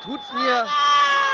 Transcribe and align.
Dann 0.00 0.12
tut's 0.12 0.32
mir 0.32 0.66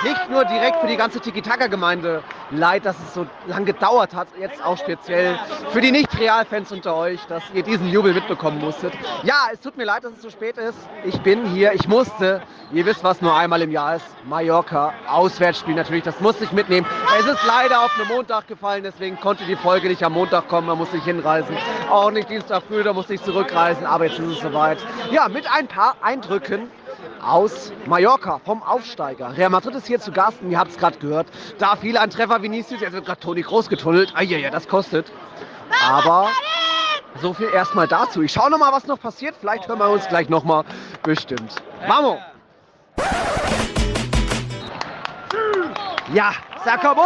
nicht 0.03 0.31
nur 0.31 0.45
direkt 0.45 0.81
für 0.81 0.87
die 0.87 0.97
ganze 0.97 1.21
Tiki-Taka-Gemeinde 1.21 2.23
leid, 2.51 2.85
dass 2.85 2.97
es 2.99 3.15
so 3.15 3.27
lange 3.47 3.67
gedauert 3.67 4.15
hat, 4.15 4.29
jetzt 4.39 4.63
auch 4.63 4.77
speziell 4.77 5.39
für 5.71 5.81
die 5.81 5.91
Nicht-Real-Fans 5.91 6.71
unter 6.71 6.95
euch, 6.97 7.25
dass 7.27 7.43
ihr 7.55 7.63
diesen 7.63 7.89
Jubel 7.89 8.13
mitbekommen 8.13 8.59
musstet. 8.59 8.93
Ja, 9.23 9.49
es 9.53 9.61
tut 9.61 9.77
mir 9.77 9.85
leid, 9.85 10.05
dass 10.05 10.13
es 10.13 10.23
so 10.23 10.31
spät 10.31 10.59
ist. 10.59 10.79
Ich 11.05 11.19
bin 11.23 11.47
hier, 11.47 11.73
ich 11.73 11.89
musste, 11.89 12.43
ihr 12.73 12.85
wisst, 12.85 13.03
was 13.05 13.23
nur 13.23 13.35
einmal 13.35 13.63
im 13.63 13.71
Jahr 13.71 13.97
ist, 13.97 14.07
Mallorca, 14.25 14.93
Auswärtsspiel 15.09 15.75
natürlich, 15.75 16.05
das 16.05 16.21
musste 16.21 16.45
ich 16.45 16.53
mitnehmen. 16.53 16.87
Es 17.19 17.27
ist 17.27 17.45
leider 17.47 17.85
auf 17.85 17.93
einen 17.99 18.09
Montag 18.09 18.49
gefallen, 18.49 18.83
deswegen 18.83 19.19
konnte 19.19 19.45
die 19.45 19.57
Folge 19.57 19.89
nicht 19.89 20.03
am 20.03 20.13
Montag 20.13 20.49
kommen, 20.49 20.69
da 20.69 20.75
musste 20.75 20.99
ich 20.99 21.05
hinreisen. 21.05 21.57
Auch 21.91 22.11
nicht 22.11 22.29
Dienstag 22.29 22.63
früh, 22.65 22.83
da 22.83 22.93
musste 22.93 23.15
ich 23.15 23.23
zurückreisen, 23.23 23.87
aber 23.87 24.07
jetzt 24.07 24.19
ist 24.19 24.29
es 24.29 24.41
soweit. 24.41 24.79
Ja, 25.11 25.29
mit 25.29 25.51
ein 25.51 25.69
paar 25.69 25.97
Eindrücken 26.03 26.71
aus 27.23 27.73
Mallorca 27.87 28.41
vom 28.45 28.63
Aufsteiger. 28.63 29.37
Real 29.37 29.51
Madrid 29.51 29.75
ist 29.75 29.87
hier 29.87 30.01
zu 30.01 30.13
Gast 30.13 30.41
und 30.43 30.51
ihr 30.51 30.59
habt 30.59 30.71
es 30.71 30.79
gerade 30.79 30.99
gehört. 30.99 31.27
Da 31.59 31.77
fiel 31.77 31.97
ein 31.97 32.11
Treffer 32.11 32.43
Vinicius, 32.43 32.81
jetzt 32.81 32.93
wird 32.93 33.07
gerade 33.07 33.21
Toni 33.21 33.43
groß 33.43 33.69
getunnelt. 33.69 34.13
Eieiei, 34.15 34.51
das 34.51 34.69
kostet. 34.69 35.13
Aber 35.89 36.29
so 37.21 37.33
viel 37.33 37.49
erstmal 37.49 37.89
dazu. 37.89 38.23
Ich 38.23 38.33
schaue 38.33 38.51
nochmal, 38.51 38.73
was 38.73 38.87
noch 38.87 39.01
passiert. 39.01 39.35
Vielleicht 39.41 39.69
hören 39.69 39.79
wir 39.79 39.89
uns 39.89 40.07
gleich 40.09 40.29
nochmal. 40.29 40.65
Bestimmt. 41.03 41.55
Vamos! 41.87 42.19
Ja, 46.13 46.33
Sakabo! 46.65 47.03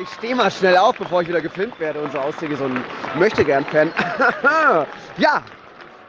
Ich 0.00 0.08
stehe 0.10 0.34
mal 0.34 0.50
schnell 0.50 0.76
auf, 0.76 0.96
bevor 0.96 1.22
ich 1.22 1.28
wieder 1.28 1.40
gefilmt 1.40 1.78
werde. 1.80 2.00
Unser 2.00 2.24
Auszieher 2.24 2.56
so 2.56 2.64
ein 2.64 2.84
Möchtegern-Fan. 3.18 3.92
ja, 5.18 5.42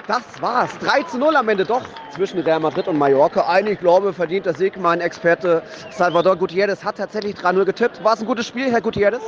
das 0.10 0.24
war's. 0.42 0.72
3 0.80 1.04
zu 1.04 1.18
0 1.20 1.36
am 1.36 1.48
Ende 1.50 1.66
doch 1.66 1.84
zwischen 2.10 2.40
Real 2.40 2.60
Madrid 2.60 2.88
und 2.88 2.98
Mallorca. 2.98 3.48
Eigentlich 3.48 3.80
glaube 3.80 4.12
verdient 4.12 4.48
der 4.48 4.56
Sieg. 4.56 4.76
Mein 4.78 5.02
Experte 5.02 5.62
Salvador 5.92 6.36
Gutierrez 6.36 6.84
hat 6.84 6.98
tatsächlich 6.98 7.36
3-0 7.36 7.64
getippt. 7.66 8.04
War 8.04 8.16
es 8.16 8.20
ein 8.20 8.26
gutes 8.26 8.48
Spiel, 8.48 8.72
Herr 8.72 8.82
Gutierrez? 8.82 9.22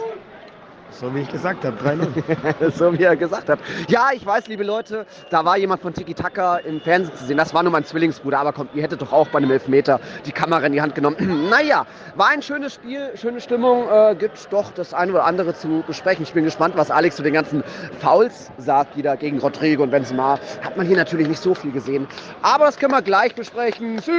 So 0.92 1.14
wie 1.16 1.22
ich 1.22 1.30
gesagt 1.30 1.66
habe, 1.66 1.78
3-0. 1.78 2.72
so 2.78 2.94
wie 2.98 3.04
er 3.04 3.16
gesagt 3.16 3.50
hat. 3.50 3.60
Ja, 3.88 4.10
ich 4.14 4.26
weiß, 4.26 4.48
liebe 4.48 4.64
Leute, 4.64 5.06
da 5.30 5.44
war 5.46 5.58
jemand 5.58 5.82
von 5.82 5.94
Tiki 5.94 6.14
Taka 6.14 6.58
im 6.58 6.82
Fernsehen 6.82 7.16
zu 7.16 7.26
sehen. 7.26 7.38
Das 7.38 7.54
war 7.54 7.64
nur 7.64 7.72
mein 7.72 7.86
Zwillingsbruder, 7.86 8.40
aber 8.40 8.54
kommt, 8.54 8.76
ihr 8.76 8.84
hättet 8.84 9.02
doch 9.02 9.12
auch 9.12 9.28
bei 9.30 9.38
einem 9.38 9.52
Elfmeter 9.52 10.00
die 10.26 10.32
Kamera 10.32 10.66
in 10.66 10.74
die 10.74 10.82
Hand 10.82 10.96
genommen. 10.96 11.48
naja, 11.50 11.86
war 12.16 12.30
ein 12.30 12.42
schönes 12.42 12.76
Spiel, 12.76 13.12
schöne 13.16 13.40
Stimmung. 13.42 13.88
Äh, 13.90 14.16
gibt 14.16 14.52
doch 14.52 14.72
das 14.74 14.94
eine 14.94 15.14
oder 15.14 15.26
andere 15.26 15.54
zu 15.56 15.84
besprechen. 15.88 16.24
Ich 16.24 16.34
bin 16.34 16.44
gespannt, 16.44 16.76
was 16.78 16.92
Alex 16.92 17.16
zu 17.16 17.24
den 17.24 17.34
ganzen 17.34 17.64
Fouls 18.00 18.52
sagt, 18.58 18.98
wieder 18.98 19.16
gegen 19.18 19.40
Rodrigo 19.40 19.84
und 19.84 19.92
Benzema. 19.92 20.40
Hat 20.62 20.78
man 20.78 20.86
hier 20.86 20.98
natürlich 20.98 21.28
nicht 21.28 21.42
so 21.42 21.56
viel 21.56 21.72
gesehen. 21.72 22.08
Aber 22.42 22.66
das 22.66 22.78
können 22.78 22.92
wir 22.92 23.02
gleich 23.02 23.34
besprechen. 23.34 24.00
Sí, 24.00 24.12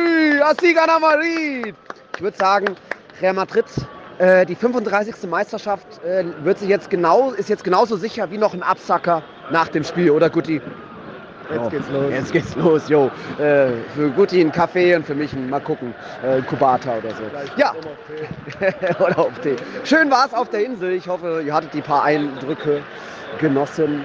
Madrid. 1.00 1.74
Ich 2.16 2.22
würde 2.22 2.36
sagen, 2.36 2.76
Real 3.20 3.34
Madrid 3.34 3.66
äh, 4.18 4.46
die 4.46 4.54
35. 4.54 5.28
Meisterschaft 5.28 5.86
äh, 6.04 6.24
wird 6.42 6.58
sich 6.58 6.68
jetzt 6.68 6.90
genau, 6.90 7.30
ist 7.30 7.48
jetzt 7.48 7.64
genauso 7.64 7.96
sicher 7.96 8.30
wie 8.30 8.38
noch 8.38 8.54
ein 8.54 8.62
Absacker 8.62 9.22
nach 9.50 9.68
dem 9.68 9.84
Spiel, 9.84 10.10
oder 10.10 10.30
Guti? 10.30 10.60
Jetzt 11.52 11.70
geht's 11.70 11.90
los. 11.90 12.10
Jetzt 12.10 12.32
geht's 12.32 12.56
los, 12.56 12.88
jo. 12.88 13.10
Äh, 13.38 13.72
für 13.94 14.10
Guti 14.14 14.40
ein 14.40 14.52
Kaffee 14.52 14.94
und 14.96 15.04
für 15.06 15.14
mich 15.14 15.32
ein, 15.32 15.50
mal 15.50 15.60
gucken, 15.60 15.94
äh, 16.22 16.36
ein 16.36 16.46
Kubata 16.46 16.98
oder 16.98 17.10
so. 17.10 17.22
Ja, 17.56 17.74
oder 19.00 19.18
auf 19.18 19.38
Tee. 19.40 19.56
Schön 19.84 20.10
war 20.10 20.26
es 20.26 20.34
auf 20.34 20.48
der 20.50 20.64
Insel. 20.64 20.92
Ich 20.92 21.08
hoffe, 21.08 21.42
ihr 21.44 21.52
hattet 21.52 21.74
die 21.74 21.82
paar 21.82 22.04
Eindrücke 22.04 22.82
genossen. 23.38 24.04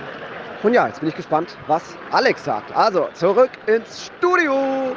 Und 0.63 0.73
ja, 0.73 0.87
jetzt 0.87 0.99
bin 0.99 1.09
ich 1.09 1.15
gespannt, 1.15 1.55
was 1.67 1.83
Alex 2.11 2.43
sagt. 2.43 2.75
Also, 2.75 3.07
zurück 3.13 3.51
ins 3.67 4.07
Studio. 4.17 4.95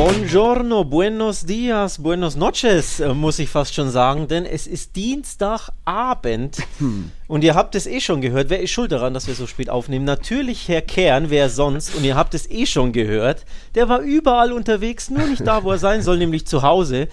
Buongiorno, 0.00 0.84
buenos 0.86 1.44
dias, 1.44 1.98
buenos 1.98 2.34
noches, 2.34 3.00
äh, 3.00 3.12
muss 3.12 3.38
ich 3.38 3.50
fast 3.50 3.74
schon 3.74 3.90
sagen, 3.90 4.28
denn 4.28 4.46
es 4.46 4.66
ist 4.66 4.96
Dienstagabend 4.96 6.56
Hm. 6.78 7.10
und 7.28 7.44
ihr 7.44 7.54
habt 7.54 7.74
es 7.74 7.86
eh 7.86 8.00
schon 8.00 8.22
gehört. 8.22 8.48
Wer 8.48 8.62
ist 8.62 8.70
schuld 8.70 8.92
daran, 8.92 9.12
dass 9.12 9.26
wir 9.26 9.34
so 9.34 9.46
spät 9.46 9.68
aufnehmen? 9.68 10.06
Natürlich 10.06 10.68
Herr 10.68 10.80
Kern, 10.80 11.28
wer 11.28 11.50
sonst? 11.50 11.94
Und 11.94 12.04
ihr 12.04 12.16
habt 12.16 12.32
es 12.32 12.50
eh 12.50 12.64
schon 12.64 12.92
gehört. 12.92 13.44
Der 13.74 13.90
war 13.90 14.00
überall 14.00 14.54
unterwegs, 14.54 15.10
nur 15.10 15.26
nicht 15.26 15.46
da, 15.46 15.64
wo 15.64 15.72
er 15.72 15.78
sein 15.78 16.00
soll, 16.00 16.16
nämlich 16.16 16.46
zu 16.46 16.62
Hause. 16.62 17.08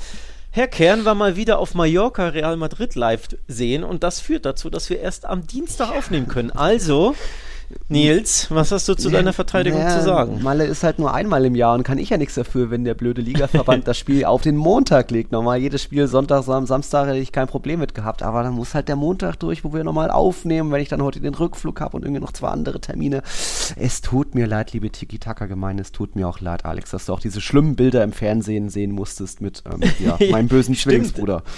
Herr 0.52 0.70
Kern 0.70 1.04
war 1.04 1.14
mal 1.14 1.36
wieder 1.36 1.60
auf 1.60 1.76
Mallorca 1.76 2.30
Real 2.30 2.56
Madrid 2.56 2.96
live 2.96 3.28
sehen 3.50 3.84
und 3.84 4.02
das 4.04 4.22
führt 4.22 4.46
dazu, 4.46 4.70
dass 4.70 4.90
wir 4.90 5.02
erst 5.02 5.26
am 5.26 5.46
Dienstag 5.46 5.92
aufnehmen 5.92 6.30
können. 6.30 6.52
Also, 6.52 7.16
Nils, 7.90 8.48
was 8.50 8.72
hast 8.72 8.88
du 8.88 8.96
zu 8.96 9.10
deiner 9.10 9.34
Verteidigung 9.34 9.82
Naja, 9.82 10.00
zu 10.00 10.06
sagen? 10.06 10.42
Malle 10.42 10.66
ist 10.66 10.84
halt 10.84 11.00
nur 11.00 11.14
einmal 11.14 11.44
im 11.46 11.56
Jahr 11.56 11.76
und 11.76 11.84
kann 11.84 11.98
ich 11.98 12.10
ja 12.10 12.18
nichts 12.18 12.36
dafür, 12.36 12.70
wenn 12.70 12.86
der 12.86 12.94
blöde 12.94 13.22
Ligaverband 13.22 13.88
das 13.88 13.98
Spiel 13.98 14.24
auf 14.26 14.42
den 14.42 14.56
Montag 14.56 15.12
legt. 15.12 15.32
Normal 15.34 15.60
jedes 15.60 15.84
Spiel 15.84 16.08
Sonntag, 16.08 16.44
Sam 16.44 16.66
Samstag 16.66 17.08
hätte 17.08 17.18
ich 17.18 17.32
kein 17.34 17.48
Problem 17.48 17.80
mit 17.80 17.94
gehabt, 17.94 18.24
aber 18.24 18.44
dann 18.44 18.54
muss 18.54 18.74
halt 18.74 18.88
der 18.88 18.96
Montag 18.96 19.36
durch, 19.38 19.66
wo 19.66 19.74
wir 19.74 19.84
normal 19.84 20.12
aufnehmen, 20.12 20.72
wenn 20.72 20.82
ich 20.82 20.90
dann 20.90 21.02
heute 21.02 21.20
den 21.20 21.34
Rückflug 21.34 21.82
habe 21.82 21.98
und 21.98 22.04
irgendwie 22.04 22.22
noch 22.22 22.32
zwei 22.32 22.50
andere 22.50 22.80
Termine. 22.80 23.22
Es 23.76 24.02
tut 24.02 24.34
mir 24.34 24.48
leid, 24.48 24.72
liebe 24.72 24.90
Tiki-Taka-Gemeinde, 24.90 25.82
es 25.82 25.92
tut 25.92 26.16
mir 26.16 26.28
auch 26.28 26.40
leid, 26.40 26.66
Alex, 26.66 26.92
dass 26.92 27.06
du 27.06 27.14
auch 27.14 27.20
diese 27.20 27.42
schlimmen 27.42 27.76
Bilder 27.76 28.04
im 28.04 28.14
Fernsehen 28.14 28.70
sehen 28.70 28.92
musstest 28.92 29.42
mit 29.42 29.64
ähm, 29.66 29.82
ja, 30.00 30.18
meinem 30.32 30.48
bösen 30.48 30.76
Stimmt. 30.76 30.94
Zwillingsbruder. 30.94 31.44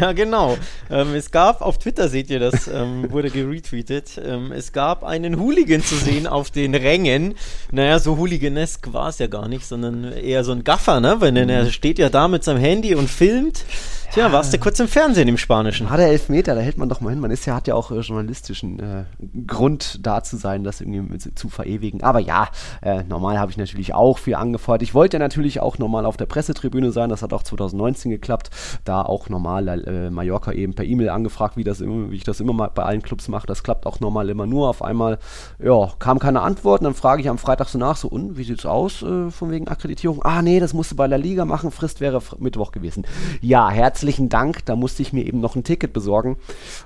Ja, 0.00 0.12
genau. 0.12 0.56
Ähm, 0.90 1.14
es 1.14 1.32
gab, 1.32 1.60
auf 1.60 1.78
Twitter 1.78 2.08
seht 2.08 2.30
ihr 2.30 2.38
das, 2.38 2.68
ähm, 2.68 3.10
wurde 3.10 3.30
geretweetet, 3.30 4.20
ähm, 4.24 4.52
es 4.52 4.72
gab 4.72 5.02
einen 5.26 5.38
Hooligan 5.40 5.82
zu 5.82 5.96
sehen 5.96 6.26
auf 6.26 6.50
den 6.50 6.74
Rängen. 6.74 7.34
Naja, 7.72 7.98
so 7.98 8.16
hooliganesk 8.16 8.92
war 8.92 9.08
es 9.08 9.18
ja 9.18 9.26
gar 9.26 9.48
nicht, 9.48 9.66
sondern 9.66 10.04
eher 10.12 10.44
so 10.44 10.52
ein 10.52 10.64
Gaffer, 10.64 11.00
ne? 11.00 11.16
Wenn 11.20 11.34
Mhm. 11.34 11.50
er 11.50 11.66
steht 11.70 11.98
ja 11.98 12.08
da 12.08 12.28
mit 12.28 12.44
seinem 12.44 12.60
Handy 12.60 12.94
und 12.94 13.10
filmt. 13.10 13.64
Tja, 14.12 14.32
warst 14.32 14.52
du 14.52 14.58
kurz 14.58 14.80
im 14.80 14.88
Fernsehen 14.88 15.28
im 15.28 15.36
Spanischen. 15.36 15.90
War 15.90 15.98
der 15.98 16.08
Elfmeter, 16.08 16.54
da 16.54 16.60
hält 16.60 16.78
man 16.78 16.88
doch 16.88 17.00
mal 17.00 17.10
hin. 17.10 17.20
Man 17.20 17.30
ist 17.30 17.44
ja, 17.44 17.54
hat 17.54 17.66
ja 17.66 17.74
auch 17.74 17.90
äh, 17.90 18.00
journalistischen 18.00 18.78
äh, 18.78 19.04
Grund 19.46 20.06
da 20.06 20.22
zu 20.22 20.36
sein, 20.36 20.64
das 20.64 20.80
irgendwie 20.80 21.18
zu 21.18 21.48
verewigen. 21.48 22.02
Aber 22.02 22.18
ja, 22.20 22.48
äh, 22.82 23.02
normal 23.02 23.38
habe 23.38 23.50
ich 23.50 23.58
natürlich 23.58 23.94
auch 23.94 24.18
viel 24.18 24.34
angefeuert. 24.36 24.82
Ich 24.82 24.94
wollte 24.94 25.16
ja 25.16 25.18
natürlich 25.18 25.60
auch 25.60 25.78
normal 25.78 26.06
auf 26.06 26.16
der 26.16 26.26
Pressetribüne 26.26 26.92
sein. 26.92 27.10
Das 27.10 27.22
hat 27.22 27.32
auch 27.32 27.42
2019 27.42 28.10
geklappt. 28.10 28.50
Da 28.84 29.02
auch 29.02 29.28
normal 29.28 29.68
äh, 29.68 30.10
Mallorca 30.10 30.52
eben 30.52 30.74
per 30.74 30.84
E-Mail 30.84 31.10
angefragt, 31.10 31.56
wie, 31.56 31.64
das 31.64 31.80
immer, 31.80 32.10
wie 32.10 32.16
ich 32.16 32.24
das 32.24 32.40
immer 32.40 32.52
mal 32.52 32.70
bei 32.74 32.84
allen 32.84 33.02
Clubs 33.02 33.28
mache. 33.28 33.46
Das 33.46 33.62
klappt 33.62 33.86
auch 33.86 34.00
normal 34.00 34.30
immer 34.30 34.46
nur. 34.46 34.68
Auf 34.68 34.82
einmal 34.82 35.18
ja, 35.62 35.90
kam 35.98 36.18
keine 36.18 36.40
Antwort. 36.40 36.80
Und 36.80 36.84
dann 36.84 36.94
frage 36.94 37.20
ich 37.20 37.28
am 37.28 37.38
Freitag 37.38 37.68
so 37.68 37.78
nach, 37.78 37.96
so, 37.96 38.08
und 38.08 38.38
wie 38.38 38.44
sieht's 38.44 38.66
aus 38.66 39.02
äh, 39.02 39.30
von 39.30 39.50
wegen 39.50 39.68
Akkreditierung? 39.68 40.22
Ah, 40.24 40.40
nee, 40.42 40.60
das 40.60 40.72
musste 40.72 40.94
bei 40.94 41.06
der 41.08 41.18
Liga 41.18 41.44
machen. 41.44 41.70
Frist 41.70 42.00
wäre 42.00 42.22
Mittwoch 42.38 42.72
gewesen. 42.72 43.06
Ja, 43.40 43.70
herzlichen 43.96 44.28
Dank. 44.28 44.62
Da 44.66 44.76
musste 44.76 45.00
ich 45.00 45.14
mir 45.14 45.24
eben 45.24 45.40
noch 45.40 45.56
ein 45.56 45.64
Ticket 45.64 45.94
besorgen. 45.94 46.36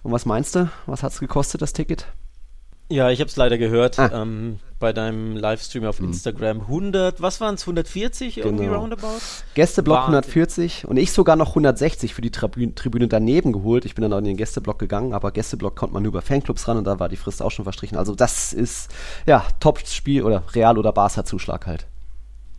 Und 0.04 0.12
was 0.12 0.26
meinst 0.26 0.54
du? 0.54 0.70
Was 0.86 1.02
hat's 1.02 1.18
gekostet, 1.18 1.60
das 1.60 1.72
Ticket? 1.72 2.06
Ja, 2.88 3.10
ich 3.10 3.18
habe 3.20 3.28
es 3.28 3.34
leider 3.36 3.58
gehört 3.58 3.98
Ah. 3.98 4.22
ähm, 4.22 4.60
bei 4.78 4.92
deinem 4.92 5.36
Livestream 5.36 5.84
auf 5.86 5.98
Instagram. 5.98 6.68
100, 6.68 7.20
was 7.20 7.40
waren 7.40 7.56
es, 7.56 7.66
140 7.66 8.38
irgendwie 8.38 8.66
Genau. 8.66 8.78
roundabout? 8.78 9.18
Gästeblock 9.54 9.96
Wahnsinn. 9.98 10.14
140 10.14 10.86
und 10.86 10.96
ich 10.98 11.10
sogar 11.10 11.34
noch 11.34 11.56
160 11.56 12.14
für 12.14 12.22
die 12.22 12.30
Tribüne, 12.30 12.74
Tribüne 12.76 13.08
daneben 13.08 13.52
geholt. 13.52 13.84
Ich 13.86 13.96
bin 13.96 14.02
dann 14.02 14.12
auch 14.12 14.18
in 14.18 14.24
den 14.24 14.36
Gästeblock 14.36 14.78
gegangen, 14.78 15.12
aber 15.12 15.32
Gästeblock 15.32 15.74
konnte 15.74 15.94
man 15.94 16.04
nur 16.04 16.10
über 16.10 16.22
Fanclubs 16.22 16.68
ran 16.68 16.76
und 16.78 16.84
da 16.84 17.00
war 17.00 17.08
die 17.08 17.16
Frist 17.16 17.42
auch 17.42 17.50
schon 17.50 17.64
verstrichen. 17.64 17.98
Also 17.98 18.14
das 18.14 18.52
ist 18.52 18.88
ja 19.26 19.44
Top-Spiel 19.58 20.22
oder 20.22 20.44
Real 20.54 20.78
oder 20.78 20.92
Barca-Zuschlag 20.92 21.66
halt. 21.66 21.86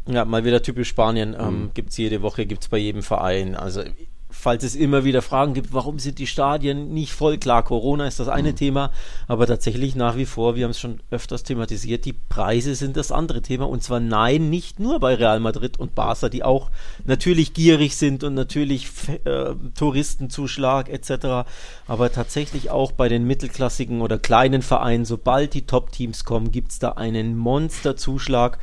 Ja, 0.08 0.26
mal 0.26 0.44
wieder 0.46 0.62
typisch 0.64 0.90
Spanien. 0.90 1.32
Mhm. 1.32 1.40
Ähm, 1.40 1.72
Gibt 1.74 1.92
es 1.92 1.98
jede 1.98 2.22
Woche, 2.22 2.46
gibt 2.46 2.64
es 2.64 2.70
bei 2.70 2.78
jedem 2.78 3.04
Verein. 3.04 3.56
Also, 3.56 3.84
falls 4.32 4.64
es 4.64 4.76
immer 4.76 5.04
wieder 5.04 5.22
Fragen 5.22 5.54
gibt, 5.54 5.74
warum 5.74 6.00
sind 6.00 6.18
die 6.18 6.28
Stadien 6.28 6.94
nicht 6.94 7.14
voll? 7.14 7.38
Klar, 7.38 7.64
Corona 7.64 8.08
ist 8.08 8.20
das 8.20 8.28
Mhm. 8.28 8.34
eine 8.34 8.56
Thema, 8.56 8.92
aber 9.28 9.46
tatsächlich 9.48 9.96
nach 9.96 10.16
wie 10.18 10.26
vor, 10.26 10.56
wir 10.56 10.64
haben 10.64 10.72
es 10.72 10.80
schon 10.80 11.00
öfters 11.12 11.44
thematisiert, 11.44 12.06
die 12.06 12.14
Preise 12.14 12.76
sind 12.76 12.98
das 12.98 13.12
andere 13.12 13.42
Thema. 13.42 13.68
Und 13.68 13.84
zwar 13.84 14.00
nein, 14.00 14.50
nicht 14.50 14.80
nur 14.80 15.00
bei 15.00 15.16
Real 15.16 15.40
Madrid 15.40 15.80
und 15.80 15.96
Barca, 15.96 16.30
die 16.30 16.44
auch 16.44 16.72
natürlich 17.06 17.54
gierig 17.54 17.96
sind 17.96 18.24
und 18.24 18.34
natürlich 18.34 18.88
äh, 19.26 19.54
Touristenzuschlag 19.76 20.90
etc., 20.90 21.48
aber 21.88 22.12
tatsächlich 22.12 22.70
auch 22.70 22.92
bei 22.92 23.10
den 23.10 23.26
mittelklassigen 23.26 24.02
oder 24.02 24.18
kleinen 24.18 24.62
Vereinen, 24.62 25.06
sobald 25.06 25.54
die 25.54 25.66
Top-Teams 25.66 26.26
kommen, 26.26 26.52
gibt 26.52 26.72
es 26.72 26.80
da 26.80 26.94
einen 26.94 27.38
Monsterzuschlag. 27.38 28.58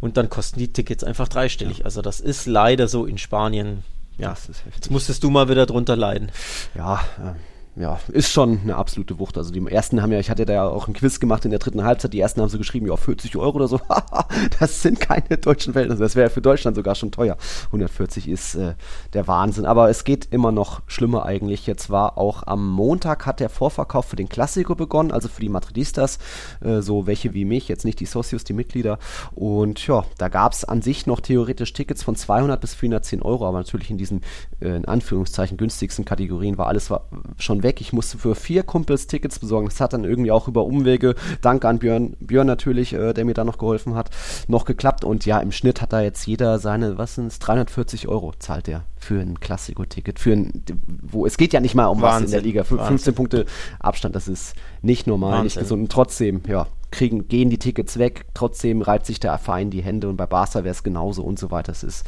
Und 0.00 0.16
dann 0.16 0.30
kosten 0.30 0.60
die 0.60 0.72
Tickets 0.72 1.02
einfach 1.02 1.26
dreistellig. 1.26 1.84
Also 1.84 2.00
das 2.00 2.20
ist 2.20 2.46
leider 2.46 2.86
so 2.86 3.06
in 3.06 3.18
Spanien. 3.18 3.82
Ja, 4.20 4.30
Das 4.30 4.48
ist 4.48 4.58
heftig. 4.64 4.74
jetzt 4.76 4.90
musstest 4.90 5.22
du 5.24 5.30
mal 5.30 5.48
wieder 5.48 5.66
drunter 5.66 5.96
leiden. 5.96 6.30
Ja, 6.74 7.00
äh, 7.18 7.32
ja, 7.76 8.00
ist 8.08 8.30
schon 8.30 8.60
eine 8.62 8.76
absolute 8.76 9.18
Wucht. 9.18 9.38
Also 9.38 9.52
die 9.52 9.64
ersten 9.66 10.02
haben 10.02 10.10
ja, 10.12 10.18
ich 10.18 10.28
hatte 10.28 10.44
da 10.44 10.52
ja 10.52 10.68
auch 10.68 10.88
ein 10.88 10.92
Quiz 10.92 11.20
gemacht 11.20 11.44
in 11.44 11.50
der 11.50 11.60
dritten 11.60 11.84
Halbzeit, 11.84 12.12
die 12.12 12.20
ersten 12.20 12.40
haben 12.40 12.48
so 12.48 12.58
geschrieben, 12.58 12.86
ja, 12.86 12.96
40 12.96 13.36
Euro 13.36 13.56
oder 13.56 13.68
so. 13.68 13.80
das 14.60 14.82
sind 14.82 14.98
keine 14.98 15.38
deutschen 15.38 15.72
Verhältnisse. 15.72 16.02
Das 16.02 16.16
wäre 16.16 16.30
für 16.30 16.42
Deutschland 16.42 16.76
sogar 16.76 16.96
schon 16.96 17.12
teuer. 17.12 17.36
140 17.66 18.28
ist 18.28 18.56
äh, 18.56 18.74
der 19.12 19.28
Wahnsinn. 19.28 19.66
Aber 19.66 19.88
es 19.88 20.04
geht 20.04 20.28
immer 20.32 20.50
noch 20.50 20.82
schlimmer 20.88 21.24
eigentlich. 21.24 21.66
Jetzt 21.66 21.90
war 21.90 22.18
auch 22.18 22.46
am 22.46 22.68
Montag 22.68 23.24
hat 23.24 23.38
der 23.38 23.48
Vorverkauf 23.48 24.06
für 24.06 24.16
den 24.16 24.28
Klassiker 24.28 24.74
begonnen, 24.74 25.12
also 25.12 25.28
für 25.28 25.40
die 25.40 25.48
Madridistas, 25.48 26.18
äh, 26.60 26.80
so 26.80 27.06
welche 27.06 27.34
wie 27.34 27.44
mich, 27.44 27.68
jetzt 27.68 27.84
nicht 27.84 28.00
die 28.00 28.06
Socios, 28.06 28.42
die 28.42 28.52
Mitglieder. 28.52 28.98
Und 29.32 29.86
ja, 29.86 30.04
da 30.18 30.28
gab 30.28 30.52
es 30.52 30.64
an 30.64 30.82
sich 30.82 31.06
noch 31.06 31.20
theoretisch 31.20 31.72
Tickets 31.72 32.02
von 32.02 32.16
200 32.16 32.60
bis 32.60 32.74
410 32.74 33.22
Euro, 33.22 33.46
aber 33.46 33.58
natürlich 33.58 33.90
in 33.90 33.98
diesen, 33.98 34.22
äh, 34.60 34.76
in 34.76 34.86
Anführungszeichen, 34.86 35.56
günstigsten 35.56 36.04
Kategorien 36.04 36.58
war 36.58 36.66
alles 36.66 36.90
war 36.90 37.06
schon 37.38 37.62
weg. 37.62 37.69
Ich 37.78 37.92
musste 37.92 38.18
für 38.18 38.34
vier 38.34 38.62
Kumpels 38.62 39.06
Tickets 39.06 39.38
besorgen. 39.38 39.68
Das 39.68 39.80
hat 39.80 39.92
dann 39.92 40.04
irgendwie 40.04 40.30
auch 40.30 40.48
über 40.48 40.64
Umwege, 40.64 41.14
danke 41.40 41.68
an 41.68 41.78
Björn, 41.78 42.16
Björn 42.18 42.46
natürlich, 42.46 42.92
äh, 42.92 43.12
der 43.12 43.24
mir 43.24 43.34
da 43.34 43.44
noch 43.44 43.58
geholfen 43.58 43.94
hat, 43.94 44.10
noch 44.48 44.64
geklappt. 44.64 45.04
Und 45.04 45.26
ja, 45.26 45.38
im 45.38 45.52
Schnitt 45.52 45.80
hat 45.80 45.92
da 45.92 46.00
jetzt 46.00 46.26
jeder 46.26 46.58
seine, 46.58 46.98
was 46.98 47.14
sind 47.14 47.26
es, 47.26 47.38
340 47.38 48.08
Euro 48.08 48.32
zahlt 48.38 48.66
der 48.66 48.84
für 48.96 49.20
ein 49.20 49.40
Klassiko-Ticket. 49.40 50.18
Für 50.18 50.32
ein, 50.32 50.64
wo, 51.02 51.26
es 51.26 51.36
geht 51.36 51.52
ja 51.52 51.60
nicht 51.60 51.74
mal 51.74 51.86
um 51.86 52.02
Wahnsinn, 52.02 52.24
was 52.24 52.24
in 52.24 52.30
der 52.32 52.42
Liga. 52.42 52.64
Für 52.64 52.78
15 52.78 53.14
Punkte 53.14 53.46
Abstand, 53.78 54.14
das 54.14 54.28
ist 54.28 54.54
nicht 54.82 55.06
normal, 55.06 55.32
Wahnsinn. 55.32 55.44
nicht 55.44 55.58
gesund. 55.58 55.82
Und 55.82 55.92
trotzdem, 55.92 56.42
ja, 56.46 56.66
kriegen, 56.90 57.28
gehen 57.28 57.50
die 57.50 57.58
Tickets 57.58 57.98
weg, 57.98 58.26
trotzdem 58.34 58.82
reibt 58.82 59.06
sich 59.06 59.20
der 59.20 59.38
Verein 59.38 59.70
die 59.70 59.82
Hände 59.82 60.08
und 60.08 60.16
bei 60.16 60.26
Barca 60.26 60.64
wäre 60.64 60.72
es 60.72 60.82
genauso 60.82 61.22
und 61.22 61.38
so 61.38 61.50
weiter. 61.50 61.72
Es 61.72 61.82
ist, 61.82 62.06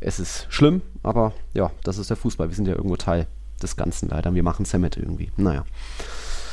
es 0.00 0.20
ist 0.20 0.46
schlimm, 0.48 0.82
aber 1.02 1.32
ja, 1.54 1.70
das 1.82 1.98
ist 1.98 2.10
der 2.10 2.16
Fußball. 2.16 2.48
Wir 2.48 2.54
sind 2.54 2.68
ja 2.68 2.74
irgendwo 2.74 2.96
Teil 2.96 3.26
des 3.62 3.76
Ganzen 3.76 4.08
leider. 4.08 4.34
Wir 4.34 4.42
machen 4.42 4.62
es 4.62 4.72
ja 4.72 4.78
mit 4.78 4.96
irgendwie. 4.96 5.30
Naja. 5.36 5.64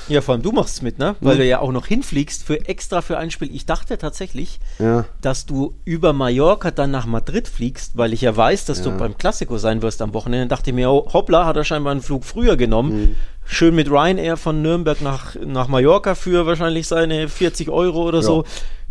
Ja, 0.07 0.21
vor 0.21 0.33
allem 0.33 0.43
du 0.43 0.51
machst 0.51 0.75
es 0.75 0.81
mit, 0.83 0.99
ne? 0.99 1.15
Weil 1.19 1.35
mhm. 1.35 1.39
du 1.39 1.45
ja 1.45 1.59
auch 1.59 1.71
noch 1.71 1.87
hinfliegst 1.87 2.43
für 2.43 2.67
extra 2.67 3.01
für 3.01 3.17
ein 3.17 3.31
Spiel. 3.31 3.53
Ich 3.53 3.65
dachte 3.65 3.97
tatsächlich, 3.97 4.59
ja. 4.77 5.05
dass 5.21 5.47
du 5.47 5.73
über 5.83 6.13
Mallorca 6.13 6.69
dann 6.69 6.91
nach 6.91 7.07
Madrid 7.07 7.47
fliegst, 7.47 7.97
weil 7.97 8.13
ich 8.13 8.21
ja 8.21 8.35
weiß, 8.35 8.65
dass 8.65 8.79
ja. 8.79 8.85
du 8.85 8.97
beim 8.97 9.17
Klassiko 9.17 9.57
sein 9.57 9.81
wirst 9.81 10.03
am 10.03 10.13
Wochenende. 10.13 10.47
Dann 10.47 10.57
dachte 10.57 10.69
ich 10.69 10.75
mir, 10.75 10.91
oh, 10.91 11.09
hoppla, 11.11 11.45
hat 11.45 11.57
er 11.57 11.63
scheinbar 11.63 11.91
einen 11.91 12.01
Flug 12.01 12.23
früher 12.23 12.55
genommen. 12.55 13.01
Mhm 13.01 13.15
schön 13.45 13.75
mit 13.75 13.89
Ryanair 13.89 14.37
von 14.37 14.61
Nürnberg 14.61 15.01
nach, 15.01 15.35
nach 15.35 15.67
Mallorca 15.67 16.15
für 16.15 16.45
wahrscheinlich 16.45 16.87
seine 16.87 17.29
40 17.29 17.69
Euro 17.69 18.07
oder 18.07 18.19
ja. 18.19 18.23
so. 18.23 18.43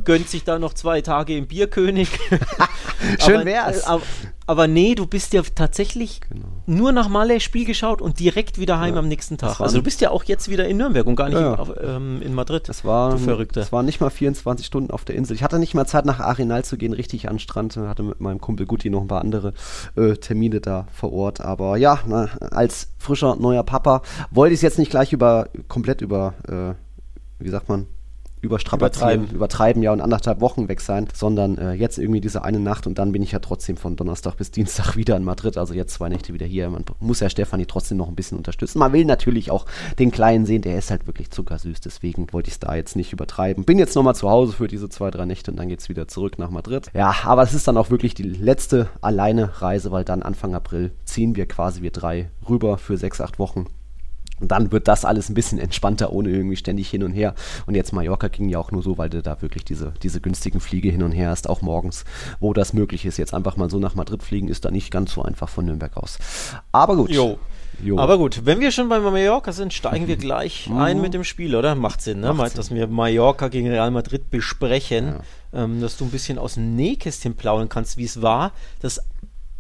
Gönnt 0.04 0.28
sich 0.28 0.44
da 0.44 0.58
noch 0.58 0.72
zwei 0.74 1.00
Tage 1.00 1.36
im 1.36 1.46
Bierkönig. 1.48 2.08
schön 3.20 3.36
aber, 3.36 3.44
wär's. 3.44 3.84
Aber, 3.84 4.02
aber, 4.46 4.68
nee, 4.68 4.94
du 4.94 5.06
bist 5.06 5.32
ja 5.32 5.42
tatsächlich 5.42 6.20
genau. 6.20 6.46
nur 6.66 6.92
nach 6.92 7.08
Malle 7.08 7.40
Spiel 7.40 7.64
geschaut 7.64 8.00
und 8.00 8.20
direkt 8.20 8.58
wieder 8.58 8.78
heim 8.78 8.94
ja. 8.94 9.00
am 9.00 9.08
nächsten 9.08 9.38
Tag. 9.38 9.60
Also 9.60 9.78
du 9.78 9.82
bist 9.82 10.00
ja 10.00 10.10
auch 10.10 10.24
jetzt 10.24 10.48
wieder 10.48 10.68
in 10.68 10.76
Nürnberg 10.76 11.06
und 11.06 11.16
gar 11.16 11.28
nicht 11.28 11.38
ja. 11.38 11.54
in, 11.54 11.72
ähm, 11.82 12.22
in, 12.22 12.34
Madrid. 12.34 12.68
Das 12.68 12.84
war, 12.84 13.12
du 13.12 13.18
Verrückte. 13.18 13.60
Das 13.60 13.72
waren 13.72 13.86
nicht 13.86 14.00
mal 14.00 14.10
24 14.10 14.66
Stunden 14.66 14.90
auf 14.90 15.04
der 15.04 15.16
Insel. 15.16 15.34
Ich 15.34 15.42
hatte 15.42 15.58
nicht 15.58 15.74
mal 15.74 15.86
Zeit 15.86 16.04
nach 16.04 16.20
Arenal 16.20 16.64
zu 16.64 16.76
gehen, 16.76 16.92
richtig 16.92 17.28
an 17.28 17.38
Strand. 17.38 17.76
Hatte 17.76 18.02
mit 18.02 18.20
meinem 18.20 18.40
Kumpel 18.40 18.66
Guti 18.66 18.90
noch 18.90 19.00
ein 19.00 19.08
paar 19.08 19.22
andere 19.22 19.54
äh, 19.96 20.14
Termine 20.14 20.60
da 20.60 20.86
vor 20.92 21.12
Ort. 21.12 21.40
Aber 21.40 21.76
ja, 21.76 22.00
na, 22.06 22.28
als 22.50 22.92
frischer 22.98 23.36
neuer 23.36 23.62
Papa 23.62 24.02
wollte 24.30 24.44
wollte 24.44 24.52
ich 24.52 24.58
es 24.58 24.62
jetzt 24.62 24.78
nicht 24.78 24.90
gleich 24.90 25.14
über 25.14 25.48
komplett 25.68 26.02
über, 26.02 26.34
äh, 26.46 26.74
wie 27.42 27.48
sagt 27.48 27.70
man, 27.70 27.86
überstrapazieren, 28.44 29.12
übertreiben. 29.12 29.36
übertreiben, 29.36 29.82
ja, 29.82 29.92
und 29.92 30.00
anderthalb 30.00 30.40
Wochen 30.40 30.68
weg 30.68 30.80
sein, 30.80 31.08
sondern 31.12 31.58
äh, 31.58 31.72
jetzt 31.72 31.98
irgendwie 31.98 32.20
diese 32.20 32.44
eine 32.44 32.60
Nacht 32.60 32.86
und 32.86 32.98
dann 32.98 33.12
bin 33.12 33.22
ich 33.22 33.32
ja 33.32 33.38
trotzdem 33.38 33.76
von 33.76 33.96
Donnerstag 33.96 34.36
bis 34.36 34.50
Dienstag 34.50 34.96
wieder 34.96 35.16
in 35.16 35.24
Madrid, 35.24 35.56
also 35.56 35.74
jetzt 35.74 35.94
zwei 35.94 36.08
Nächte 36.08 36.34
wieder 36.34 36.46
hier. 36.46 36.68
Man 36.70 36.84
muss 37.00 37.20
ja 37.20 37.30
Stefanie 37.30 37.66
trotzdem 37.66 37.98
noch 37.98 38.08
ein 38.08 38.14
bisschen 38.14 38.38
unterstützen. 38.38 38.78
Man 38.78 38.92
will 38.92 39.04
natürlich 39.04 39.50
auch 39.50 39.66
den 39.98 40.10
Kleinen 40.10 40.46
sehen, 40.46 40.62
der 40.62 40.78
ist 40.78 40.90
halt 40.90 41.06
wirklich 41.06 41.30
zuckersüß, 41.30 41.80
deswegen 41.80 42.32
wollte 42.32 42.48
ich 42.48 42.54
es 42.54 42.60
da 42.60 42.74
jetzt 42.74 42.96
nicht 42.96 43.12
übertreiben. 43.12 43.64
Bin 43.64 43.78
jetzt 43.78 43.96
nochmal 43.96 44.14
zu 44.14 44.30
Hause 44.30 44.52
für 44.52 44.68
diese 44.68 44.88
zwei, 44.88 45.10
drei 45.10 45.24
Nächte 45.24 45.50
und 45.50 45.56
dann 45.56 45.68
geht 45.68 45.80
es 45.80 45.88
wieder 45.88 46.08
zurück 46.08 46.38
nach 46.38 46.50
Madrid. 46.50 46.90
Ja, 46.94 47.14
aber 47.24 47.42
es 47.42 47.54
ist 47.54 47.66
dann 47.66 47.76
auch 47.76 47.90
wirklich 47.90 48.14
die 48.14 48.22
letzte 48.22 48.88
alleine 49.00 49.62
Reise, 49.62 49.90
weil 49.90 50.04
dann 50.04 50.22
Anfang 50.22 50.54
April 50.54 50.92
ziehen 51.04 51.36
wir 51.36 51.46
quasi 51.46 51.82
wir 51.82 51.90
drei 51.90 52.30
rüber 52.48 52.78
für 52.78 52.96
sechs, 52.96 53.20
acht 53.20 53.38
Wochen 53.38 53.66
und 54.40 54.50
dann 54.50 54.72
wird 54.72 54.88
das 54.88 55.04
alles 55.04 55.28
ein 55.28 55.34
bisschen 55.34 55.58
entspannter, 55.58 56.12
ohne 56.12 56.30
irgendwie 56.30 56.56
ständig 56.56 56.90
hin 56.90 57.04
und 57.04 57.12
her. 57.12 57.34
Und 57.66 57.74
jetzt 57.74 57.92
Mallorca 57.92 58.28
ging 58.28 58.48
ja 58.48 58.58
auch 58.58 58.72
nur 58.72 58.82
so, 58.82 58.98
weil 58.98 59.08
du 59.08 59.22
da 59.22 59.40
wirklich 59.40 59.64
diese, 59.64 59.94
diese 60.02 60.20
günstigen 60.20 60.60
Fliege 60.60 60.90
hin 60.90 61.02
und 61.02 61.12
her 61.12 61.30
hast, 61.30 61.48
auch 61.48 61.62
morgens, 61.62 62.04
wo 62.40 62.52
das 62.52 62.72
möglich 62.72 63.06
ist. 63.06 63.16
Jetzt 63.16 63.32
einfach 63.32 63.56
mal 63.56 63.70
so 63.70 63.78
nach 63.78 63.94
Madrid 63.94 64.22
fliegen, 64.22 64.48
ist 64.48 64.64
da 64.64 64.70
nicht 64.70 64.90
ganz 64.90 65.12
so 65.12 65.22
einfach 65.22 65.48
von 65.48 65.66
Nürnberg 65.66 65.96
aus. 65.96 66.18
Aber 66.72 66.96
gut. 66.96 67.10
Jo. 67.10 67.38
Jo. 67.82 67.98
Aber 67.98 68.18
gut, 68.18 68.42
wenn 68.44 68.60
wir 68.60 68.70
schon 68.70 68.88
bei 68.88 69.00
Mallorca 69.00 69.52
sind, 69.52 69.72
steigen 69.72 70.06
wir 70.06 70.16
gleich 70.18 70.68
mhm. 70.68 70.78
ein 70.78 71.00
mit 71.00 71.14
dem 71.14 71.24
Spiel, 71.24 71.56
oder? 71.56 71.74
Macht 71.74 72.02
Sinn, 72.02 72.20
ne? 72.20 72.32
Macht 72.32 72.50
Sinn. 72.50 72.56
Dass 72.56 72.70
wir 72.72 72.86
Mallorca 72.86 73.48
gegen 73.48 73.68
Real 73.68 73.90
Madrid 73.90 74.30
besprechen, 74.30 75.16
ja. 75.52 75.64
ähm, 75.64 75.80
dass 75.80 75.96
du 75.96 76.04
ein 76.04 76.10
bisschen 76.10 76.38
aus 76.38 76.54
dem 76.54 76.76
Nähkästchen 76.76 77.34
plaudern 77.34 77.68
kannst, 77.68 77.96
wie 77.96 78.04
es 78.04 78.22
war. 78.22 78.52
Das 78.80 79.00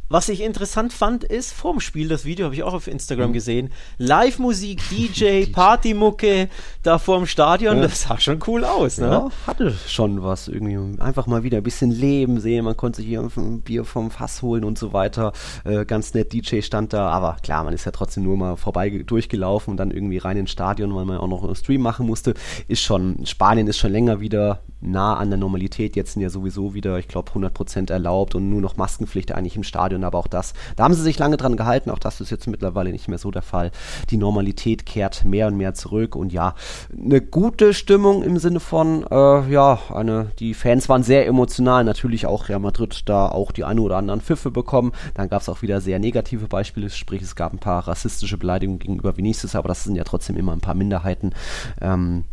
was 0.08 0.28
ich 0.28 0.42
interessant 0.42 0.92
fand, 0.92 1.24
ist 1.24 1.52
vorm 1.52 1.80
Spiel, 1.80 2.08
das 2.08 2.24
Video 2.24 2.44
habe 2.44 2.54
ich 2.54 2.62
auch 2.62 2.74
auf 2.74 2.86
Instagram 2.86 3.30
mhm. 3.30 3.34
gesehen, 3.34 3.72
Live-Musik, 3.98 4.82
DJ, 4.90 5.46
Partymucke 5.46 6.48
da 6.82 6.98
vorm 6.98 7.26
Stadion, 7.26 7.76
ja. 7.76 7.82
das 7.82 8.02
sah 8.02 8.20
schon 8.20 8.40
cool 8.46 8.64
aus, 8.64 8.98
ne? 8.98 9.06
Ja, 9.06 9.28
hatte 9.46 9.72
schon 9.88 10.22
was 10.22 10.48
irgendwie. 10.48 11.00
Einfach 11.00 11.26
mal 11.26 11.42
wieder 11.42 11.58
ein 11.58 11.62
bisschen 11.62 11.90
Leben 11.90 12.40
sehen, 12.40 12.64
man 12.64 12.76
konnte 12.76 12.98
sich 12.98 13.06
hier 13.06 13.20
ein 13.20 13.60
Bier 13.62 13.84
vom 13.84 14.10
Fass 14.10 14.42
holen 14.42 14.64
und 14.64 14.78
so 14.78 14.92
weiter. 14.92 15.32
Äh, 15.64 15.84
ganz 15.84 16.14
nett, 16.14 16.32
DJ 16.32 16.60
stand 16.60 16.92
da, 16.92 17.08
aber 17.08 17.36
klar, 17.42 17.64
man 17.64 17.74
ist 17.74 17.84
ja 17.84 17.92
trotzdem 17.92 18.24
nur 18.24 18.36
mal 18.36 18.56
vorbei 18.56 18.90
durchgelaufen 18.90 19.72
und 19.72 19.76
dann 19.78 19.90
irgendwie 19.90 20.18
rein 20.18 20.36
ins 20.36 20.50
Stadion, 20.50 20.94
weil 20.94 21.04
man 21.04 21.18
auch 21.18 21.28
noch 21.28 21.44
einen 21.44 21.54
Stream 21.54 21.80
machen 21.80 22.06
musste. 22.06 22.34
Ist 22.68 22.82
schon, 22.82 23.24
Spanien 23.26 23.66
ist 23.66 23.78
schon 23.78 23.92
länger 23.92 24.20
wieder 24.20 24.60
nah 24.84 25.16
an 25.16 25.30
der 25.30 25.38
Normalität. 25.38 25.96
Jetzt 25.96 26.12
sind 26.12 26.22
ja 26.22 26.30
sowieso 26.30 26.74
wieder, 26.74 26.98
ich 26.98 27.08
glaube, 27.08 27.32
100% 27.32 27.90
erlaubt 27.90 28.34
und 28.34 28.50
nur 28.50 28.60
noch 28.60 28.76
Maskenpflicht 28.76 29.32
eigentlich 29.32 29.56
im 29.56 29.64
Stadion. 29.64 30.03
Aber 30.04 30.18
auch 30.18 30.26
das, 30.26 30.54
da 30.76 30.84
haben 30.84 30.94
sie 30.94 31.02
sich 31.02 31.18
lange 31.18 31.36
dran 31.36 31.56
gehalten. 31.56 31.90
Auch 31.90 31.98
das 31.98 32.20
ist 32.20 32.30
jetzt 32.30 32.46
mittlerweile 32.46 32.90
nicht 32.90 33.08
mehr 33.08 33.18
so 33.18 33.30
der 33.30 33.42
Fall. 33.42 33.70
Die 34.10 34.16
Normalität 34.16 34.86
kehrt 34.86 35.24
mehr 35.24 35.46
und 35.48 35.56
mehr 35.56 35.74
zurück. 35.74 36.16
Und 36.16 36.32
ja, 36.32 36.54
eine 36.96 37.20
gute 37.20 37.74
Stimmung 37.74 38.22
im 38.22 38.38
Sinne 38.38 38.60
von, 38.60 39.04
äh, 39.10 39.50
ja, 39.50 39.78
eine, 39.92 40.30
die 40.38 40.54
Fans 40.54 40.88
waren 40.88 41.02
sehr 41.02 41.26
emotional. 41.26 41.84
Natürlich 41.84 42.26
auch 42.26 42.48
Real 42.48 42.60
Madrid 42.60 43.08
da 43.08 43.28
auch 43.28 43.52
die 43.52 43.64
eine 43.64 43.80
oder 43.80 43.96
anderen 43.96 44.20
Pfiffe 44.20 44.50
bekommen. 44.50 44.92
Dann 45.14 45.28
gab 45.28 45.42
es 45.42 45.48
auch 45.48 45.62
wieder 45.62 45.80
sehr 45.80 45.98
negative 45.98 46.46
Beispiele. 46.46 46.90
Sprich, 46.90 47.22
es 47.22 47.36
gab 47.36 47.52
ein 47.52 47.58
paar 47.58 47.86
rassistische 47.86 48.38
Beleidigungen 48.38 48.78
gegenüber 48.78 49.16
Vinicius, 49.16 49.54
aber 49.54 49.68
das 49.68 49.84
sind 49.84 49.96
ja 49.96 50.04
trotzdem 50.04 50.36
immer 50.36 50.52
ein 50.52 50.60
paar 50.60 50.74
Minderheiten. 50.74 51.32
Ähm, 51.80 52.24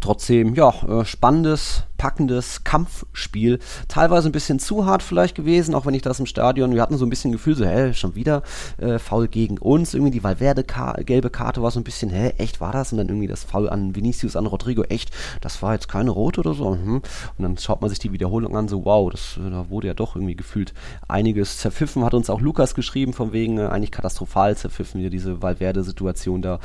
trotzdem, 0.00 0.54
ja, 0.54 0.72
äh, 0.88 1.04
spannendes 1.04 1.84
packendes 2.02 2.64
Kampfspiel. 2.64 3.60
Teilweise 3.86 4.28
ein 4.28 4.32
bisschen 4.32 4.58
zu 4.58 4.86
hart 4.86 5.04
vielleicht 5.04 5.36
gewesen, 5.36 5.72
auch 5.72 5.86
wenn 5.86 5.94
ich 5.94 6.02
das 6.02 6.18
im 6.18 6.26
Stadion, 6.26 6.74
wir 6.74 6.82
hatten 6.82 6.98
so 6.98 7.06
ein 7.06 7.10
bisschen 7.10 7.30
Gefühl, 7.30 7.54
so, 7.54 7.64
hä, 7.64 7.94
schon 7.94 8.16
wieder 8.16 8.42
äh, 8.78 8.98
Foul 8.98 9.28
gegen 9.28 9.56
uns. 9.56 9.94
Irgendwie 9.94 10.10
die 10.10 10.24
Valverde 10.24 10.62
-Ka 10.62 11.30
Karte 11.30 11.62
war 11.62 11.70
so 11.70 11.78
ein 11.78 11.84
bisschen, 11.84 12.10
hä, 12.10 12.32
echt 12.38 12.60
war 12.60 12.72
das? 12.72 12.90
Und 12.90 12.98
dann 12.98 13.06
irgendwie 13.06 13.28
das 13.28 13.44
Foul 13.44 13.68
an 13.68 13.94
Vinicius, 13.94 14.34
an 14.34 14.46
Rodrigo, 14.46 14.82
echt, 14.82 15.12
das 15.42 15.62
war 15.62 15.74
jetzt 15.74 15.86
keine 15.86 16.10
rote 16.10 16.40
oder 16.40 16.54
so. 16.54 16.74
Mhm. 16.74 16.96
Und 16.96 17.02
dann 17.38 17.56
schaut 17.56 17.80
man 17.80 17.88
sich 17.88 18.00
die 18.00 18.10
Wiederholung 18.10 18.56
an, 18.56 18.66
so, 18.66 18.84
wow, 18.84 19.08
das, 19.08 19.38
äh, 19.38 19.48
da 19.48 19.70
wurde 19.70 19.86
ja 19.86 19.94
doch 19.94 20.16
irgendwie 20.16 20.34
gefühlt 20.34 20.74
einiges 21.06 21.58
zerpfiffen. 21.58 22.04
Hat 22.04 22.14
uns 22.14 22.30
auch 22.30 22.40
Lukas 22.40 22.74
geschrieben, 22.74 23.12
von 23.12 23.32
wegen 23.32 23.58
äh, 23.58 23.66
eigentlich 23.66 23.92
katastrophal 23.92 24.56
zerpfiffen, 24.56 25.00
wieder 25.00 25.10
diese 25.10 25.40
Valverde-Situation 25.40 26.42
da. 26.42 26.58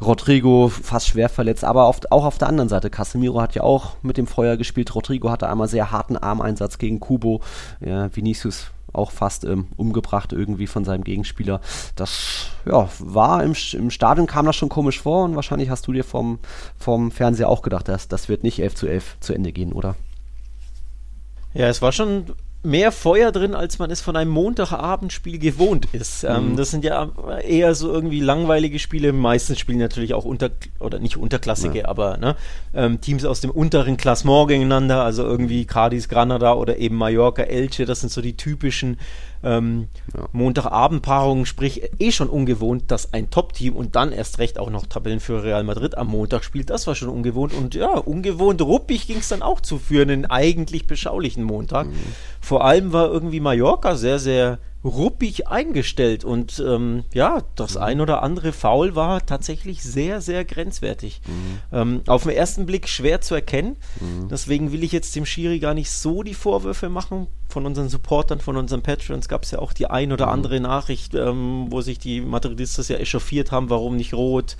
Rodrigo 0.00 0.68
fast 0.68 1.08
schwer 1.08 1.28
verletzt, 1.28 1.64
aber 1.64 1.86
auf, 1.86 1.98
auch 2.10 2.24
auf 2.24 2.38
der 2.38 2.48
anderen 2.48 2.68
Seite, 2.68 2.88
Casemiro 2.88 3.40
hat 3.40 3.56
ja 3.56 3.64
auch 3.64 3.96
mit 4.02 4.16
dem 4.16 4.28
Feuer 4.28 4.56
gespielt 4.56 4.75
gespielt. 4.76 4.94
Rodrigo 4.94 5.30
hatte 5.30 5.48
einmal 5.48 5.68
sehr 5.68 5.90
harten 5.90 6.16
Armeinsatz 6.16 6.78
gegen 6.78 7.00
Kubo. 7.00 7.40
Ja, 7.80 8.14
Vinicius 8.14 8.70
auch 8.92 9.10
fast 9.10 9.44
ähm, 9.44 9.68
umgebracht 9.76 10.32
irgendwie 10.32 10.66
von 10.66 10.84
seinem 10.84 11.04
Gegenspieler. 11.04 11.60
Das 11.96 12.46
ja, 12.64 12.88
war 12.98 13.42
im, 13.42 13.54
im 13.72 13.90
Stadion 13.90 14.26
kam 14.26 14.46
das 14.46 14.56
schon 14.56 14.68
komisch 14.68 15.00
vor 15.00 15.24
und 15.24 15.34
wahrscheinlich 15.34 15.68
hast 15.70 15.86
du 15.86 15.92
dir 15.92 16.04
vom, 16.04 16.38
vom 16.78 17.10
Fernseher 17.10 17.48
auch 17.48 17.62
gedacht, 17.62 17.88
dass 17.88 18.08
das 18.08 18.28
wird 18.28 18.42
nicht 18.42 18.60
11 18.60 18.74
zu 18.74 18.86
11 18.86 19.16
zu 19.20 19.34
Ende 19.34 19.52
gehen, 19.52 19.72
oder? 19.72 19.96
Ja, 21.52 21.68
es 21.68 21.82
war 21.82 21.92
schon 21.92 22.26
mehr 22.62 22.90
Feuer 22.90 23.30
drin, 23.32 23.54
als 23.54 23.78
man 23.78 23.90
es 23.90 24.00
von 24.00 24.16
einem 24.16 24.30
Montagabendspiel 24.32 25.38
gewohnt 25.38 25.86
ist. 25.92 26.24
Ähm, 26.24 26.52
mhm. 26.52 26.56
Das 26.56 26.70
sind 26.70 26.84
ja 26.84 27.10
eher 27.46 27.74
so 27.74 27.92
irgendwie 27.92 28.20
langweilige 28.20 28.78
Spiele. 28.78 29.12
Meistens 29.12 29.60
spielen 29.60 29.78
natürlich 29.78 30.14
auch 30.14 30.24
unter 30.24 30.50
oder 30.80 30.98
nicht 30.98 31.16
unterklassige, 31.16 31.80
ja. 31.80 31.88
aber 31.88 32.16
ne, 32.16 32.36
ähm, 32.74 33.00
Teams 33.00 33.24
aus 33.24 33.40
dem 33.40 33.50
unteren 33.50 33.96
Klassement 33.96 34.48
gegeneinander, 34.48 35.02
also 35.02 35.22
irgendwie 35.22 35.64
Cadiz, 35.64 36.08
Granada 36.08 36.54
oder 36.54 36.78
eben 36.78 36.96
Mallorca, 36.96 37.42
Elche. 37.42 37.86
Das 37.86 38.00
sind 38.00 38.10
so 38.10 38.20
die 38.20 38.36
typischen 38.36 38.98
ähm, 39.42 39.88
ja. 40.14 40.28
Montagabendpaarungen, 40.32 41.46
sprich 41.46 41.90
eh 41.98 42.12
schon 42.12 42.28
ungewohnt, 42.28 42.90
dass 42.90 43.12
ein 43.12 43.30
Top-Team 43.30 43.74
und 43.74 43.96
dann 43.96 44.12
erst 44.12 44.38
recht 44.38 44.58
auch 44.58 44.70
noch 44.70 44.86
Tabellenführer 44.86 45.44
Real 45.44 45.64
Madrid 45.64 45.96
am 45.96 46.08
Montag 46.08 46.44
spielt. 46.44 46.70
Das 46.70 46.86
war 46.86 46.94
schon 46.94 47.08
ungewohnt 47.08 47.54
und 47.54 47.74
ja, 47.74 47.96
ungewohnt 47.98 48.62
ruppig 48.62 49.06
ging 49.06 49.18
es 49.18 49.28
dann 49.28 49.42
auch 49.42 49.60
zu 49.60 49.78
für 49.78 50.02
einen 50.02 50.26
eigentlich 50.26 50.86
beschaulichen 50.86 51.44
Montag. 51.44 51.88
Mhm. 51.88 51.94
Vor 52.40 52.64
allem 52.64 52.92
war 52.92 53.10
irgendwie 53.10 53.40
Mallorca 53.40 53.96
sehr, 53.96 54.18
sehr 54.18 54.58
ruppig 54.86 55.48
eingestellt 55.48 56.24
und 56.24 56.62
ähm, 56.66 57.04
ja, 57.12 57.42
das 57.56 57.74
Mhm. 57.74 57.82
ein 57.82 58.00
oder 58.00 58.22
andere 58.22 58.52
Foul 58.52 58.94
war 58.94 59.24
tatsächlich 59.26 59.82
sehr, 59.82 60.20
sehr 60.20 60.44
grenzwertig. 60.44 61.20
Mhm. 61.26 61.58
Ähm, 61.76 62.00
auf 62.06 62.22
den 62.22 62.32
ersten 62.32 62.66
Blick 62.66 62.88
schwer 62.88 63.20
zu 63.20 63.34
erkennen, 63.34 63.76
deswegen 64.30 64.72
will 64.72 64.84
ich 64.84 64.92
jetzt 64.92 65.14
dem 65.16 65.26
Schiri 65.26 65.58
gar 65.58 65.74
nicht 65.74 65.90
so 65.90 66.22
die 66.22 66.34
Vorwürfe 66.34 66.88
machen. 66.88 67.26
Von 67.48 67.66
unseren 67.66 67.88
Supportern, 67.88 68.40
von 68.40 68.56
unseren 68.56 68.82
Patrons 68.82 69.28
gab 69.28 69.42
es 69.44 69.50
ja 69.50 69.58
auch 69.58 69.72
die 69.72 69.86
ein 69.88 70.08
Mhm. 70.08 70.12
oder 70.14 70.28
andere 70.28 70.60
Nachricht, 70.60 71.14
ähm, 71.14 71.66
wo 71.70 71.80
sich 71.80 71.98
die 71.98 72.20
Madridistas 72.20 72.88
ja 72.88 72.96
echauffiert 72.96 73.50
haben, 73.52 73.70
warum 73.70 73.96
nicht 73.96 74.14
rot, 74.14 74.56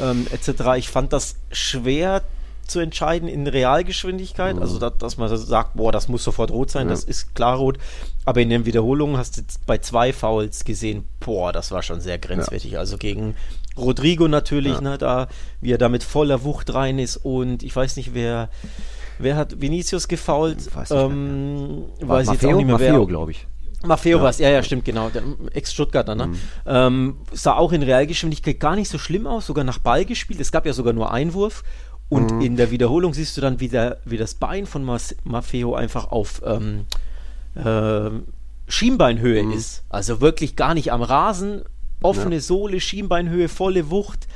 ähm, 0.00 0.26
etc. 0.32 0.76
Ich 0.76 0.88
fand 0.88 1.12
das 1.12 1.36
schwer 1.50 2.22
zu 2.70 2.80
entscheiden 2.80 3.28
in 3.28 3.46
Realgeschwindigkeit, 3.46 4.58
also 4.58 4.78
da, 4.78 4.90
dass 4.90 5.16
man 5.16 5.34
sagt, 5.36 5.74
boah, 5.74 5.90
das 5.92 6.08
muss 6.08 6.22
sofort 6.24 6.50
rot 6.50 6.70
sein, 6.70 6.84
Mhm. 6.86 6.90
Ja. 6.90 6.94
das 6.96 7.04
ist 7.04 7.34
klar 7.34 7.56
rot, 7.56 7.78
aber 8.24 8.40
in 8.40 8.50
den 8.50 8.66
Wiederholungen 8.66 9.16
hast 9.16 9.38
du 9.38 9.42
bei 9.66 9.78
zwei 9.78 10.12
Fouls 10.12 10.64
gesehen, 10.64 11.04
boah, 11.20 11.52
das 11.52 11.70
war 11.70 11.82
schon 11.82 12.00
sehr 12.00 12.18
grenzwertig, 12.18 12.78
also 12.78 12.98
gegen 12.98 13.34
Rodrigo 13.76 14.28
natürlich, 14.28 14.74
Ja. 14.74 14.80
ne, 14.80 14.98
da, 14.98 15.28
wie 15.60 15.72
er 15.72 15.78
da 15.78 15.88
mit 15.88 16.02
voller 16.04 16.44
Wucht 16.44 16.72
rein 16.74 16.98
ist 16.98 17.16
und 17.16 17.62
ich 17.62 17.74
weiß 17.74 17.96
nicht, 17.96 18.12
wer, 18.14 18.50
wer 19.18 19.36
hat 19.36 19.60
Vinicius 19.60 20.08
gefault, 20.08 20.74
Weiß 20.74 20.90
ähm, 20.90 21.84
weiß 22.00 22.26
jetzt 22.28 22.42
Maffeo, 22.42 22.50
auch 22.50 22.56
nicht 22.56 22.66
mehr, 22.66 22.74
Maffeo 22.74 22.98
wer, 23.00 23.06
glaube 23.06 23.30
ich. 23.32 23.46
Maffeo 23.86 24.16
Ja. 24.18 24.22
war 24.24 24.30
es, 24.30 24.38
ja, 24.40 24.50
ja, 24.50 24.60
stimmt, 24.64 24.84
genau. 24.84 25.08
Der 25.08 25.22
Ex-Stuttgarter, 25.52 26.16
ne? 26.16 26.30
Ähm, 26.66 27.18
sah 27.32 27.54
auch 27.54 27.70
in 27.70 27.84
Realgeschwindigkeit 27.84 28.58
gar 28.58 28.74
nicht 28.74 28.88
so 28.90 28.98
schlimm 28.98 29.28
aus, 29.28 29.46
sogar 29.46 29.62
nach 29.62 29.78
Ball 29.78 30.04
gespielt. 30.04 30.40
Es 30.40 30.50
gab 30.50 30.66
ja 30.66 30.72
sogar 30.72 30.92
nur 30.92 31.12
Einwurf. 31.12 31.62
Und 32.08 32.42
in 32.42 32.56
der 32.56 32.70
Wiederholung 32.70 33.12
siehst 33.12 33.36
du 33.36 33.40
dann, 33.40 33.60
wie, 33.60 33.68
der, 33.68 33.98
wie 34.04 34.16
das 34.16 34.34
Bein 34.34 34.66
von 34.66 34.82
Mas 34.82 35.14
Maffeo 35.24 35.74
einfach 35.74 36.10
auf 36.10 36.40
ähm, 36.44 36.86
ähm, 37.56 38.24
Schienbeinhöhe 38.66 39.52
ist. 39.54 39.82
Also 39.88 40.20
wirklich 40.20 40.56
gar 40.56 40.74
nicht 40.74 40.92
am 40.92 41.02
Rasen. 41.02 41.62
Offene 42.00 42.40
Sohle, 42.40 42.80
Schienbeinhöhe, 42.80 43.48
volle 43.48 43.90
Wucht. 43.90 44.28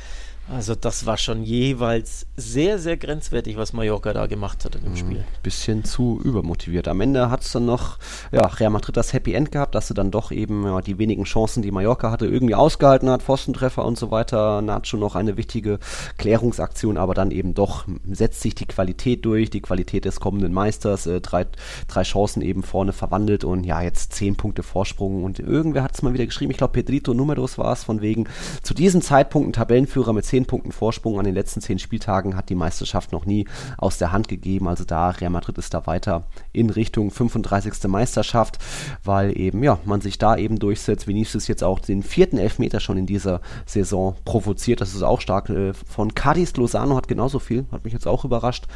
Also 0.54 0.74
das 0.74 1.06
war 1.06 1.16
schon 1.16 1.42
jeweils 1.44 2.26
sehr, 2.36 2.78
sehr 2.78 2.98
grenzwertig, 2.98 3.56
was 3.56 3.72
Mallorca 3.72 4.12
da 4.12 4.26
gemacht 4.26 4.64
hat 4.66 4.74
in 4.74 4.84
dem 4.84 4.96
Spiel. 4.96 5.24
bisschen 5.42 5.82
zu 5.84 6.20
übermotiviert. 6.22 6.88
Am 6.88 7.00
Ende 7.00 7.30
hat 7.30 7.40
es 7.40 7.52
dann 7.52 7.64
noch, 7.64 7.98
ja, 8.32 8.42
Real 8.46 8.70
Madrid 8.70 8.96
das 8.96 9.14
Happy 9.14 9.32
End 9.32 9.50
gehabt, 9.50 9.74
dass 9.74 9.88
sie 9.88 9.94
dann 9.94 10.10
doch 10.10 10.30
eben 10.30 10.64
ja, 10.66 10.82
die 10.82 10.98
wenigen 10.98 11.24
Chancen, 11.24 11.62
die 11.62 11.70
Mallorca 11.70 12.10
hatte, 12.10 12.26
irgendwie 12.26 12.54
ausgehalten 12.54 13.08
hat, 13.08 13.22
Pfostentreffer 13.22 13.82
und 13.84 13.96
so 13.96 14.10
weiter. 14.10 14.60
Nacho 14.60 14.98
noch 14.98 15.16
eine 15.16 15.38
wichtige 15.38 15.78
Klärungsaktion, 16.18 16.98
aber 16.98 17.14
dann 17.14 17.30
eben 17.30 17.54
doch 17.54 17.86
setzt 18.10 18.42
sich 18.42 18.54
die 18.54 18.66
Qualität 18.66 19.24
durch, 19.24 19.48
die 19.48 19.62
Qualität 19.62 20.04
des 20.04 20.20
kommenden 20.20 20.52
Meisters, 20.52 21.06
äh, 21.06 21.22
drei, 21.22 21.46
drei 21.88 22.02
Chancen 22.02 22.42
eben 22.42 22.62
vorne 22.62 22.92
verwandelt 22.92 23.44
und 23.44 23.64
ja, 23.64 23.80
jetzt 23.80 24.12
zehn 24.12 24.36
Punkte 24.36 24.62
Vorsprung 24.62 25.24
und 25.24 25.38
irgendwer 25.38 25.82
hat 25.82 25.94
es 25.94 26.02
mal 26.02 26.12
wieder 26.12 26.26
geschrieben, 26.26 26.50
ich 26.50 26.58
glaube 26.58 26.74
Pedrito 26.74 27.14
Numeros 27.14 27.56
war 27.56 27.72
es, 27.72 27.84
von 27.84 28.02
wegen 28.02 28.28
zu 28.62 28.74
diesem 28.74 29.00
Zeitpunkt 29.00 29.48
ein 29.48 29.52
Tabellenführer 29.54 30.12
mit 30.12 30.26
zehn 30.26 30.41
Punkten 30.46 30.72
Vorsprung 30.72 31.18
an 31.18 31.24
den 31.24 31.34
letzten 31.34 31.60
zehn 31.60 31.78
Spieltagen 31.78 32.36
hat 32.36 32.48
die 32.48 32.54
Meisterschaft 32.54 33.12
noch 33.12 33.26
nie 33.26 33.46
aus 33.78 33.98
der 33.98 34.12
Hand 34.12 34.28
gegeben. 34.28 34.68
Also 34.68 34.84
da, 34.84 35.10
Real 35.10 35.30
Madrid 35.30 35.58
ist 35.58 35.74
da 35.74 35.86
weiter 35.86 36.24
in 36.52 36.70
Richtung 36.70 37.10
35. 37.10 37.88
Meisterschaft, 37.88 38.58
weil 39.04 39.38
eben, 39.38 39.62
ja, 39.62 39.78
man 39.84 40.00
sich 40.00 40.18
da 40.18 40.36
eben 40.36 40.58
durchsetzt. 40.58 41.06
Vinicius 41.06 41.48
jetzt 41.48 41.64
auch 41.64 41.78
den 41.78 42.02
vierten 42.02 42.38
Elfmeter 42.38 42.80
schon 42.80 42.98
in 42.98 43.06
dieser 43.06 43.40
Saison 43.66 44.16
provoziert. 44.24 44.80
Das 44.80 44.94
ist 44.94 45.02
auch 45.02 45.20
stark. 45.20 45.48
Äh, 45.50 45.72
Von 45.74 46.14
Cadiz 46.14 46.56
Lozano 46.56 46.96
hat 46.96 47.08
genauso 47.08 47.38
viel, 47.38 47.66
hat 47.72 47.84
mich 47.84 47.92
jetzt 47.92 48.06
auch 48.06 48.24
überrascht. 48.24 48.66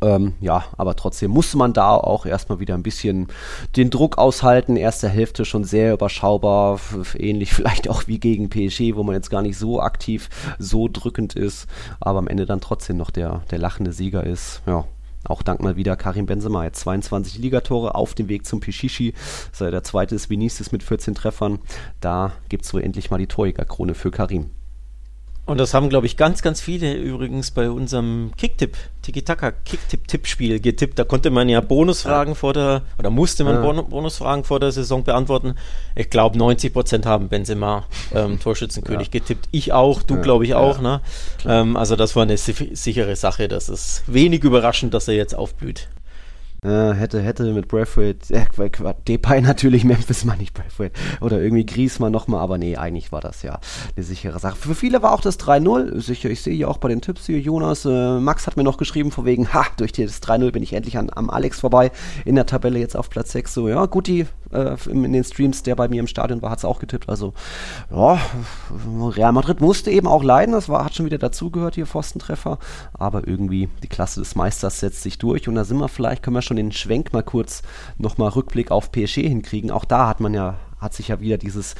Ähm, 0.00 0.34
ja, 0.40 0.64
aber 0.76 0.96
trotzdem 0.96 1.30
musste 1.30 1.56
man 1.56 1.72
da 1.72 1.94
auch 1.94 2.26
erstmal 2.26 2.60
wieder 2.60 2.74
ein 2.74 2.82
bisschen 2.82 3.28
den 3.76 3.90
Druck 3.90 4.18
aushalten. 4.18 4.76
Erste 4.76 5.08
Hälfte 5.08 5.44
schon 5.44 5.64
sehr 5.64 5.92
überschaubar, 5.92 6.80
ähnlich 7.16 7.52
vielleicht 7.54 7.88
auch 7.88 8.06
wie 8.06 8.18
gegen 8.18 8.50
PSG, 8.50 8.94
wo 8.94 9.02
man 9.02 9.14
jetzt 9.14 9.30
gar 9.30 9.42
nicht 9.42 9.58
so 9.58 9.80
aktiv, 9.80 10.28
so 10.58 10.88
drückend 10.88 11.34
ist, 11.34 11.66
aber 12.00 12.18
am 12.18 12.28
Ende 12.28 12.46
dann 12.46 12.60
trotzdem 12.60 12.96
noch 12.96 13.10
der, 13.10 13.42
der 13.50 13.58
lachende 13.58 13.92
Sieger 13.92 14.24
ist. 14.24 14.62
Ja. 14.66 14.84
Auch 15.24 15.42
dank 15.42 15.62
mal 15.62 15.76
wieder 15.76 15.96
Karim 15.96 16.26
Benzema, 16.26 16.64
jetzt 16.64 16.80
22 16.80 17.38
Ligatore 17.38 17.94
auf 17.94 18.14
dem 18.14 18.28
Weg 18.28 18.44
zum 18.44 18.58
Pichichi. 18.58 19.14
Der 19.60 19.84
zweite 19.84 20.16
ist 20.16 20.30
Vinicius 20.30 20.72
mit 20.72 20.82
14 20.82 21.14
Treffern. 21.14 21.60
Da 22.00 22.32
gibt 22.48 22.64
es 22.64 22.74
wohl 22.74 22.82
endlich 22.82 23.10
mal 23.10 23.18
die 23.18 23.28
Torjägerkrone 23.28 23.94
für 23.94 24.10
Karim. 24.10 24.50
Und 25.44 25.58
das 25.58 25.74
haben, 25.74 25.88
glaube 25.88 26.06
ich, 26.06 26.16
ganz, 26.16 26.40
ganz 26.40 26.60
viele 26.60 26.94
übrigens 26.94 27.50
bei 27.50 27.68
unserem 27.68 28.30
Kicktipp, 28.36 28.76
Tiki-Taka 29.02 29.50
Kicktipp-Tippspiel 29.50 30.60
getippt. 30.60 30.96
Da 31.00 31.04
konnte 31.04 31.30
man 31.30 31.48
ja 31.48 31.60
Bonusfragen 31.60 32.36
vor 32.36 32.52
der, 32.52 32.82
oder 32.96 33.10
musste 33.10 33.42
man 33.42 33.56
Ja. 33.56 33.60
Bon 33.62 33.88
Bonusfragen 33.90 34.44
vor 34.44 34.60
der 34.60 34.70
Saison 34.70 35.02
beantworten. 35.02 35.56
Ich 35.96 36.10
glaube, 36.10 36.38
90 36.38 36.72
Prozent 36.72 37.06
haben 37.06 37.28
Benzema 37.28 37.86
ähm, 38.14 38.38
Torschützenkönig 38.38 39.10
getippt. 39.10 39.48
Ich 39.50 39.72
auch, 39.72 40.02
du 40.04 40.14
Ja, 40.14 40.20
glaube 40.20 40.44
ich 40.44 40.50
ja, 40.50 40.58
auch. 40.58 40.80
Ne? 40.80 41.00
Ähm, 41.44 41.76
also 41.76 41.96
das 41.96 42.14
war 42.14 42.22
eine 42.22 42.36
si- 42.36 42.70
sichere 42.76 43.16
Sache. 43.16 43.48
Das 43.48 43.68
ist 43.68 44.04
wenig 44.06 44.44
überraschend, 44.44 44.94
dass 44.94 45.08
er 45.08 45.14
jetzt 45.14 45.34
aufblüht. 45.34 45.88
Äh, 46.64 46.92
hätte, 46.92 47.20
hätte 47.20 47.52
mit 47.52 47.66
Braithwaite, 47.66 48.32
äh, 48.32 48.94
Depay 49.08 49.40
natürlich, 49.40 49.82
Memphis 49.84 50.24
mal 50.24 50.36
nicht 50.36 50.54
Braithwaite. 50.54 50.92
Oder 51.20 51.42
irgendwie 51.42 51.66
Griezmann 51.66 52.12
nochmal, 52.12 52.38
aber 52.38 52.56
nee, 52.56 52.76
eigentlich 52.76 53.10
war 53.10 53.20
das 53.20 53.42
ja 53.42 53.58
eine 53.96 54.04
sichere 54.04 54.38
Sache. 54.38 54.54
Für 54.54 54.76
viele 54.76 55.02
war 55.02 55.12
auch 55.12 55.20
das 55.20 55.40
3-0 55.40 56.00
sicher. 56.00 56.30
Ich 56.30 56.40
sehe 56.40 56.54
hier 56.54 56.68
auch 56.68 56.78
bei 56.78 56.88
den 56.88 57.00
Tipps 57.00 57.26
hier, 57.26 57.40
Jonas, 57.40 57.84
äh, 57.84 58.20
Max 58.20 58.46
hat 58.46 58.56
mir 58.56 58.62
noch 58.62 58.76
geschrieben, 58.76 59.10
von 59.10 59.24
wegen, 59.24 59.52
ha, 59.52 59.66
durch 59.76 59.90
das 59.90 60.22
3-0 60.22 60.52
bin 60.52 60.62
ich 60.62 60.72
endlich 60.72 60.98
an, 60.98 61.10
am 61.12 61.30
Alex 61.30 61.58
vorbei. 61.58 61.90
In 62.24 62.36
der 62.36 62.46
Tabelle 62.46 62.78
jetzt 62.78 62.96
auf 62.96 63.10
Platz 63.10 63.32
6. 63.32 63.52
So, 63.52 63.68
ja, 63.68 63.84
Guti 63.86 64.28
äh, 64.52 64.76
in 64.88 65.04
in 65.04 65.12
den 65.12 65.24
Streams, 65.24 65.62
der 65.62 65.74
bei 65.74 65.88
mir 65.88 66.00
im 66.00 66.06
Stadion 66.06 66.42
war, 66.42 66.50
hat 66.50 66.58
es 66.58 66.64
auch 66.64 66.78
getippt. 66.78 67.08
Also, 67.08 67.32
ja, 67.90 68.20
Real 68.86 69.32
Madrid 69.32 69.60
musste 69.60 69.90
eben 69.90 70.06
auch 70.06 70.22
leiden. 70.22 70.52
Das 70.52 70.68
war, 70.68 70.84
hat 70.84 70.94
schon 70.94 71.06
wieder 71.06 71.18
dazugehört, 71.18 71.74
hier 71.74 71.86
Pfostentreffer. 71.86 72.58
Aber 72.92 73.26
irgendwie 73.26 73.68
die 73.82 73.88
Klasse 73.88 74.20
des 74.20 74.34
Meisters 74.34 74.80
setzt 74.80 75.02
sich 75.02 75.18
durch. 75.18 75.48
Und 75.48 75.54
da 75.54 75.64
sind 75.64 75.78
wir 75.78 75.88
vielleicht, 75.88 76.22
können 76.22 76.36
wir 76.36 76.42
schon 76.42 76.51
den 76.56 76.72
Schwenk 76.72 77.12
mal 77.12 77.22
kurz 77.22 77.62
nochmal 77.98 78.30
Rückblick 78.30 78.70
auf 78.70 78.92
PSG 78.92 79.22
hinkriegen. 79.22 79.70
Auch 79.70 79.84
da 79.84 80.08
hat 80.08 80.20
man 80.20 80.34
ja, 80.34 80.58
hat 80.78 80.94
sich 80.94 81.08
ja 81.08 81.20
wieder 81.20 81.38
dieses 81.38 81.74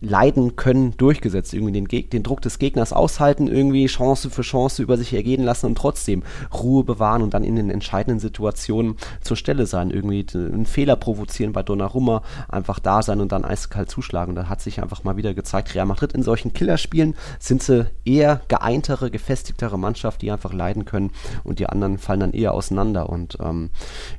Leiden 0.00 0.56
können 0.56 0.96
durchgesetzt. 0.96 1.54
Irgendwie 1.54 1.72
den, 1.72 1.88
Geg 1.88 2.10
den 2.10 2.22
Druck 2.22 2.40
des 2.40 2.58
Gegners 2.58 2.92
aushalten, 2.92 3.48
irgendwie 3.48 3.86
Chance 3.86 4.30
für 4.30 4.42
Chance 4.42 4.82
über 4.82 4.96
sich 4.96 5.12
ergehen 5.12 5.42
lassen 5.42 5.66
und 5.66 5.76
trotzdem 5.76 6.22
Ruhe 6.52 6.84
bewahren 6.84 7.22
und 7.22 7.34
dann 7.34 7.44
in 7.44 7.56
den 7.56 7.70
entscheidenden 7.70 8.20
Situationen 8.20 8.96
zur 9.20 9.36
Stelle 9.36 9.66
sein. 9.66 9.90
Irgendwie 9.90 10.24
einen 10.34 10.66
Fehler 10.66 10.96
provozieren 10.96 11.52
bei 11.52 11.62
Donnarumma, 11.62 12.22
einfach 12.48 12.78
da 12.78 13.02
sein 13.02 13.20
und 13.20 13.32
dann 13.32 13.44
eiskalt 13.44 13.90
zuschlagen. 13.90 14.34
Da 14.34 14.48
hat 14.48 14.60
sich 14.60 14.80
einfach 14.82 15.04
mal 15.04 15.16
wieder 15.16 15.34
gezeigt, 15.34 15.74
Real 15.74 15.86
Madrid 15.86 16.12
in 16.12 16.22
solchen 16.22 16.52
Killerspielen 16.52 17.14
sind 17.38 17.62
sie 17.62 17.86
eher 18.04 18.40
geeintere, 18.48 19.10
gefestigtere 19.10 19.78
Mannschaft, 19.78 20.22
die 20.22 20.30
einfach 20.30 20.52
leiden 20.52 20.84
können 20.84 21.10
und 21.44 21.58
die 21.58 21.68
anderen 21.68 21.98
fallen 21.98 22.20
dann 22.20 22.32
eher 22.32 22.54
auseinander. 22.54 23.08
Und 23.08 23.38
ähm, 23.40 23.70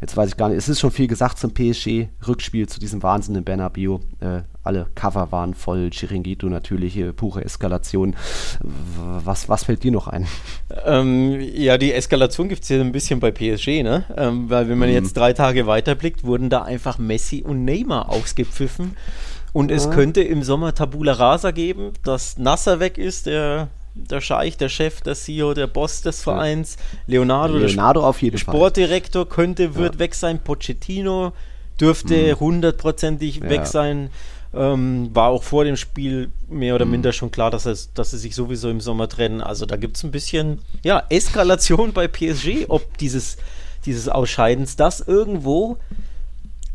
jetzt 0.02 0.18
weiß 0.18 0.30
ich 0.30 0.38
gar 0.38 0.50
nicht, 0.50 0.58
es 0.58 0.70
ist 0.70 0.80
schon 0.80 0.92
viel 0.92 1.08
gesagt 1.08 1.40
zum 1.40 1.54
PSG-Rückspiel, 1.54 2.68
zu 2.68 2.80
diesem 2.80 3.02
Wahnsinn 3.04 3.36
in 3.36 3.44
Bernabeu. 3.44 4.00
Äh, 4.20 4.42
alle 4.64 4.88
Cover 4.94 5.32
waren 5.32 5.54
voll, 5.54 5.90
Chiringuito 5.90 6.48
natürlich, 6.48 7.00
pure 7.16 7.44
Eskalation. 7.44 8.16
Was, 9.24 9.48
was 9.50 9.64
fällt 9.64 9.84
dir 9.84 9.92
noch 9.92 10.08
ein? 10.08 10.28
Ähm, 10.86 11.40
ja, 11.40 11.78
die 11.78 11.94
Eskalation 11.94 12.50
gibt 12.50 12.64
es 12.64 12.70
ja 12.70 12.80
ein 12.80 12.92
bisschen 12.92 13.20
bei 13.20 13.32
PSG, 13.32 13.84
ne? 13.84 14.04
Ähm, 14.18 14.50
weil 14.50 14.70
wenn 14.70 14.78
man 14.78 14.90
jetzt 14.90 15.16
drei 15.16 15.34
Tage 15.34 15.66
weiterblickt, 15.66 16.24
wurden 16.24 16.50
da 16.50 16.64
einfach 16.64 16.98
Messi 16.98 17.44
und 17.46 17.64
Neymar 17.66 18.10
ausgepfiffen. 18.10 18.96
Und 19.52 19.72
es 19.72 19.90
könnte 19.90 20.22
im 20.22 20.44
Sommer 20.44 20.76
Tabula 20.76 21.14
Rasa 21.14 21.52
geben, 21.52 21.94
dass 22.04 22.38
Nasser 22.38 22.80
weg 22.80 22.98
ist, 23.00 23.26
der, 23.26 23.70
der 23.96 24.22
Scheich, 24.22 24.58
der 24.58 24.70
Chef, 24.70 25.02
der 25.02 25.16
CEO, 25.16 25.56
der 25.56 25.66
Boss 25.68 26.02
des 26.02 26.22
Vereins. 26.22 26.78
Leonardo, 27.08 27.58
der 27.58 27.68
Leonardo 27.70 28.06
auf 28.06 28.22
jeden 28.22 28.38
Fall. 28.38 28.54
Sportdirektor 28.54 29.28
könnte, 29.28 29.76
wird 29.76 29.98
weg 29.98 30.14
sein. 30.14 30.40
Pochettino 30.40 31.34
dürfte 31.80 32.40
hundertprozentig 32.40 33.38
Ja. 33.38 33.50
weg 33.50 33.66
sein. 33.66 34.10
Ähm, 34.52 35.12
war 35.14 35.30
auch 35.30 35.44
vor 35.44 35.64
dem 35.64 35.78
Spiel 35.78 36.32
mehr 36.50 36.74
oder 36.74 36.86
minder 36.86 37.14
schon 37.14 37.30
klar, 37.30 37.52
dass, 37.52 37.68
es, 37.68 37.94
dass 37.94 38.12
sie 38.12 38.18
sich 38.18 38.34
sowieso 38.34 38.70
im 38.70 38.82
Sommer 38.82 39.08
trennen. 39.08 39.42
Also 39.42 39.68
da 39.68 39.76
gibt 39.76 39.98
es 39.98 40.04
ein 40.04 40.12
bisschen 40.12 40.60
ja, 40.84 41.04
Eskalation 41.10 41.94
bei 41.94 42.08
PSG, 42.08 42.66
ob 42.68 42.98
dieses, 42.98 43.38
dieses 43.86 44.10
Ausscheidens 44.10 44.76
das 44.76 45.02
irgendwo, 45.02 45.78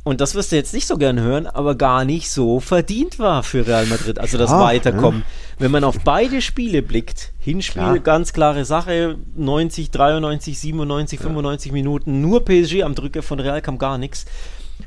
und 0.04 0.20
das 0.20 0.34
wirst 0.34 0.52
du 0.52 0.56
jetzt 0.56 0.74
nicht 0.74 0.86
so 0.86 0.98
gern 0.98 1.18
hören, 1.18 1.46
aber 1.46 1.76
gar 1.76 2.04
nicht 2.04 2.30
so 2.30 2.60
verdient 2.60 3.18
war 3.18 3.42
für 3.42 3.66
Real 3.66 3.86
Madrid. 3.86 4.18
Also 4.18 4.36
das 4.36 4.50
Ja, 4.50 4.60
Weiterkommen. 4.60 5.24
Wenn 5.58 5.70
man 5.70 5.82
auf 5.82 6.00
beide 6.04 6.42
Spiele 6.42 6.82
blickt, 6.82 7.32
Hinspiel, 7.40 7.82
Klar. 7.82 7.98
ganz 8.00 8.34
klare 8.34 8.66
Sache, 8.66 9.16
90, 9.34 9.90
93, 9.90 10.58
97, 10.58 11.18
95 11.18 11.72
Minuten, 11.72 12.20
nur 12.20 12.44
PSG 12.44 12.82
am 12.82 12.94
Drücker, 12.94 13.22
von 13.22 13.40
Real 13.40 13.62
kam 13.62 13.78
gar 13.78 13.96
nichts. 13.96 14.26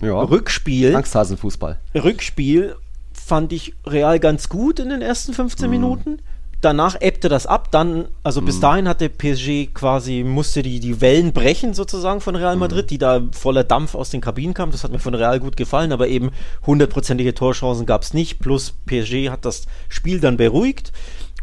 Ja. 0.02 0.22
Rückspiel, 0.22 0.96
Angsthasenfußball. 0.96 1.80
Rückspiel 1.96 2.76
fand 3.14 3.52
ich 3.52 3.74
Real 3.86 4.20
ganz 4.20 4.48
gut 4.50 4.80
in 4.80 4.90
den 4.90 5.02
ersten 5.02 5.34
15 5.34 5.70
Minuten. 5.70 6.20
danach 6.62 7.00
ebbte 7.00 7.30
das 7.30 7.46
ab. 7.46 7.72
Dann, 7.72 8.08
also 8.24 8.42
bis 8.42 8.60
dahin 8.60 8.88
hatte 8.88 9.10
PSG 9.10 9.74
quasi, 9.74 10.24
musste 10.24 10.64
die, 10.64 10.80
die 10.80 11.02
Wellen 11.02 11.34
brechen 11.34 11.74
sozusagen 11.74 12.22
von 12.22 12.36
Real 12.36 12.56
Madrid, 12.56 12.90
die 12.90 12.98
da 12.98 13.22
voller 13.32 13.64
Dampf 13.64 13.96
aus 13.96 14.10
den 14.10 14.22
Kabinen 14.22 14.54
kamen. 14.54 14.72
Das 14.72 14.84
hat 14.84 14.92
mir 14.92 15.00
von 15.00 15.14
Real 15.14 15.40
gut 15.40 15.58
gefallen, 15.58 15.92
aber 15.92 16.08
eben 16.08 16.32
hundertprozentige 16.66 17.34
Torchancen 17.34 17.86
gab 17.86 18.04
es 18.04 18.14
nicht. 18.14 18.40
Plus 18.40 18.74
PSG 18.86 19.30
hat 19.30 19.46
das 19.46 19.66
Spiel 19.90 20.20
dann 20.20 20.38
beruhigt. 20.38 20.92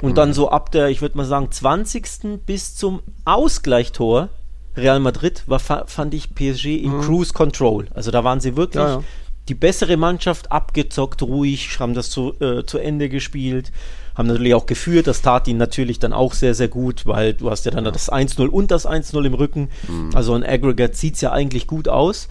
Und 0.03 0.19
dann 0.19 0.33
so 0.33 0.51
ab 0.51 0.73
der, 0.73 0.89
ich 0.89 1.01
würde 1.01 1.17
mal 1.17 1.25
sagen, 1.25 1.51
20. 1.51 2.45
bis 2.45 2.75
zum 2.75 3.01
Ausgleichstor 3.25 4.29
Real 4.77 5.01
Madrid 5.01 5.43
war, 5.47 5.61
fa- 5.61 5.85
fand 5.87 6.15
ich 6.15 6.35
PSG 6.35 6.77
in 6.83 7.01
Cruise 7.01 7.33
Control. 7.33 7.87
Also 7.95 8.11
da 8.11 8.25
waren 8.25 8.41
sie 8.41 8.57
wirklich 8.57 8.83
Ja, 8.83 8.89
ja. 8.97 9.03
die 9.49 9.55
bessere 9.55 9.97
Mannschaft 9.97 10.51
abgezockt, 10.51 11.23
ruhig, 11.23 11.79
haben 11.79 11.95
das 11.95 12.11
zu, 12.11 12.35
äh, 12.41 12.65
zu 12.65 12.79
Ende 12.79 13.09
gespielt, 13.09 13.73
haben 14.17 14.27
natürlich 14.29 14.55
auch 14.55 14.67
geführt. 14.67 15.07
Das 15.07 15.23
tat 15.23 15.47
ihnen 15.49 15.59
natürlich 15.59 15.99
dann 15.99 16.13
auch 16.13 16.33
sehr, 16.35 16.55
sehr 16.55 16.69
gut, 16.69 17.07
weil 17.07 17.35
du 17.35 17.51
hast 17.51 17.65
ja 17.67 17.71
dann 17.73 17.85
das 17.85 18.11
1-0 18.11 18.47
und 18.49 18.71
das 18.71 18.87
1-0 18.87 19.25
im 19.27 19.35
Rücken. 19.35 19.69
Also 20.15 20.35
ein 20.35 20.45
Aggregate 20.45 20.97
sieht 20.97 21.15
es 21.17 21.21
ja 21.21 21.33
eigentlich 21.33 21.67
gut 21.67 21.89
aus. 21.89 22.29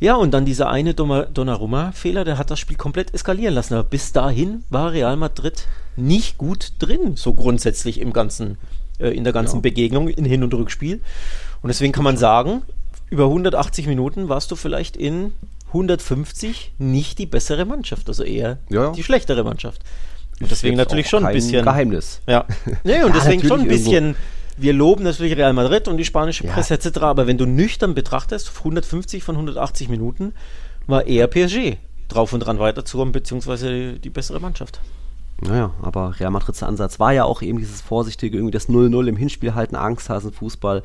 Ja, 0.00 0.16
und 0.16 0.32
dann 0.32 0.44
dieser 0.44 0.68
eine 0.68 0.92
Donnarumma-Fehler, 0.94 2.24
der 2.24 2.38
hat 2.38 2.50
das 2.50 2.58
Spiel 2.58 2.76
komplett 2.76 3.14
eskalieren 3.14 3.54
lassen. 3.54 3.74
Aber 3.74 3.84
bis 3.84 4.12
dahin 4.12 4.64
war 4.70 4.92
Real 4.92 5.16
Madrid 5.16 5.66
nicht 5.96 6.38
gut 6.38 6.72
drin, 6.80 7.12
so 7.16 7.34
grundsätzlich 7.34 8.00
im 8.00 8.12
ganzen, 8.12 8.58
äh, 8.98 9.10
in 9.10 9.24
der 9.24 9.32
ganzen 9.32 9.62
Begegnung, 9.62 10.08
in 10.08 10.24
Hin- 10.24 10.42
und 10.42 10.52
Rückspiel. 10.54 11.00
Und 11.64 11.68
deswegen 11.68 11.94
kann 11.94 12.04
man 12.04 12.18
sagen, 12.18 12.60
über 13.08 13.24
180 13.24 13.86
Minuten 13.86 14.28
warst 14.28 14.50
du 14.50 14.54
vielleicht 14.56 14.98
in 14.98 15.32
150 15.68 16.74
nicht 16.76 17.18
die 17.18 17.24
bessere 17.24 17.64
Mannschaft, 17.64 18.06
also 18.08 18.22
eher 18.22 18.58
Ja. 18.68 18.90
die 18.92 19.02
schlechtere 19.02 19.44
Mannschaft. 19.44 19.80
Und 20.42 20.50
deswegen 20.50 20.76
natürlich 20.76 21.08
schon 21.08 21.24
ein 21.24 21.32
bisschen. 21.32 21.64
Geheimnis. 21.64 22.20
Ja. 22.26 22.44
Nee, 22.84 23.02
und 23.02 23.14
Ja, 23.14 23.20
deswegen 23.20 23.42
schon 23.48 23.62
ein 23.62 23.68
bisschen. 23.68 24.14
Wir 24.58 24.74
loben 24.74 25.04
natürlich 25.04 25.38
Real 25.38 25.54
Madrid 25.54 25.88
und 25.88 25.96
die 25.96 26.04
spanische 26.04 26.44
Ja. 26.46 26.52
Presse 26.52 26.74
etc., 26.74 26.98
aber 26.98 27.26
wenn 27.26 27.38
du 27.38 27.46
nüchtern 27.46 27.94
betrachtest, 27.94 28.52
150 28.58 29.22
von 29.24 29.36
180 29.36 29.88
Minuten 29.88 30.34
war 30.86 31.06
eher 31.06 31.28
PSG 31.28 31.78
drauf 32.08 32.34
und 32.34 32.40
dran 32.40 32.58
weiterzukommen, 32.58 33.12
beziehungsweise 33.12 33.94
die 33.94 34.10
bessere 34.10 34.38
Mannschaft. 34.38 34.80
Naja, 35.46 35.72
aber 35.82 36.18
Real 36.18 36.30
Madrids 36.30 36.62
Ansatz 36.62 36.98
war 36.98 37.12
ja 37.12 37.24
auch 37.24 37.42
eben 37.42 37.58
dieses 37.58 37.82
vorsichtige, 37.82 38.38
irgendwie 38.38 38.52
das 38.52 38.68
0-0 38.68 39.06
im 39.06 39.16
Hinspiel 39.16 39.54
halten, 39.54 39.76
Angsthasenfußball 39.76 40.82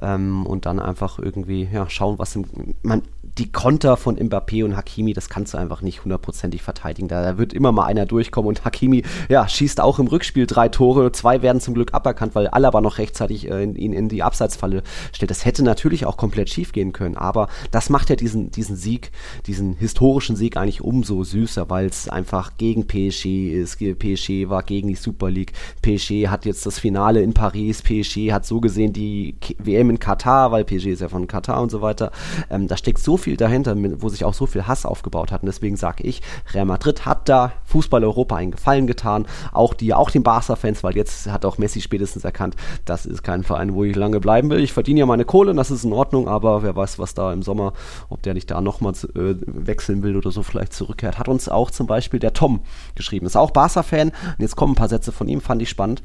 ähm, 0.00 0.46
und 0.46 0.64
dann 0.64 0.80
einfach 0.80 1.18
irgendwie 1.18 1.68
ja, 1.70 1.90
schauen, 1.90 2.18
was 2.18 2.34
im, 2.34 2.46
man, 2.82 3.02
die 3.38 3.50
Konter 3.52 3.96
von 3.96 4.16
Mbappé 4.16 4.64
und 4.64 4.76
Hakimi, 4.76 5.12
das 5.12 5.28
kannst 5.28 5.54
du 5.54 5.58
einfach 5.58 5.80
nicht 5.80 6.02
hundertprozentig 6.04 6.62
verteidigen. 6.62 7.08
Da, 7.08 7.22
da 7.22 7.38
wird 7.38 7.52
immer 7.52 7.72
mal 7.72 7.84
einer 7.84 8.04
durchkommen 8.04 8.48
und 8.48 8.64
Hakimi, 8.64 9.04
ja, 9.28 9.48
schießt 9.48 9.80
auch 9.80 9.98
im 9.98 10.08
Rückspiel 10.08 10.46
drei 10.46 10.68
Tore, 10.68 11.12
zwei 11.12 11.40
werden 11.42 11.60
zum 11.60 11.74
Glück 11.74 11.94
aberkannt, 11.94 12.34
weil 12.34 12.48
Alaba 12.48 12.80
noch 12.80 12.98
rechtzeitig 12.98 13.50
äh, 13.50 13.62
ihn 13.62 13.76
in, 13.76 13.92
in 13.92 14.08
die 14.08 14.22
Abseitsfalle 14.22 14.82
stellt. 15.12 15.30
Das 15.30 15.44
hätte 15.44 15.62
natürlich 15.62 16.04
auch 16.04 16.16
komplett 16.16 16.50
schief 16.50 16.72
gehen 16.72 16.92
können, 16.92 17.16
aber 17.16 17.48
das 17.70 17.90
macht 17.90 18.10
ja 18.10 18.16
diesen, 18.16 18.50
diesen 18.50 18.76
Sieg, 18.76 19.12
diesen 19.46 19.74
historischen 19.74 20.34
Sieg 20.34 20.56
eigentlich 20.56 20.82
umso 20.82 21.22
süßer, 21.22 21.70
weil 21.70 21.86
es 21.86 22.08
einfach 22.08 22.56
gegen 22.58 22.86
PSG 22.86 23.52
ist. 23.52 23.78
PSG 23.78 24.48
war 24.48 24.62
gegen 24.62 24.88
die 24.88 24.94
Super 24.94 25.30
League. 25.30 25.52
PSG 25.82 26.28
hat 26.28 26.44
jetzt 26.44 26.66
das 26.66 26.78
Finale 26.78 27.22
in 27.22 27.34
Paris. 27.34 27.82
PSG 27.82 28.32
hat 28.32 28.46
so 28.46 28.60
gesehen 28.60 28.92
die 28.92 29.36
WM 29.58 29.90
in 29.90 29.98
Katar, 29.98 30.50
weil 30.50 30.64
PSG 30.64 30.86
ist 30.88 31.00
ja 31.00 31.08
von 31.08 31.26
Katar 31.26 31.62
und 31.62 31.70
so 31.70 31.80
weiter. 31.80 32.10
Ähm, 32.50 32.66
da 32.66 32.76
steckt 32.76 32.98
so 32.98 33.16
viel 33.16 33.27
dahinter, 33.36 33.74
mit- 33.74 34.02
wo 34.02 34.08
sich 34.08 34.24
auch 34.24 34.34
so 34.34 34.46
viel 34.46 34.66
Hass 34.66 34.86
aufgebaut 34.86 35.32
hat. 35.32 35.42
Und 35.42 35.46
deswegen 35.46 35.76
sage 35.76 36.04
ich, 36.04 36.22
Real 36.54 36.64
Madrid 36.64 37.04
hat 37.06 37.28
da 37.28 37.52
Fußball 37.64 38.02
Europa 38.04 38.36
einen 38.36 38.52
Gefallen 38.52 38.86
getan. 38.86 39.26
Auch 39.52 39.74
die, 39.74 39.92
auch 39.94 40.10
den 40.10 40.22
Barca-Fans, 40.22 40.82
weil 40.82 40.96
jetzt 40.96 41.26
hat 41.30 41.44
auch 41.44 41.58
Messi 41.58 41.80
spätestens 41.80 42.24
erkannt, 42.24 42.56
das 42.84 43.06
ist 43.06 43.22
kein 43.22 43.44
Verein, 43.44 43.74
wo 43.74 43.84
ich 43.84 43.94
lange 43.96 44.20
bleiben 44.20 44.50
will. 44.50 44.60
Ich 44.60 44.72
verdiene 44.72 45.00
ja 45.00 45.06
meine 45.06 45.24
Kohle 45.24 45.54
das 45.58 45.70
ist 45.70 45.84
in 45.84 45.92
Ordnung, 45.92 46.28
aber 46.28 46.62
wer 46.62 46.76
weiß, 46.76 46.98
was 46.98 47.14
da 47.14 47.32
im 47.32 47.42
Sommer, 47.42 47.72
ob 48.08 48.22
der 48.22 48.34
nicht 48.34 48.50
da 48.50 48.60
nochmal 48.60 48.92
äh, 49.14 49.34
wechseln 49.46 50.02
will 50.02 50.16
oder 50.16 50.30
so 50.30 50.42
vielleicht 50.42 50.72
zurückkehrt. 50.72 51.18
Hat 51.18 51.28
uns 51.28 51.48
auch 51.48 51.70
zum 51.70 51.86
Beispiel 51.86 52.20
der 52.20 52.32
Tom 52.32 52.60
geschrieben. 52.94 53.26
Ist 53.26 53.36
auch 53.36 53.50
Barca-Fan. 53.50 54.08
Und 54.08 54.14
jetzt 54.38 54.56
kommen 54.56 54.72
ein 54.72 54.76
paar 54.76 54.88
Sätze 54.88 55.10
von 55.12 55.28
ihm, 55.28 55.40
fand 55.40 55.60
ich 55.62 55.68
spannend. 55.68 56.02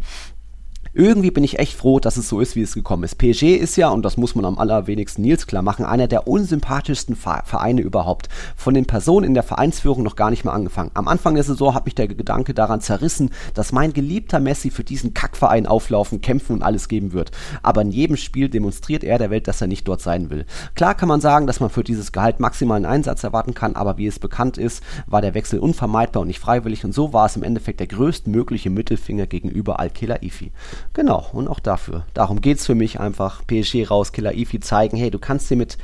Irgendwie 0.96 1.32
bin 1.32 1.44
ich 1.44 1.58
echt 1.58 1.76
froh, 1.76 2.00
dass 2.00 2.18
es 2.18 2.30
so 2.30 2.40
ist, 2.40 2.56
wie 2.56 2.62
es 2.62 2.76
gekommen 2.76 3.04
ist. 3.04 3.18
PSG 3.18 3.56
ist 3.56 3.78
ja, 3.78 3.90
und 3.90 4.06
das 4.06 4.16
muss 4.16 4.36
man 4.36 4.46
am 4.46 4.60
allerwenigsten 4.60 5.24
Nils 5.24 5.48
klar 5.48 5.64
machen, 5.64 5.86
einer 5.86 6.08
der 6.08 6.28
unsympathischsten 6.28 7.16
Vereine 7.16 7.82
überhaupt. 7.82 8.30
Von 8.56 8.76
den 8.76 8.86
Personen 8.86 9.26
in 9.26 9.34
der 9.34 9.42
Vereinsführung 9.42 10.04
noch 10.04 10.16
gar 10.16 10.30
nicht 10.30 10.46
mal 10.46 10.52
angefangen. 10.52 10.92
Am 10.94 11.08
Anfang 11.08 11.34
der 11.34 11.46
Saison 11.46 11.74
hat 11.74 11.86
mich 11.86 11.96
der 11.96 12.08
Gedanke 12.08 12.54
daran 12.54 12.80
zerrissen, 12.80 13.32
dass 13.56 13.72
mein 13.72 13.94
geliebter 13.94 14.40
Messi 14.40 14.70
für 14.70 14.84
diesen 14.84 15.16
Kackverein 15.16 15.66
auflaufen, 15.66 16.22
kämpfen 16.22 16.54
und 16.54 16.62
alles 16.62 16.88
geben 16.88 17.12
wird. 17.12 17.32
Aber 17.64 17.82
in 17.82 17.90
jedem 17.90 18.16
Spiel 18.16 18.48
demonstriert 18.48 19.04
er 19.04 19.18
der 19.18 19.32
Welt, 19.32 19.48
dass 19.48 19.62
er 19.62 19.68
nicht 19.68 19.88
dort 19.88 20.02
sein 20.02 20.30
will. 20.30 20.46
Klar 20.76 20.94
kann 20.94 21.10
man 21.10 21.22
sagen, 21.22 21.48
dass 21.48 21.60
man 21.60 21.72
für 21.72 21.84
dieses 21.84 22.12
Gehalt 22.12 22.40
maximalen 22.40 22.86
Einsatz 22.86 23.24
erwarten 23.24 23.56
kann, 23.56 23.76
aber 23.76 23.98
wie 23.98 24.06
es 24.06 24.20
bekannt 24.20 24.60
ist, 24.60 24.84
war 25.08 25.22
der 25.22 25.34
Wechsel 25.34 25.58
unvermeidbar 25.58 26.22
und 26.22 26.28
nicht 26.28 26.40
freiwillig 26.40 26.86
und 26.86 26.94
so 26.94 27.14
war 27.14 27.26
es 27.26 27.36
im 27.36 27.42
Endeffekt 27.42 27.80
der 27.80 27.88
größtmögliche 27.88 28.70
Mittelfinger 28.70 29.26
gegenüber 29.26 29.80
Al-Khelaifi. 29.80 30.52
Genau, 30.94 31.28
und 31.34 31.48
auch 31.48 31.60
dafür. 31.60 32.06
Darum 32.14 32.42
geht 32.42 32.58
es 32.60 32.66
für 32.66 32.76
mich 32.76 33.00
einfach. 33.00 33.42
PSG 33.48 33.90
raus, 33.90 34.12
Khelaifi 34.12 34.60
zeigen, 34.60 34.98
hey, 34.98 35.10
du 35.10 35.20
kannst 35.20 35.50
dir 35.50 35.56
mit, 35.56 35.78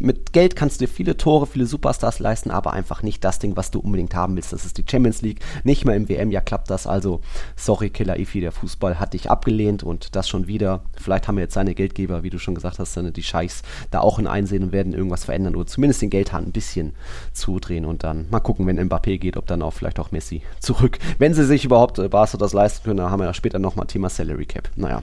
mit 0.00 0.32
Geld 0.32 0.56
kannst 0.56 0.80
dir 0.80 0.88
viele 0.88 1.16
Tore, 1.16 1.46
viele 1.46 1.66
Superstars 1.66 2.18
leisten, 2.18 2.50
aber 2.50 2.72
einfach 2.72 3.02
nicht 3.02 3.22
das 3.22 3.38
Ding, 3.38 3.56
was 3.56 3.70
du 3.70 3.80
unbedingt 3.80 4.14
haben 4.14 4.34
willst. 4.36 4.52
Das 4.52 4.64
ist 4.64 4.78
die 4.78 4.84
Champions 4.88 5.22
League, 5.22 5.40
nicht 5.64 5.84
mal 5.84 5.94
im 5.94 6.08
WM, 6.08 6.30
ja 6.30 6.40
klappt 6.40 6.70
das. 6.70 6.86
Also, 6.86 7.20
sorry, 7.54 7.90
Khelaifi, 7.90 8.40
der 8.40 8.52
Fußball 8.52 8.98
hat 8.98 9.12
dich 9.12 9.30
abgelehnt 9.30 9.82
und 9.82 10.16
das 10.16 10.28
schon 10.28 10.46
wieder. 10.46 10.82
Vielleicht 11.00 11.28
haben 11.28 11.36
wir 11.36 11.42
jetzt 11.42 11.54
seine 11.54 11.74
Geldgeber, 11.74 12.22
wie 12.22 12.30
du 12.30 12.38
schon 12.38 12.54
gesagt 12.54 12.78
hast, 12.78 12.94
seine, 12.94 13.12
die 13.12 13.22
Scheichs, 13.22 13.62
da 13.90 14.00
auch 14.00 14.18
ein 14.18 14.26
Einsehen 14.26 14.64
und 14.64 14.72
werden 14.72 14.94
irgendwas 14.94 15.24
verändern 15.24 15.54
oder 15.56 15.66
zumindest 15.66 16.02
den 16.02 16.10
Geldhahn 16.10 16.44
ein 16.44 16.52
bisschen 16.52 16.94
zudrehen 17.32 17.84
und 17.84 18.04
dann 18.04 18.26
mal 18.30 18.40
gucken, 18.40 18.66
wenn 18.66 18.80
Mbappé 18.80 19.18
geht, 19.18 19.36
ob 19.36 19.46
dann 19.46 19.62
auch 19.62 19.72
vielleicht 19.72 19.98
auch 19.98 20.12
Messi 20.12 20.42
zurück. 20.60 20.98
Wenn 21.18 21.34
sie 21.34 21.44
sich 21.44 21.64
überhaupt 21.64 21.98
äh, 21.98 22.08
Barca 22.08 22.36
das 22.38 22.52
leisten 22.52 22.84
können, 22.84 22.98
dann 22.98 23.10
haben 23.10 23.20
wir 23.20 23.26
ja 23.26 23.34
später 23.34 23.58
nochmal 23.58 23.86
Thema 23.86 24.08
Salary 24.08 24.45
Cap. 24.46 24.70
Naja. 24.76 25.02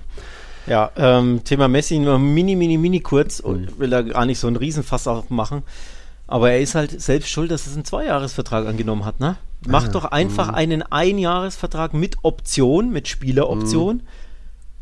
Ja, 0.66 0.92
ähm, 0.96 1.44
Thema 1.44 1.68
Messi 1.68 2.00
nur 2.00 2.18
mini, 2.20 2.56
mini, 2.56 2.78
mini 2.78 3.02
kurz 3.02 3.40
und 3.40 3.80
will 3.80 3.90
da 3.90 4.02
gar 4.02 4.26
nicht 4.26 4.40
so 4.40 4.48
einen 4.48 4.56
Riesenfass 4.56 5.08
aufmachen. 5.08 5.64
Aber 6.26 6.52
er 6.52 6.62
ist 6.62 6.74
halt 6.74 7.02
selbst 7.02 7.30
schuld, 7.30 7.52
dass 7.52 7.68
es 7.68 7.74
einen 7.74 7.86
Zweijahresvertrag 7.86 8.66
angenommen 8.66 9.06
hat, 9.06 9.20
ne? 9.20 9.36
Mach 9.68 9.88
doch 9.88 10.06
einfach 10.06 10.50
einen 10.50 10.84
Einjahresvertrag 10.84 11.94
mit 11.94 12.18
Option, 12.24 12.92
mit 12.92 13.08
Spieleroption 13.08 14.04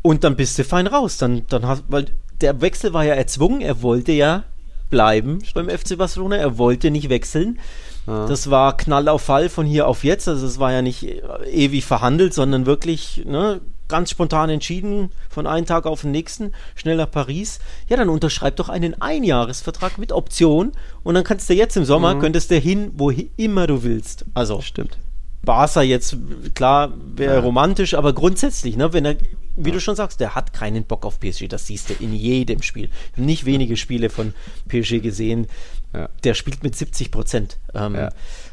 und 0.02 0.24
dann 0.24 0.34
bist 0.34 0.58
du 0.58 0.64
fein 0.64 0.88
raus. 0.88 1.18
Dann, 1.18 1.46
dann 1.48 1.66
hast, 1.66 1.84
weil 1.88 2.06
der 2.40 2.60
Wechsel 2.60 2.92
war 2.92 3.04
ja 3.04 3.14
erzwungen, 3.14 3.60
er 3.60 3.82
wollte 3.82 4.12
ja 4.12 4.44
bleiben 4.90 5.38
beim 5.54 5.70
FC 5.70 5.96
Barcelona, 5.96 6.36
er 6.36 6.58
wollte 6.58 6.90
nicht 6.90 7.08
wechseln. 7.08 7.58
Das 8.04 8.50
war 8.50 8.76
Knall 8.76 9.08
auf 9.08 9.22
Fall 9.22 9.48
von 9.48 9.64
hier 9.64 9.86
auf 9.86 10.02
jetzt. 10.02 10.26
Also 10.26 10.44
es 10.44 10.58
war 10.58 10.72
ja 10.72 10.82
nicht 10.82 11.06
ewig 11.46 11.84
verhandelt, 11.84 12.34
sondern 12.34 12.66
wirklich 12.66 13.22
ne, 13.24 13.60
ganz 13.92 14.10
spontan 14.10 14.48
entschieden 14.50 15.10
von 15.28 15.46
einem 15.46 15.66
Tag 15.66 15.86
auf 15.86 16.00
den 16.00 16.10
nächsten, 16.10 16.52
schnell 16.74 16.96
nach 16.96 17.10
Paris. 17.10 17.60
Ja, 17.88 17.96
dann 17.98 18.08
unterschreib 18.08 18.56
doch 18.56 18.68
einen 18.70 19.00
Einjahresvertrag 19.00 19.98
mit 19.98 20.12
Option 20.12 20.72
und 21.04 21.14
dann 21.14 21.24
kannst 21.24 21.48
du 21.50 21.54
jetzt 21.54 21.76
im 21.76 21.84
Sommer, 21.84 22.18
könntest 22.18 22.50
du 22.50 22.56
hin, 22.56 22.90
wo 22.94 23.10
immer 23.36 23.66
du 23.66 23.82
willst. 23.82 24.24
Also 24.34 24.60
Stimmt. 24.62 24.96
Barca 25.44 25.82
jetzt, 25.82 26.16
klar, 26.54 26.92
wäre 27.16 27.42
romantisch, 27.42 27.94
aber 27.94 28.12
grundsätzlich, 28.12 28.76
ne, 28.76 28.92
wenn 28.92 29.04
er, 29.04 29.16
wie 29.56 29.72
du 29.72 29.80
schon 29.80 29.96
sagst, 29.96 30.20
der 30.20 30.34
hat 30.36 30.52
keinen 30.52 30.84
Bock 30.84 31.04
auf 31.04 31.18
PSG, 31.18 31.48
das 31.48 31.66
siehst 31.66 31.90
du 31.90 31.94
in 31.98 32.14
jedem 32.14 32.62
Spiel. 32.62 32.84
Ich 33.10 33.12
habe 33.18 33.22
nicht 33.22 33.44
wenige 33.44 33.76
Spiele 33.76 34.08
von 34.08 34.34
PSG 34.68 35.00
gesehen, 35.00 35.48
Ja. 35.92 36.08
der 36.24 36.34
spielt 36.34 36.62
mit 36.62 36.76
70 36.76 37.10
Prozent. 37.10 37.58
Ähm, 37.74 37.96
Ja. 37.96 38.08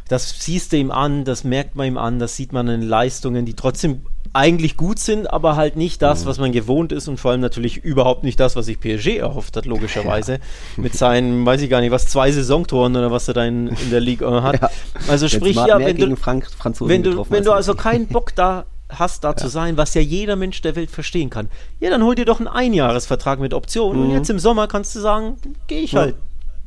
Das 0.08 0.34
siehst 0.44 0.74
du 0.74 0.78
ihm 0.78 0.90
an, 0.90 1.24
das 1.26 1.44
merkt 1.44 1.76
man 1.76 1.86
ihm 1.88 1.98
an, 2.00 2.18
das 2.18 2.36
sieht 2.36 2.52
man 2.52 2.68
in 2.68 2.82
Leistungen, 2.82 3.46
die 3.46 3.54
trotzdem 3.54 4.02
eigentlich 4.34 4.78
gut 4.78 5.00
sind, 5.00 5.32
aber 5.32 5.56
halt 5.56 5.76
nicht 5.76 6.02
das, 6.02 6.26
was 6.26 6.38
man 6.38 6.52
gewohnt 6.52 6.92
ist 6.92 7.08
und 7.08 7.20
vor 7.20 7.32
allem 7.32 7.42
natürlich 7.42 7.78
überhaupt 7.78 8.24
nicht 8.24 8.40
das, 8.40 8.56
was 8.56 8.68
sich 8.68 8.80
PSG 8.80 9.18
erhofft 9.18 9.58
hat, 9.58 9.66
logischerweise. 9.66 10.40
Mit 10.78 10.94
seinen, 10.94 11.46
weiß 11.46 11.62
ich 11.62 11.70
gar 11.70 11.82
nicht, 11.82 11.92
was, 11.92 12.08
zwei 12.08 12.32
Saisontoren 12.32 12.96
oder 12.96 13.12
was 13.12 13.28
er 13.28 13.34
da 13.34 13.46
in, 13.46 13.68
in 13.68 13.90
der 13.90 14.00
Liga 14.02 14.44
hat. 14.44 14.62
Ja. 14.62 14.70
Also 15.08 15.28
sprich, 15.28 15.56
ja, 15.56 15.80
wenn 15.80 15.98
du, 15.98 16.16
Frank 16.16 16.48
wenn 16.82 17.04
du, 17.04 17.26
wenn 17.30 17.44
du 17.44 17.52
also 17.52 17.74
keinen 17.74 18.08
Bock 18.08 18.36
da 18.36 18.66
hast, 18.90 19.24
da 19.24 19.36
zu 19.38 19.48
sein, 19.48 19.78
was 19.78 19.94
ja 19.94 20.02
jeder 20.02 20.36
Mensch 20.36 20.62
der 20.62 20.76
Welt 20.76 20.92
verstehen 20.92 21.30
kann, 21.30 21.50
ja, 21.80 21.90
dann 21.90 22.04
hol 22.04 22.16
dir 22.16 22.26
doch 22.26 22.40
einen 22.40 22.48
Einjahresvertrag 22.48 23.40
mit 23.40 23.54
Option 23.54 23.98
und 23.98 24.12
jetzt 24.12 24.30
im 24.30 24.40
Sommer 24.40 24.68
kannst 24.68 24.96
du 24.96 25.00
sagen, 25.00 25.38
gehe 25.68 25.82
ich 25.82 25.94
Mhm. 25.94 25.98
Ja. 25.98 26.04
halt. 26.04 26.16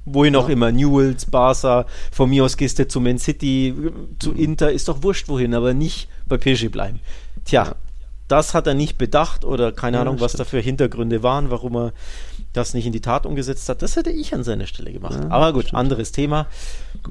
Wohin 0.05 0.35
auch 0.35 0.49
immer, 0.49 0.73
Newells, 0.73 1.27
Barca, 1.27 1.87
von 2.11 2.29
mir 2.29 2.45
aus 2.45 2.57
gehst 2.57 2.81
du 2.81 2.89
zu 2.89 3.01
Man 3.01 3.19
City, 3.19 3.73
zu 4.19 4.33
Inter, 4.33 4.73
ist 4.73 4.89
doch 4.89 5.05
wurscht 5.05 5.29
wohin, 5.29 5.55
aber 5.55 5.75
nicht 5.75 6.09
bei 6.27 6.39
PSG 6.39 6.71
bleiben. 6.73 6.99
Tja, 7.45 7.65
Ja. 7.65 7.75
das 8.29 8.55
hat 8.55 8.67
er 8.67 8.75
nicht 8.75 8.99
bedacht 8.99 9.45
oder 9.45 9.73
keine 9.73 9.97
Ja, 9.99 10.03
Ahnung, 10.03 10.21
was 10.21 10.33
stimmt. 10.33 10.41
da 10.47 10.51
für 10.51 10.61
Hintergründe 10.61 11.23
waren, 11.23 11.51
warum 11.51 11.77
er 11.77 11.93
das 12.53 12.75
nicht 12.75 12.87
in 12.87 12.93
die 12.93 13.01
Tat 13.01 13.25
umgesetzt 13.27 13.69
hat. 13.69 13.81
Das 13.83 13.97
hätte 13.97 14.11
ich 14.11 14.35
an 14.35 14.45
seiner 14.45 14.67
Stelle 14.67 14.93
gemacht. 14.93 15.19
Aber 15.31 15.53
gut, 15.53 15.73
anderes 15.75 16.13
Thema. 16.13 16.47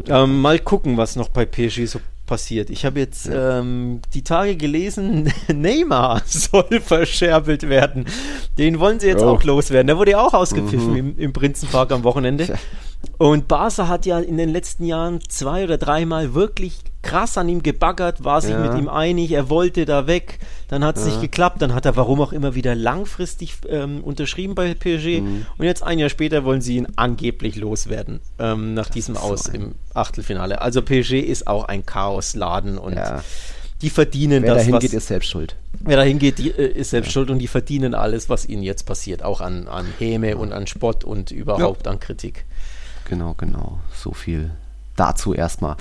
Ähm, 0.08 0.40
mal 0.42 0.60
gucken, 0.60 0.98
was 0.98 1.16
noch 1.16 1.30
bei 1.30 1.46
PSG 1.46 1.86
so 1.88 2.00
passiert. 2.28 2.70
Ich 2.70 2.86
habe 2.86 3.00
jetzt 3.00 3.28
ähm, 3.32 4.02
die 4.14 4.24
Tage 4.24 4.56
gelesen, 4.56 5.34
Neymar 5.54 6.22
soll 6.26 6.80
verscherbelt 6.80 7.68
werden. 7.68 8.06
Den 8.58 8.80
wollen 8.80 9.00
sie 9.00 9.08
jetzt 9.08 9.24
Oh. 9.24 9.30
auch 9.30 9.44
loswerden. 9.44 9.88
Der 9.88 9.98
wurde 9.98 10.12
ja 10.12 10.22
auch 10.22 10.34
ausgepfiffen 10.34 10.92
Mhm. 10.92 10.96
im, 10.98 11.18
im 11.18 11.34
Prinzenpark 11.34 11.92
am 11.92 12.04
Wochenende. 12.04 12.58
Und 13.18 13.48
Barca 13.48 13.88
hat 13.88 14.06
ja 14.06 14.20
in 14.20 14.38
den 14.38 14.50
letzten 14.50 14.86
Jahren 14.86 15.20
zwei 15.28 15.64
oder 15.64 15.78
dreimal 15.80 16.34
wirklich 16.36 16.78
krass 17.12 17.38
an 17.38 17.50
ihm 17.50 17.62
gebaggert, 17.64 18.24
war 18.24 18.42
sich 18.42 18.52
Ja. 18.52 18.60
mit 18.60 18.78
ihm 18.80 18.88
einig, 18.90 19.32
er 19.32 19.50
wollte 19.50 19.86
da 19.86 20.08
weg, 20.08 20.40
dann 20.70 20.84
hat 20.84 20.98
es 20.98 21.06
nicht 21.06 21.22
geklappt, 21.22 21.62
dann 21.62 21.74
hat 21.74 21.86
er 21.86 21.96
warum 21.96 22.22
auch 22.22 22.32
immer 22.34 22.56
wieder 22.56 22.74
langfristig 22.76 23.56
ähm, 23.70 24.04
unterschrieben 24.04 24.56
bei 24.56 24.74
PSG 24.74 25.22
Mhm. 25.22 25.46
und 25.58 25.66
jetzt 25.66 25.84
ein 25.84 26.00
Jahr 26.00 26.10
später 26.10 26.44
wollen 26.46 26.62
sie 26.62 26.78
ihn 26.78 26.88
angeblich 26.96 27.56
loswerden 27.56 28.20
ähm, 28.40 28.74
nach 28.74 28.90
diesem 28.90 29.16
ist 29.16 29.22
so 29.22 29.28
Aus 29.28 29.48
im 29.48 29.76
Achtelfinale. 29.94 30.62
Also 30.62 30.82
PSG 30.82 31.20
ist 31.20 31.48
auch 31.48 31.66
ein 31.66 31.86
Chaosladen 31.86 32.78
und 32.78 32.94
Ja. 32.96 33.24
die 33.82 33.90
verdienen 33.90 34.44
Wer 34.44 34.54
das, 34.54 34.64
dahin 34.64 34.74
was, 34.76 34.82
geht, 34.82 34.94
ist 34.94 35.08
selbst 35.08 35.30
schuld. 35.30 35.56
wer 35.80 35.98
dahin 35.98 36.20
geht, 36.20 36.38
die, 36.38 36.52
äh, 36.52 36.68
ist 36.72 36.92
selbst 36.92 37.12
schuld 37.12 37.30
und 37.30 37.40
die 37.40 37.48
verdienen 37.48 37.94
alles, 37.96 38.30
was 38.30 38.46
ihnen 38.48 38.64
jetzt 38.64 38.86
passiert, 38.86 39.24
auch 39.24 39.42
an, 39.42 39.68
an 39.68 39.86
Häme 40.00 40.38
und 40.38 40.54
an 40.54 40.68
Spott 40.68 41.04
und 41.04 41.32
überhaupt 41.32 41.88
an 41.88 42.00
Kritik. 42.00 42.46
Genau, 43.10 43.34
genau. 43.36 43.80
So 43.94 44.14
viel 44.14 44.52
dazu 44.96 45.34
erstmal. 45.34 45.76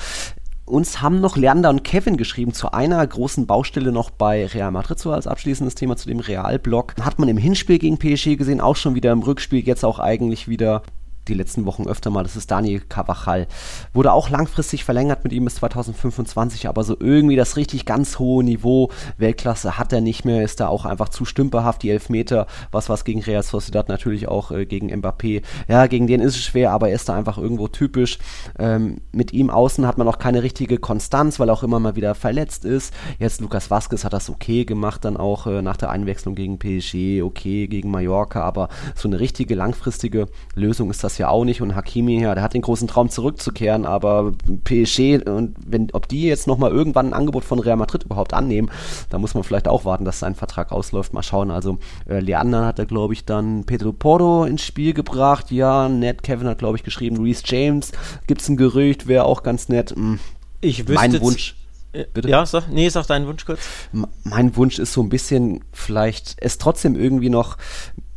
Uns 0.70 1.02
haben 1.02 1.20
noch 1.20 1.36
Leander 1.36 1.68
und 1.68 1.82
Kevin 1.82 2.16
geschrieben 2.16 2.52
zu 2.52 2.72
einer 2.72 3.04
großen 3.04 3.46
Baustelle 3.46 3.90
noch 3.90 4.10
bei 4.10 4.46
Real 4.46 4.70
Madrid, 4.70 5.00
so 5.00 5.10
als 5.10 5.26
abschließendes 5.26 5.74
Thema 5.74 5.96
zu 5.96 6.06
dem 6.06 6.20
Real-Block. 6.20 6.94
Hat 7.00 7.18
man 7.18 7.28
im 7.28 7.36
Hinspiel 7.36 7.78
gegen 7.78 7.98
PSG 7.98 8.36
gesehen, 8.36 8.60
auch 8.60 8.76
schon 8.76 8.94
wieder 8.94 9.10
im 9.10 9.22
Rückspiel, 9.22 9.66
jetzt 9.66 9.84
auch 9.84 9.98
eigentlich 9.98 10.46
wieder 10.46 10.82
die 11.30 11.34
letzten 11.34 11.64
Wochen 11.64 11.86
öfter 11.86 12.10
mal, 12.10 12.22
das 12.22 12.36
ist 12.36 12.50
Daniel 12.50 12.80
Carvajal. 12.80 13.46
Wurde 13.94 14.12
auch 14.12 14.28
langfristig 14.28 14.84
verlängert 14.84 15.24
mit 15.24 15.32
ihm 15.32 15.44
bis 15.44 15.54
2025, 15.56 16.68
aber 16.68 16.84
so 16.84 16.96
irgendwie 16.98 17.36
das 17.36 17.56
richtig 17.56 17.86
ganz 17.86 18.18
hohe 18.18 18.44
Niveau, 18.44 18.90
Weltklasse 19.16 19.78
hat 19.78 19.92
er 19.92 20.00
nicht 20.00 20.24
mehr, 20.24 20.42
ist 20.42 20.60
da 20.60 20.68
auch 20.68 20.84
einfach 20.84 21.08
zu 21.08 21.24
stümperhaft, 21.24 21.82
die 21.82 21.90
Elfmeter, 21.90 22.46
was 22.72 22.88
was 22.88 23.04
gegen 23.04 23.22
Real 23.22 23.42
Sociedad, 23.42 23.88
natürlich 23.88 24.28
auch 24.28 24.50
äh, 24.50 24.66
gegen 24.66 24.92
Mbappé. 24.92 25.42
Ja, 25.68 25.86
gegen 25.86 26.06
den 26.06 26.20
ist 26.20 26.36
es 26.36 26.42
schwer, 26.42 26.72
aber 26.72 26.88
er 26.88 26.96
ist 26.96 27.08
da 27.08 27.14
einfach 27.14 27.38
irgendwo 27.38 27.68
typisch. 27.68 28.18
Ähm, 28.58 29.00
mit 29.12 29.32
ihm 29.32 29.50
außen 29.50 29.86
hat 29.86 29.98
man 29.98 30.08
auch 30.08 30.18
keine 30.18 30.42
richtige 30.42 30.78
Konstanz, 30.78 31.38
weil 31.38 31.48
er 31.48 31.52
auch 31.52 31.62
immer 31.62 31.80
mal 31.80 31.96
wieder 31.96 32.14
verletzt 32.14 32.64
ist. 32.64 32.92
Jetzt 33.18 33.40
Lukas 33.40 33.70
Vazquez 33.70 34.04
hat 34.04 34.12
das 34.12 34.28
okay 34.28 34.64
gemacht, 34.64 35.04
dann 35.04 35.16
auch 35.16 35.46
äh, 35.46 35.62
nach 35.62 35.76
der 35.76 35.90
Einwechslung 35.90 36.34
gegen 36.34 36.58
PSG, 36.58 37.22
okay 37.22 37.68
gegen 37.68 37.90
Mallorca, 37.90 38.42
aber 38.42 38.68
so 38.94 39.08
eine 39.08 39.20
richtige 39.20 39.54
langfristige 39.54 40.26
Lösung 40.54 40.90
ist 40.90 41.04
das 41.04 41.18
ja 41.20 41.28
auch 41.28 41.44
nicht. 41.44 41.62
Und 41.62 41.74
Hakimi, 41.76 42.20
ja, 42.22 42.34
der 42.34 42.42
hat 42.42 42.54
den 42.54 42.62
großen 42.62 42.88
Traum 42.88 43.08
zurückzukehren, 43.08 43.86
aber 43.86 44.32
PSG 44.64 45.24
und 45.26 45.54
wenn, 45.64 45.88
ob 45.92 46.08
die 46.08 46.24
jetzt 46.24 46.46
nochmal 46.48 46.72
irgendwann 46.72 47.06
ein 47.08 47.12
Angebot 47.14 47.44
von 47.44 47.60
Real 47.60 47.76
Madrid 47.76 48.02
überhaupt 48.02 48.34
annehmen, 48.34 48.70
da 49.10 49.18
muss 49.18 49.34
man 49.34 49.44
vielleicht 49.44 49.68
auch 49.68 49.84
warten, 49.84 50.04
dass 50.04 50.18
sein 50.18 50.34
Vertrag 50.34 50.72
ausläuft. 50.72 51.12
Mal 51.14 51.22
schauen. 51.22 51.50
Also 51.50 51.78
äh, 52.08 52.18
Leander 52.20 52.66
hat 52.66 52.78
da, 52.78 52.84
glaube 52.84 53.12
ich, 53.14 53.24
dann 53.24 53.64
Pedro 53.64 53.92
Porro 53.92 54.44
ins 54.44 54.62
Spiel 54.62 54.92
gebracht. 54.94 55.50
Ja, 55.50 55.88
nett. 55.88 56.22
Kevin 56.22 56.48
hat, 56.48 56.58
glaube 56.58 56.76
ich, 56.76 56.82
geschrieben, 56.82 57.22
Reese 57.22 57.42
James. 57.46 57.92
Gibt 58.26 58.40
es 58.42 58.48
ein 58.48 58.56
Gerücht, 58.56 59.06
wäre 59.06 59.24
auch 59.24 59.42
ganz 59.42 59.68
nett. 59.68 59.90
Hm. 59.92 60.18
Ich 60.60 60.80
wüsste 60.88 60.94
Mein 60.94 61.20
Wunsch. 61.20 61.56
Äh, 61.92 62.04
Bitte? 62.12 62.28
Ja, 62.28 62.46
sag, 62.46 62.68
nee, 62.70 62.88
sag 62.88 63.06
deinen 63.08 63.26
Wunsch 63.26 63.44
kurz. 63.44 63.60
M- 63.92 64.06
mein 64.24 64.54
Wunsch 64.56 64.78
ist 64.78 64.92
so 64.92 65.02
ein 65.02 65.08
bisschen 65.08 65.64
vielleicht 65.72 66.36
es 66.38 66.58
trotzdem 66.58 66.94
irgendwie 66.94 67.30
noch 67.30 67.56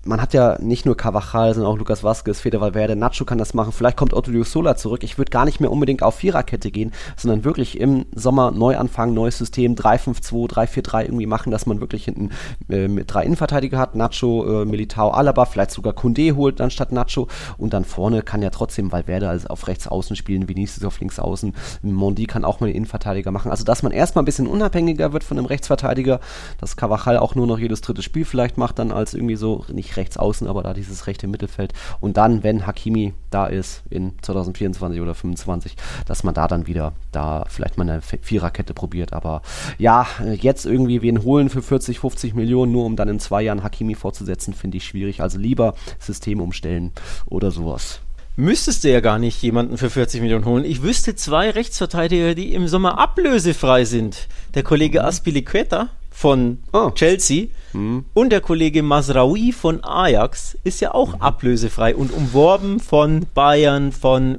man 0.05 0.21
hat 0.21 0.33
ja 0.33 0.57
nicht 0.59 0.85
nur 0.85 0.97
Cavachal, 0.97 1.53
sondern 1.53 1.71
auch 1.71 1.77
Lukas 1.77 2.03
Vazquez, 2.03 2.41
Fede 2.41 2.59
Valverde, 2.59 2.95
Nacho 2.95 3.23
kann 3.23 3.37
das 3.37 3.53
machen. 3.53 3.71
Vielleicht 3.71 3.95
kommt 3.95 4.13
Otto 4.13 4.31
Sola 4.43 4.75
zurück. 4.75 5.03
Ich 5.03 5.17
würde 5.17 5.29
gar 5.29 5.45
nicht 5.45 5.61
mehr 5.61 5.71
unbedingt 5.71 6.03
auf 6.03 6.15
Viererkette 6.15 6.71
gehen, 6.71 6.91
sondern 7.15 7.45
wirklich 7.45 7.79
im 7.79 8.05
Sommer 8.13 8.51
neu 8.51 8.77
anfangen, 8.77 9.13
neues 9.13 9.37
System, 9.37 9.75
3-5-2, 9.75 10.49
3-4-3 10.49 11.03
irgendwie 11.03 11.25
machen, 11.25 11.51
dass 11.51 11.65
man 11.65 11.79
wirklich 11.79 12.05
hinten 12.05 12.31
äh, 12.69 12.89
mit 12.89 13.13
drei 13.13 13.23
Innenverteidiger 13.23 13.77
hat. 13.77 13.95
Nacho, 13.95 14.63
äh, 14.63 14.65
Militao, 14.65 15.11
Alaba, 15.11 15.45
vielleicht 15.45 15.71
sogar 15.71 15.93
Kunde 15.93 16.35
holt 16.35 16.59
anstatt 16.59 16.91
Nacho. 16.91 17.29
Und 17.57 17.73
dann 17.73 17.85
vorne 17.85 18.23
kann 18.23 18.41
ja 18.41 18.49
trotzdem 18.49 18.91
Valverde 18.91 19.29
also 19.29 19.47
auf 19.47 19.67
rechts 19.67 19.87
außen 19.87 20.17
spielen, 20.17 20.49
Vinicius 20.49 20.83
auf 20.83 20.99
links 20.99 21.17
außen. 21.17 21.53
Mondi 21.81 22.25
kann 22.25 22.43
auch 22.43 22.59
mal 22.59 22.67
den 22.67 22.75
Innenverteidiger 22.75 23.31
machen. 23.31 23.51
Also, 23.51 23.63
dass 23.63 23.83
man 23.83 23.93
erstmal 23.93 24.23
ein 24.23 24.25
bisschen 24.25 24.47
unabhängiger 24.47 25.13
wird 25.13 25.23
von 25.23 25.37
einem 25.37 25.45
Rechtsverteidiger, 25.45 26.19
dass 26.59 26.75
Cavachal 26.75 27.17
auch 27.17 27.35
nur 27.35 27.47
noch 27.47 27.57
jedes 27.57 27.79
dritte 27.79 28.01
Spiel 28.01 28.25
vielleicht 28.25 28.57
macht, 28.57 28.79
dann 28.79 28.91
als 28.91 29.13
irgendwie 29.13 29.37
so, 29.37 29.63
nicht 29.71 29.92
rechts 29.97 30.17
außen, 30.17 30.47
aber 30.47 30.63
da 30.63 30.73
dieses 30.73 31.07
rechte 31.07 31.27
Mittelfeld. 31.27 31.73
Und 31.99 32.17
dann, 32.17 32.43
wenn 32.43 32.67
Hakimi 32.67 33.13
da 33.29 33.47
ist 33.47 33.83
in 33.89 34.13
2024 34.21 35.01
oder 35.01 35.13
2025, 35.13 35.75
dass 36.05 36.23
man 36.23 36.33
da 36.33 36.47
dann 36.47 36.67
wieder 36.67 36.93
da 37.11 37.45
vielleicht 37.47 37.77
mal 37.77 37.89
eine 37.89 38.01
Viererkette 38.01 38.73
probiert. 38.73 39.13
Aber 39.13 39.41
ja, 39.77 40.07
äh, 40.23 40.33
jetzt 40.33 40.65
irgendwie 40.65 41.01
wen 41.01 41.23
holen 41.23 41.49
für 41.49 41.61
40, 41.61 41.99
50 41.99 42.33
Millionen, 42.33 42.71
nur 42.71 42.85
um 42.85 42.95
dann 42.95 43.09
in 43.09 43.19
zwei 43.19 43.41
Jahren 43.43 43.63
Hakimi 43.63 43.95
fortzusetzen, 43.95 44.53
finde 44.53 44.77
ich 44.77 44.85
schwierig. 44.85 45.21
Also 45.21 45.37
lieber 45.37 45.75
System 45.99 46.41
umstellen 46.41 46.91
oder 47.25 47.51
sowas. 47.51 48.01
Müsstest 48.35 48.83
du 48.83 48.91
ja 48.91 48.99
gar 48.99 49.19
nicht 49.19 49.43
jemanden 49.43 49.77
für 49.77 49.91
40 49.91 50.19
Millionen 50.21 50.45
holen. 50.45 50.65
Ich 50.65 50.81
wüsste 50.81 51.15
zwei 51.15 51.51
Rechtsverteidiger, 51.51 52.33
die 52.33 52.55
im 52.55 52.67
Sommer 52.67 52.97
ablösefrei 52.97 53.85
sind. 53.85 54.27
Der 54.55 54.63
Kollege 54.63 55.03
Aspilicueta 55.03 55.89
von 56.23 56.59
Oh. 56.71 56.89
Chelsea 56.91 57.47
und 57.73 58.29
der 58.29 58.39
Kollege 58.39 58.81
Masraoui 58.81 59.51
von 59.51 59.83
Ajax 59.83 60.57
ist 60.63 60.79
ja 60.79 60.93
auch 60.93 61.19
ablösefrei 61.19 61.93
und 61.95 62.13
umworben 62.13 62.79
von 62.79 63.25
Bayern, 63.33 63.91
von 63.91 64.35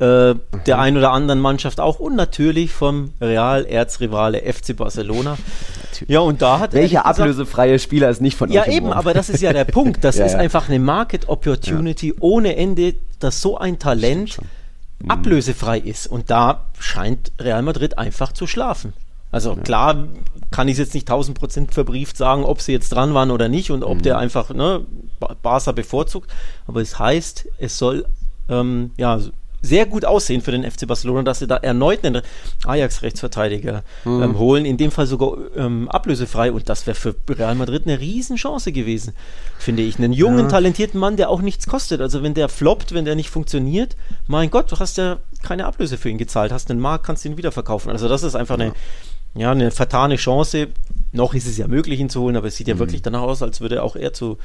äh, 0.00 0.34
der 0.66 0.78
ein 0.78 0.98
oder 0.98 1.12
anderen 1.12 1.40
Mannschaft 1.40 1.80
auch 1.80 1.98
und 1.98 2.14
natürlich 2.14 2.72
vom 2.72 3.12
Real 3.22 3.64
Erzrivale 3.64 4.42
FC 4.52 4.76
Barcelona. 4.76 5.38
Ja, 6.08 6.20
und 6.20 6.42
da 6.42 6.58
hat 6.58 6.74
Welcher 6.74 7.06
ablösefreie 7.06 7.78
Spieler 7.78 8.10
ist 8.10 8.20
nicht 8.20 8.36
von 8.36 8.50
ja, 8.52 8.66
eben, 8.66 8.92
aber 8.92 9.14
das 9.14 9.30
ist 9.30 9.40
ja 9.40 9.54
der 9.54 9.64
Punkt. 9.78 10.04
Das 10.04 10.18
Ja, 10.18 10.26
ist 10.26 10.32
ja. 10.32 10.40
einfach 10.40 10.68
eine 10.68 10.78
Market 10.78 11.28
Opportunity 11.30 12.12
ohne 12.20 12.56
Ende, 12.56 12.96
dass 13.18 13.40
so 13.40 13.56
ein 13.56 13.78
Talent 13.78 14.36
Mhm. 15.00 15.10
ablösefrei 15.10 15.78
ist. 15.80 16.06
Und 16.06 16.30
da 16.30 16.66
scheint 16.78 17.32
Real 17.40 17.62
Madrid 17.62 17.98
einfach 17.98 18.32
zu 18.32 18.46
schlafen. 18.46 18.92
Also 19.32 19.56
klar 19.56 20.06
kann 20.52 20.68
ich 20.68 20.74
es 20.74 20.78
jetzt 20.78 20.94
nicht 20.94 21.08
1000 21.10 21.36
Prozent 21.38 21.74
verbrieft 21.74 22.16
sagen, 22.16 22.44
ob 22.44 22.60
sie 22.60 22.72
jetzt 22.72 22.90
dran 22.90 23.14
waren 23.14 23.30
oder 23.30 23.48
nicht 23.48 23.70
und 23.70 23.82
ob 23.82 23.96
Mhm. 23.98 24.02
der 24.02 24.18
einfach 24.18 24.50
ne, 24.50 24.86
Ba- 25.18 25.34
Barca 25.42 25.72
bevorzugt. 25.72 26.30
Aber 26.66 26.80
es 26.80 26.98
heißt, 26.98 27.48
es 27.58 27.78
soll 27.78 28.04
ähm, 28.48 28.90
ja 28.98 29.18
sehr 29.64 29.86
gut 29.86 30.04
aussehen 30.04 30.40
für 30.42 30.50
den 30.50 30.68
FC 30.68 30.86
Barcelona, 30.88 31.22
dass 31.22 31.38
sie 31.38 31.46
da 31.46 31.56
erneut 31.56 32.04
einen 32.04 32.22
Ajax-Rechtsverteidiger 32.66 33.84
Mhm. 34.04 34.22
ähm, 34.22 34.38
holen, 34.38 34.64
in 34.64 34.76
dem 34.76 34.90
Fall 34.90 35.06
sogar 35.06 35.36
ähm, 35.56 35.88
ablösefrei 35.88 36.52
und 36.52 36.68
das 36.68 36.86
wäre 36.86 36.94
für 36.96 37.14
Real 37.30 37.54
Madrid 37.54 37.82
eine 37.86 38.00
Riesenchance 38.00 38.72
gewesen, 38.72 39.14
finde 39.58 39.82
ich. 39.82 39.98
Einen 39.98 40.12
jungen, 40.12 40.48
talentierten 40.48 40.98
Mann, 41.00 41.16
der 41.16 41.30
auch 41.30 41.40
nichts 41.42 41.66
kostet. 41.66 42.00
Also 42.00 42.22
wenn 42.22 42.34
der 42.34 42.48
floppt, 42.48 42.92
wenn 42.92 43.04
der 43.04 43.14
nicht 43.14 43.30
funktioniert, 43.30 43.96
mein 44.26 44.50
Gott, 44.50 44.70
du 44.72 44.78
hast 44.78 44.96
ja 44.98 45.18
keine 45.42 45.66
Ablöse 45.66 45.96
für 45.96 46.08
ihn 46.08 46.18
gezahlt, 46.18 46.52
hast 46.52 46.70
einen 46.70 46.80
Markt, 46.80 47.06
kannst 47.06 47.24
ihn 47.24 47.36
wieder 47.36 47.52
verkaufen. 47.52 47.90
Also 47.90 48.08
das 48.08 48.22
ist 48.24 48.34
einfach 48.34 48.54
eine, 48.56 48.66
ja, 48.66 48.72
eine 49.34 49.70
vertane 49.70 50.16
Chance. 50.16 50.68
Noch 51.12 51.34
ist 51.34 51.46
es 51.46 51.58
ja 51.58 51.66
möglich, 51.68 52.00
ihn 52.00 52.08
zu 52.10 52.20
holen, 52.22 52.36
aber 52.36 52.46
es 52.48 52.54
Mhm. 52.54 52.58
sieht 52.58 52.68
ja 52.68 52.78
wirklich 52.78 53.02
danach 53.02 53.20
aus, 53.22 53.42
als 53.42 53.60
würde 53.60 53.82
auch 53.82 53.96
er 53.96 54.12
zu, 54.12 54.38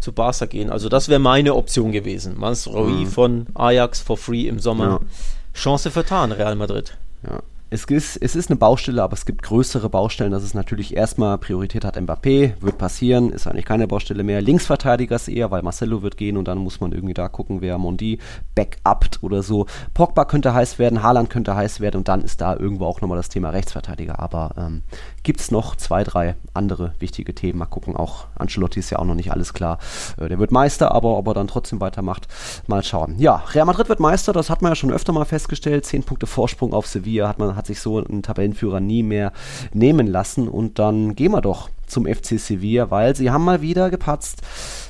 zu 0.00 0.12
Barca 0.12 0.46
gehen. 0.46 0.70
Also 0.70 0.88
das 0.88 1.08
wäre 1.08 1.20
meine 1.20 1.54
Option 1.54 1.92
gewesen. 1.92 2.38
Masraoui 2.38 3.06
von 3.06 3.46
Ajax 3.54 4.00
for 4.00 4.16
free 4.16 4.46
im 4.48 4.58
Sommer. 4.58 5.00
Mhm. 5.00 5.06
Ja. 5.06 5.60
Chance 5.60 5.90
vertan, 5.90 6.32
Real 6.32 6.54
Madrid. 6.56 6.96
Ja. 7.24 7.40
Es 7.74 7.84
ist, 7.84 8.18
es 8.18 8.36
ist 8.36 8.50
eine 8.50 8.58
Baustelle, 8.58 9.02
aber 9.02 9.14
es 9.14 9.24
gibt 9.24 9.40
größere 9.40 9.88
Baustellen. 9.88 10.30
Das 10.30 10.44
ist 10.44 10.52
natürlich 10.52 10.94
erstmal 10.94 11.38
Priorität 11.38 11.86
hat 11.86 11.96
Mbappé, 11.96 12.60
wird 12.60 12.76
passieren, 12.76 13.30
ist 13.30 13.46
eigentlich 13.46 13.64
keine 13.64 13.88
Baustelle 13.88 14.24
mehr. 14.24 14.42
Linksverteidiger 14.42 15.16
ist 15.16 15.28
eher, 15.28 15.50
weil 15.50 15.62
Marcelo 15.62 16.02
wird 16.02 16.18
gehen 16.18 16.36
und 16.36 16.48
dann 16.48 16.58
muss 16.58 16.82
man 16.82 16.92
irgendwie 16.92 17.14
da 17.14 17.28
gucken, 17.28 17.62
wer 17.62 17.78
Mondi 17.78 18.18
backupt 18.54 19.22
oder 19.22 19.42
so. 19.42 19.64
Pogba 19.94 20.26
könnte 20.26 20.52
heiß 20.52 20.78
werden, 20.78 21.02
Haaland 21.02 21.30
könnte 21.30 21.56
heiß 21.56 21.80
werden 21.80 21.96
und 21.96 22.08
dann 22.08 22.20
ist 22.20 22.42
da 22.42 22.54
irgendwo 22.54 22.84
auch 22.84 23.00
nochmal 23.00 23.16
das 23.16 23.30
Thema 23.30 23.48
Rechtsverteidiger. 23.48 24.18
Aber 24.18 24.50
ähm, 24.58 24.82
gibt 25.22 25.40
es 25.40 25.50
noch 25.50 25.74
zwei, 25.74 26.04
drei 26.04 26.36
andere 26.52 26.92
wichtige 26.98 27.34
Themen. 27.34 27.58
Mal 27.58 27.64
gucken, 27.64 27.96
auch 27.96 28.26
Ancelotti 28.34 28.80
ist 28.80 28.90
ja 28.90 28.98
auch 28.98 29.06
noch 29.06 29.14
nicht 29.14 29.32
alles 29.32 29.54
klar. 29.54 29.78
Äh, 30.18 30.28
der 30.28 30.38
wird 30.38 30.52
Meister, 30.52 30.92
aber 30.92 31.16
ob 31.16 31.26
er 31.26 31.32
dann 31.32 31.48
trotzdem 31.48 31.80
weitermacht, 31.80 32.28
mal 32.66 32.82
schauen. 32.82 33.14
Ja, 33.18 33.36
Real 33.54 33.64
Madrid 33.64 33.88
wird 33.88 33.98
Meister, 33.98 34.34
das 34.34 34.50
hat 34.50 34.60
man 34.60 34.72
ja 34.72 34.76
schon 34.76 34.92
öfter 34.92 35.14
mal 35.14 35.24
festgestellt. 35.24 35.86
Zehn 35.86 36.02
Punkte 36.02 36.26
Vorsprung 36.26 36.74
auf 36.74 36.86
Sevilla 36.86 37.28
hat 37.28 37.38
man 37.38 37.61
hat 37.61 37.61
sich 37.66 37.80
so 37.80 37.98
ein 37.98 38.22
Tabellenführer 38.22 38.80
nie 38.80 39.02
mehr 39.02 39.32
nehmen 39.72 40.06
lassen. 40.06 40.48
Und 40.48 40.78
dann 40.78 41.14
gehen 41.14 41.32
wir 41.32 41.40
doch 41.40 41.70
zum 41.92 42.06
FC 42.06 42.38
Sevilla, 42.40 42.90
weil 42.90 43.14
sie 43.14 43.30
haben 43.30 43.44
mal 43.44 43.60
wieder 43.60 43.90
gepatzt. 43.90 44.42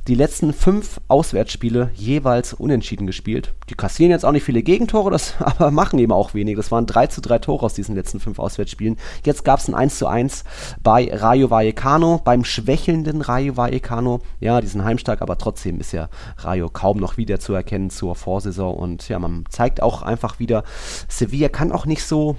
Die 0.09 0.15
letzten 0.15 0.53
fünf 0.53 1.01
Auswärtsspiele 1.09 1.91
jeweils 1.95 2.55
unentschieden 2.55 3.07
gespielt. 3.07 3.55
Die 3.69 3.75
kassieren 3.75 4.11
jetzt 4.11 4.25
auch 4.25 4.33
nicht 4.33 4.45
viele 4.45 4.63
Gegentore, 4.63 5.11
das 5.11 5.35
aber 5.41 5.71
machen 5.71 5.99
eben 5.99 6.13
auch 6.13 6.35
wenig. 6.35 6.57
Das 6.57 6.71
waren 6.71 6.87
3 6.87 7.09
zu 7.09 7.21
3 7.21 7.41
Tore 7.41 7.67
aus 7.67 7.75
diesen 7.75 7.95
letzten 7.95 8.21
fünf 8.21 8.39
Auswärtsspielen. 8.39 8.97
Jetzt 9.25 9.45
gab 9.45 9.61
es 9.61 9.69
ein 9.69 9.75
1 9.75 9.99
zu 9.99 10.07
1 10.07 10.45
bei 10.83 11.11
Rayo 11.13 11.51
Vallecano, 11.51 12.21
beim 12.25 12.45
schwächelnden 12.45 13.21
Rayo 13.21 13.57
Vallecano. 13.57 14.21
Ja, 14.41 14.61
die 14.61 14.69
sind 14.69 14.85
heimstark, 14.85 15.23
aber 15.23 15.39
trotzdem 15.39 15.81
ist 15.81 15.93
ja 15.93 16.09
Rayo 16.39 16.69
kaum 16.69 16.99
noch 16.99 17.17
wieder 17.17 17.41
zu 17.41 17.53
erkennen 17.53 17.91
zur 17.91 18.15
Vorsaison. 18.15 18.75
Und 18.75 19.09
ja, 19.09 19.19
man 19.19 19.45
zeigt 19.51 19.83
auch 19.83 20.03
einfach 20.03 20.39
wieder, 20.39 20.65
Sevilla 21.09 21.49
kann 21.49 21.73
auch 21.73 21.87
nicht 21.87 22.05
so 22.05 22.37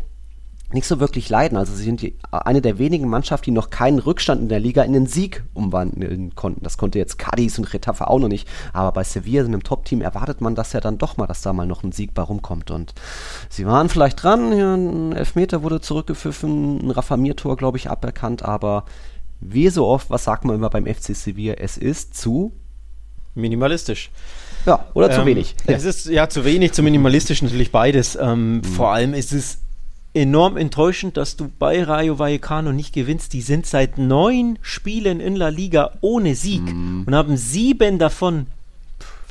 nicht 0.73 0.87
so 0.87 0.99
wirklich 0.99 1.29
leiden. 1.29 1.57
Also 1.57 1.73
sie 1.73 1.83
sind 1.83 2.01
die, 2.01 2.15
eine 2.31 2.61
der 2.61 2.79
wenigen 2.79 3.07
Mannschaften, 3.07 3.45
die 3.45 3.51
noch 3.51 3.69
keinen 3.69 3.99
Rückstand 3.99 4.41
in 4.41 4.49
der 4.49 4.59
Liga 4.59 4.83
in 4.83 4.93
den 4.93 5.05
Sieg 5.05 5.43
umwandeln 5.53 6.35
konnten. 6.35 6.63
Das 6.63 6.77
konnte 6.77 6.99
jetzt 6.99 7.17
Cadiz 7.17 7.57
und 7.57 7.73
Retafe 7.73 8.07
auch 8.07 8.19
noch 8.19 8.27
nicht. 8.27 8.47
Aber 8.73 8.91
bei 8.91 9.03
Sevilla, 9.03 9.45
einem 9.45 9.63
Top-Team, 9.63 10.01
erwartet 10.01 10.41
man 10.41 10.55
das 10.55 10.73
ja 10.73 10.81
dann 10.81 10.97
doch 10.97 11.17
mal, 11.17 11.27
dass 11.27 11.41
da 11.41 11.53
mal 11.53 11.67
noch 11.67 11.83
ein 11.83 11.91
Sieg 11.91 12.13
bei 12.13 12.21
rumkommt. 12.21 12.71
Und 12.71 12.93
sie 13.49 13.65
waren 13.65 13.89
vielleicht 13.89 14.23
dran. 14.23 14.57
Ja, 14.57 14.73
ein 14.75 15.13
Elfmeter 15.13 15.63
wurde 15.63 15.81
zurückgepfiffen, 15.81 16.79
ein 16.79 16.91
Raffamiertor, 16.91 17.55
glaube 17.55 17.77
ich, 17.77 17.89
aberkannt. 17.89 18.43
Aber 18.43 18.85
wie 19.39 19.69
so 19.69 19.87
oft, 19.87 20.09
was 20.09 20.23
sagt 20.23 20.45
man 20.45 20.55
immer 20.55 20.69
beim 20.69 20.85
FC 20.85 21.15
Sevilla? 21.15 21.53
Es 21.53 21.77
ist 21.77 22.15
zu 22.15 22.51
minimalistisch. 23.35 24.11
Ja, 24.65 24.87
oder 24.93 25.11
zu 25.11 25.21
ähm, 25.21 25.27
wenig. 25.27 25.55
Es 25.65 25.83
ist 25.83 26.05
ja 26.05 26.29
zu 26.29 26.45
wenig, 26.45 26.71
zu 26.71 26.83
minimalistisch 26.83 27.41
natürlich 27.41 27.71
beides. 27.71 28.15
Ähm, 28.15 28.55
mhm. 28.55 28.63
Vor 28.63 28.93
allem 28.93 29.13
ist 29.13 29.33
es 29.33 29.62
enorm 30.13 30.57
enttäuschend, 30.57 31.17
dass 31.17 31.35
du 31.35 31.49
bei 31.59 31.83
Rayo 31.83 32.19
Vallecano 32.19 32.71
nicht 32.71 32.93
gewinnst. 32.93 33.33
Die 33.33 33.41
sind 33.41 33.65
seit 33.65 33.97
neun 33.97 34.59
Spielen 34.61 35.19
in 35.19 35.35
La 35.35 35.49
Liga 35.49 35.91
ohne 36.01 36.35
Sieg 36.35 36.61
mhm. 36.61 37.03
und 37.05 37.15
haben 37.15 37.37
sieben 37.37 37.99
davon. 37.99 38.47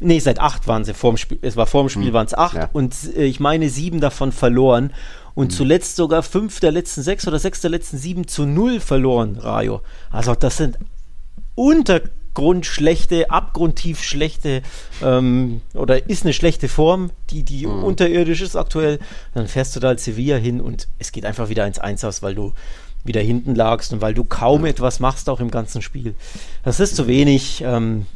Nee, 0.00 0.18
seit 0.18 0.40
acht 0.40 0.66
waren 0.66 0.84
sie 0.84 0.94
vorm 0.94 1.16
Spiel. 1.16 1.38
Es 1.42 1.56
war 1.56 1.66
vorm 1.66 1.88
Spiel 1.88 2.10
mhm. 2.10 2.12
waren 2.12 2.26
es 2.26 2.34
acht 2.34 2.56
ja. 2.56 2.68
und 2.72 2.94
äh, 3.16 3.24
ich 3.24 3.38
meine 3.38 3.70
sieben 3.70 4.00
davon 4.00 4.32
verloren 4.32 4.92
und 5.34 5.46
mhm. 5.46 5.50
zuletzt 5.50 5.96
sogar 5.96 6.22
fünf 6.24 6.58
der 6.58 6.72
letzten 6.72 7.02
sechs 7.02 7.28
oder 7.28 7.38
sechs 7.38 7.60
der 7.60 7.70
letzten 7.70 7.98
sieben 7.98 8.26
zu 8.26 8.44
null 8.44 8.80
verloren, 8.80 9.36
Rayo. 9.36 9.82
Also 10.10 10.34
das 10.34 10.56
sind 10.56 10.78
unter 11.54 12.00
grundschlechte, 12.34 13.30
abgrundtief 13.30 14.02
schlechte 14.02 14.62
ähm, 15.02 15.60
oder 15.74 16.08
ist 16.08 16.24
eine 16.24 16.32
schlechte 16.32 16.68
Form, 16.68 17.10
die, 17.30 17.42
die 17.42 17.66
mhm. 17.66 17.84
unterirdisch 17.84 18.40
ist 18.40 18.56
aktuell, 18.56 18.98
dann 19.34 19.48
fährst 19.48 19.76
du 19.76 19.80
da 19.80 19.88
als 19.88 20.04
Sevilla 20.04 20.36
hin 20.36 20.60
und 20.60 20.88
es 20.98 21.12
geht 21.12 21.26
einfach 21.26 21.48
wieder 21.48 21.66
ins 21.66 21.78
Eins 21.78 22.04
aus, 22.04 22.22
weil 22.22 22.34
du 22.34 22.52
wieder 23.04 23.20
hinten 23.20 23.54
lagst 23.54 23.92
und 23.92 24.00
weil 24.00 24.14
du 24.14 24.24
kaum 24.24 24.64
etwas 24.64 25.00
machst, 25.00 25.28
auch 25.28 25.40
im 25.40 25.50
ganzen 25.50 25.82
Spiel. 25.82 26.14
Das 26.62 26.80
ist 26.80 26.96
zu 26.96 27.06
wenig. 27.06 27.62
Ähm, 27.66 28.06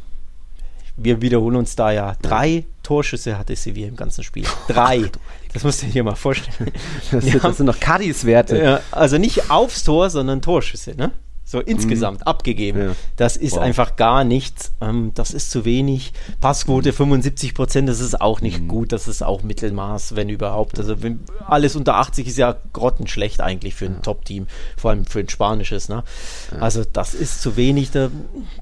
wir 0.96 1.20
wiederholen 1.20 1.56
uns 1.56 1.76
da 1.76 1.90
ja. 1.90 2.16
Drei 2.22 2.64
Torschüsse 2.82 3.36
hatte 3.36 3.54
Sevilla 3.54 3.88
im 3.88 3.96
ganzen 3.96 4.24
Spiel. 4.24 4.44
Drei. 4.68 5.10
Das 5.52 5.62
musst 5.64 5.82
du 5.82 5.86
dir 5.86 6.04
mal 6.04 6.14
vorstellen. 6.14 6.72
Das, 7.10 7.24
das 7.42 7.56
sind 7.58 7.66
noch 7.66 7.80
Cadiz-Werte. 7.80 8.62
Ja, 8.62 8.80
also 8.90 9.18
nicht 9.18 9.50
aufs 9.50 9.84
Tor, 9.84 10.08
sondern 10.08 10.40
Torschüsse, 10.40 10.94
ne? 10.94 11.12
So 11.48 11.60
insgesamt 11.60 12.20
mhm. 12.20 12.26
abgegeben. 12.26 12.80
Ja. 12.80 12.96
Das 13.14 13.36
ist 13.36 13.52
wow. 13.52 13.60
einfach 13.60 13.94
gar 13.94 14.24
nichts. 14.24 14.72
Ähm, 14.80 15.12
das 15.14 15.30
ist 15.30 15.52
zu 15.52 15.64
wenig. 15.64 16.12
Passquote 16.40 16.92
75 16.92 17.54
Prozent, 17.54 17.88
das 17.88 18.00
ist 18.00 18.20
auch 18.20 18.40
nicht 18.40 18.62
mhm. 18.62 18.68
gut. 18.68 18.92
Das 18.92 19.06
ist 19.06 19.22
auch 19.22 19.44
Mittelmaß, 19.44 20.16
wenn 20.16 20.28
überhaupt. 20.28 20.76
Also 20.80 21.04
wenn, 21.04 21.20
alles 21.46 21.76
unter 21.76 21.94
80 21.94 22.26
ist 22.26 22.36
ja 22.36 22.56
grottenschlecht 22.72 23.40
eigentlich 23.40 23.76
für 23.76 23.86
ein 23.86 23.94
ja. 23.94 24.00
Top-Team, 24.00 24.48
vor 24.76 24.90
allem 24.90 25.06
für 25.06 25.20
ein 25.20 25.28
spanisches. 25.28 25.88
Ne? 25.88 26.02
Ja. 26.50 26.58
Also 26.58 26.82
das 26.92 27.14
ist 27.14 27.40
zu 27.40 27.56
wenig, 27.56 27.92
da, 27.92 28.10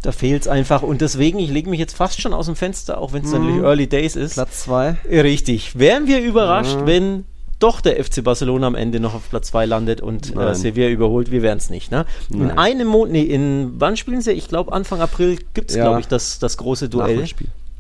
da 0.03 0.13
fehlt 0.13 0.43
es 0.43 0.49
einfach. 0.49 0.83
Und 0.83 1.01
deswegen, 1.01 1.39
ich 1.39 1.51
lege 1.51 1.71
mich 1.71 1.81
jetzt 1.81 1.97
fast 1.97 2.21
schon 2.21 2.35
aus 2.35 2.47
dem 2.47 2.55
Fenster, 2.55 2.99
auch 2.99 3.15
wenn 3.15 3.25
es 3.25 3.31
mhm. 3.31 3.47
dann 3.47 3.65
Early 3.65 3.87
Days 3.87 4.15
ist. 4.15 4.35
Platz 4.35 4.65
2. 4.65 4.99
Richtig. 5.09 5.79
Wären 5.79 6.07
wir 6.07 6.21
überrascht, 6.21 6.77
wenn 6.85 7.25
doch 7.65 7.81
der 7.81 8.03
FC 8.05 8.23
Barcelona 8.23 8.67
am 8.67 8.75
Ende 8.75 9.01
noch 9.01 9.15
auf 9.15 9.31
Platz 9.31 9.49
2 9.49 9.65
landet 9.65 10.03
und 10.03 10.37
äh, 10.37 10.55
Sevilla 10.55 10.89
überholt, 10.91 11.31
wir 11.31 11.41
werden 11.41 11.59
es 11.59 11.71
nicht. 11.71 11.91
Ne? 11.91 12.05
In 12.29 12.51
einem 12.51 12.87
Monat, 12.87 13.13
nee, 13.13 13.23
in 13.23 13.73
wann 13.79 13.97
spielen 13.97 14.21
sie? 14.21 14.33
Ich 14.33 14.49
glaube 14.49 14.73
Anfang 14.73 15.01
April 15.01 15.39
gibt 15.55 15.71
es, 15.71 15.77
ja. 15.77 15.85
glaube 15.85 16.01
ich, 16.01 16.07
das, 16.07 16.39
das 16.39 16.59
große 16.59 16.91
Duell. 16.91 17.25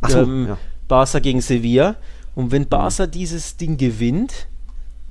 Achso, 0.00 0.22
ähm, 0.22 0.46
ja. 0.48 0.58
Barca 0.88 1.18
gegen 1.18 1.42
Sevilla. 1.42 1.96
Und 2.34 2.50
wenn 2.50 2.66
Barca 2.66 3.04
mhm. 3.06 3.10
dieses 3.10 3.58
Ding 3.58 3.76
gewinnt, 3.76 4.48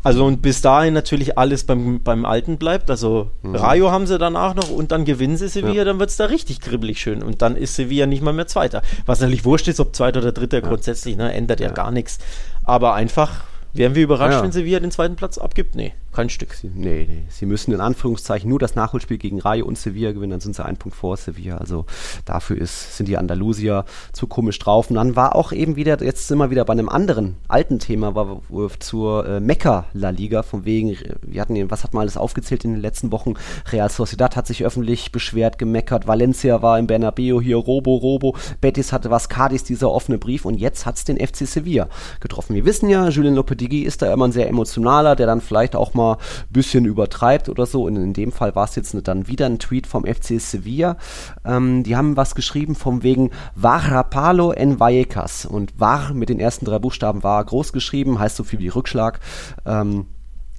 also 0.02 0.26
und 0.26 0.42
bis 0.42 0.62
dahin 0.62 0.96
natürlich 0.96 1.38
alles 1.38 1.64
beim, 1.66 2.02
beim 2.02 2.26
Alten 2.26 2.58
bleibt. 2.58 2.90
Also 2.90 3.30
mhm. 3.44 3.56
Rayo 3.56 3.92
haben 3.92 4.08
sie 4.08 4.18
danach 4.18 4.56
noch 4.56 4.72
und 4.72 4.92
dann 4.92 5.06
gewinnen 5.06 5.38
sie 5.38 5.48
Sevilla, 5.48 5.76
ja. 5.76 5.84
dann 5.86 6.00
wird 6.00 6.10
es 6.10 6.18
da 6.18 6.26
richtig 6.26 6.62
kribbelig 6.62 7.00
schön. 7.00 7.22
Und 7.22 7.44
dann 7.44 7.56
ist 7.56 7.76
Sevilla 7.76 8.08
nicht 8.08 8.24
mal 8.24 8.34
mehr 8.34 8.48
Zweiter. 8.48 8.82
Was 9.06 9.22
natürlich 9.22 9.46
wurscht 9.46 9.68
ist, 9.68 9.80
ob 9.80 9.96
Zweiter 9.96 10.20
oder 10.20 10.32
Dritter 10.32 10.62
ja. 10.62 10.68
grundsätzlich, 10.68 11.16
ne, 11.16 11.32
ändert 11.32 11.60
ja, 11.60 11.68
ja 11.68 11.74
gar 11.74 11.92
nichts. 11.92 12.18
Aber 12.64 12.96
einfach 12.96 13.44
Wären 13.74 13.96
wir 13.96 14.04
überrascht, 14.04 14.38
ja. 14.38 14.44
wenn 14.44 14.52
Sevilla 14.52 14.80
den 14.80 14.92
zweiten 14.92 15.16
Platz 15.16 15.38
abgibt? 15.38 15.76
Nee, 15.76 15.94
kein 16.14 16.30
Stück. 16.30 16.54
Sie, 16.54 16.70
nee, 16.74 17.06
nee. 17.10 17.24
Sie 17.30 17.46
müssen 17.46 17.74
in 17.74 17.82
Anführungszeichen 17.82 18.50
nur 18.50 18.60
das 18.60 18.76
Nachholspiel 18.76 19.18
gegen 19.18 19.40
Rayo 19.40 19.66
und 19.66 19.78
Sevilla 19.78 20.12
gewinnen, 20.12 20.32
dann 20.32 20.40
sind 20.40 20.56
sie 20.56 20.64
einen 20.64 20.78
Punkt 20.78 20.98
vor 20.98 21.18
Sevilla. 21.18 21.58
Also 21.58 21.86
dafür 22.26 22.58
ist, 22.58 22.98
sind 22.98 23.08
die 23.08 23.18
Andalusier 23.18 23.86
zu 24.12 24.28
komisch 24.28 24.60
drauf. 24.60 24.90
Und 24.90 24.96
dann 24.96 25.16
war 25.16 25.36
auch 25.36 25.52
eben 25.52 25.76
wieder, 25.76 26.02
jetzt 26.02 26.28
sind 26.28 26.38
wir 26.38 26.50
wieder 26.50 26.66
bei 26.66 26.74
einem 26.74 26.90
anderen 26.90 27.38
alten 27.48 27.80
Thema, 27.80 28.16
war 28.16 28.42
zur 28.80 29.26
äh, 29.28 29.40
Mekka 29.40 29.86
La 29.94 30.10
Liga, 30.10 30.44
von 30.44 30.66
wegen, 30.66 30.98
wir 31.22 31.42
hatten, 31.42 31.72
was 31.72 31.84
hat 31.84 31.94
man 31.94 32.02
alles 32.02 32.18
aufgezählt 32.18 32.66
in 32.66 32.74
den 32.74 32.82
letzten 32.82 33.12
Wochen? 33.12 33.34
Real 33.72 33.90
Sociedad 33.90 34.36
hat 34.36 34.48
sich 34.48 34.64
öffentlich 34.64 35.12
beschwert, 35.12 35.58
gemeckert, 35.58 36.08
Valencia 36.08 36.62
war 36.62 36.80
im 36.80 36.88
Bernabeu, 36.88 37.42
hier 37.42 37.58
Robo, 37.58 37.96
Robo, 37.96 38.36
Betis 38.62 38.94
hatte 38.94 39.10
was, 39.10 39.30
Cadiz, 39.30 39.64
dieser 39.64 39.92
offene 39.92 40.18
Brief 40.18 40.46
und 40.46 40.56
jetzt 40.56 40.86
hat 40.86 40.98
es 40.98 41.04
den 41.04 41.18
FC 41.18 41.48
Sevilla 41.48 41.88
getroffen. 42.20 42.56
Wir 42.56 42.66
wissen 42.66 42.90
ja, 42.90 43.08
Julien 43.10 43.36
Lopetegui 43.36 43.82
ist 43.82 44.02
da 44.02 44.14
immer 44.14 44.28
ein 44.28 44.32
sehr 44.32 44.48
emotionaler, 44.48 45.16
der 45.16 45.28
dann 45.28 45.42
vielleicht 45.42 45.76
auch 45.76 45.94
mal 45.94 46.03
ein 46.12 46.18
bisschen 46.54 46.86
übertreibt 46.86 47.50
oder 47.50 47.66
so. 47.66 47.84
Und 47.86 47.96
in 47.96 48.14
dem 48.14 48.32
Fall 48.32 48.56
war 48.56 48.66
es 48.66 48.76
jetzt 48.76 48.96
dann 49.04 49.28
wieder 49.28 49.46
ein 49.46 49.60
Tweet 49.60 49.88
vom 49.88 50.06
FC 50.06 50.40
Sevilla. 50.40 50.98
Ähm, 51.46 51.84
die 51.84 51.96
haben 51.96 52.18
was 52.18 52.36
geschrieben 52.36 52.76
vom 52.76 53.04
wegen 53.04 53.32
Varapalo 53.56 54.52
en 54.52 54.80
Vallecas. 54.80 55.46
Und 55.46 55.80
Var 55.80 56.14
mit 56.14 56.30
den 56.30 56.40
ersten 56.40 56.66
drei 56.66 56.80
Buchstaben 56.80 57.24
war 57.24 57.44
groß 57.44 57.74
geschrieben, 57.74 58.20
heißt 58.20 58.36
so 58.36 58.44
viel 58.44 58.60
wie 58.60 58.68
Rückschlag. 58.70 59.20
Ähm, 59.66 60.06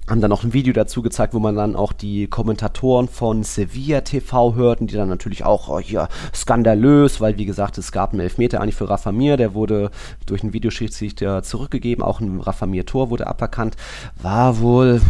haben 0.07 0.21
dann 0.21 0.29
noch 0.29 0.43
ein 0.43 0.53
Video 0.53 0.73
dazu 0.73 1.01
gezeigt, 1.01 1.33
wo 1.33 1.39
man 1.39 1.55
dann 1.55 1.75
auch 1.75 1.91
die 1.91 2.27
Kommentatoren 2.27 3.07
von 3.07 3.43
Sevilla 3.43 4.01
TV 4.01 4.55
hörten, 4.55 4.87
die 4.87 4.95
dann 4.95 5.09
natürlich 5.09 5.43
auch 5.43 5.69
oh, 5.69 5.79
hier 5.79 6.07
skandalös, 6.33 7.21
weil 7.21 7.37
wie 7.37 7.45
gesagt, 7.45 7.77
es 7.77 7.91
gab 7.91 8.11
einen 8.11 8.19
Elfmeter 8.19 8.61
eigentlich 8.61 8.75
für 8.75 8.89
Rafa 8.89 9.11
Mir, 9.11 9.37
der 9.37 9.53
wurde 9.53 9.89
durch 10.25 10.43
einen 10.43 10.53
Videoschiedsrichter 10.53 11.41
zurückgegeben, 11.41 12.03
auch 12.03 12.19
ein 12.19 12.39
Rafa 12.39 12.67
Mir 12.67 12.85
Tor 12.85 13.09
wurde 13.09 13.27
aberkannt, 13.27 13.77
war 14.21 14.59
wohl 14.59 15.01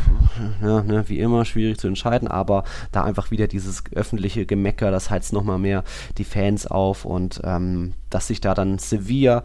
ja, 0.61 0.81
ne, 0.81 1.03
wie 1.07 1.19
immer 1.19 1.43
schwierig 1.43 1.77
zu 1.77 1.87
entscheiden, 1.87 2.27
aber 2.27 2.63
da 2.91 3.03
einfach 3.03 3.31
wieder 3.31 3.47
dieses 3.47 3.83
öffentliche 3.93 4.45
Gemecker, 4.45 4.91
das 4.91 5.09
heizt 5.09 5.33
nochmal 5.33 5.59
mehr 5.59 5.83
die 6.17 6.23
Fans 6.23 6.67
auf 6.67 7.03
und 7.03 7.41
ähm, 7.43 7.93
dass 8.09 8.27
sich 8.27 8.39
da 8.39 8.53
dann 8.53 8.79
Sevilla 8.79 9.43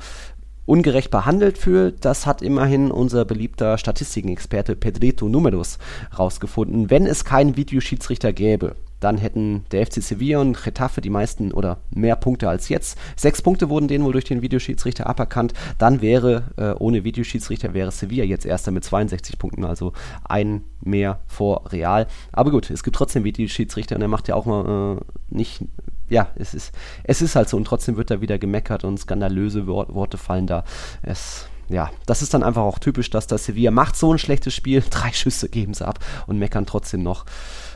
ungerecht 0.67 1.11
behandelt 1.11 1.59
fühlt, 1.59 2.05
das 2.05 2.27
hat 2.27 2.43
immerhin 2.43 2.91
unser 2.91 3.25
beliebter 3.25 3.79
Statistikenexperte 3.79 4.77
Pedrito 4.77 5.29
Numeros 5.29 5.79
rausgefunden. 6.19 6.91
Wenn 6.91 7.07
es 7.07 7.25
keinen 7.25 7.57
Videoschiedsrichter 7.57 8.33
gäbe, 8.33 8.77
dann 9.01 9.17
hätten 9.17 9.65
der 9.73 9.87
FC 9.87 10.03
Sevilla 10.03 10.41
und 10.41 10.63
Getafe 10.63 11.01
die 11.01 11.11
meisten 11.11 11.53
oder 11.53 11.79
mehr 11.91 12.17
Punkte 12.17 12.49
als 12.49 12.69
jetzt. 12.69 12.99
Sechs 13.17 13.43
Punkte 13.43 13.71
wurden 13.71 13.89
denen 13.89 14.05
wohl 14.05 14.13
durch 14.13 14.27
den 14.27 14.43
Videoschiedsrichter 14.43 15.07
aberkannt. 15.07 15.55
Dann 15.79 16.03
wäre, 16.03 16.45
äh, 16.57 16.73
ohne 16.79 17.03
Videoschiedsrichter, 17.03 17.75
wäre 17.75 17.91
Sevilla 17.91 18.25
jetzt 18.25 18.45
erster 18.45 18.71
mit 18.71 18.85
62 18.85 19.39
Punkten, 19.39 19.65
also 19.65 19.95
ein 20.25 20.63
mehr 20.83 21.21
vor 21.27 21.73
Real. 21.73 22.07
Aber 22.31 22.51
gut, 22.51 22.71
es 22.71 22.83
gibt 22.83 22.97
trotzdem 22.97 23.25
Videoschiedsrichter 23.25 23.97
und 23.97 24.03
er 24.03 24.09
macht 24.09 24.29
ja 24.29 24.35
auch 24.35 24.47
mal 24.47 24.99
äh, 24.99 25.35
nicht 25.35 25.65
ja, 26.11 26.29
es 26.37 26.53
ist, 26.55 26.73
es 27.05 27.23
ist 27.23 27.37
halt 27.37 27.49
so 27.49 27.57
und 27.57 27.65
trotzdem 27.65 27.97
wird 27.97 28.11
da 28.11 28.21
wieder 28.21 28.39
gemeckert 28.39 28.85
und 28.85 28.99
skandalöse 28.99 29.67
Wor 29.67 29.95
Worte 29.95 30.19
fallen 30.19 30.47
da. 30.47 30.65
Es, 31.03 31.47
ja, 31.69 31.91
das 32.05 32.21
ist 32.21 32.35
dann 32.35 32.43
einfach 32.43 32.63
auch 32.63 32.79
typisch, 32.79 33.11
dass 33.11 33.27
das 33.27 33.45
Sevilla 33.45 33.71
macht 33.71 33.97
so 33.97 34.13
ein 34.13 34.19
schlechtes 34.19 34.53
Spiel, 34.53 34.83
drei 34.91 35.13
Schüsse 35.13 35.49
geben 35.49 35.73
sie 35.73 35.87
ab 35.87 36.01
und 36.27 36.39
meckern 36.39 36.67
trotzdem 36.67 37.03
noch. 37.03 37.25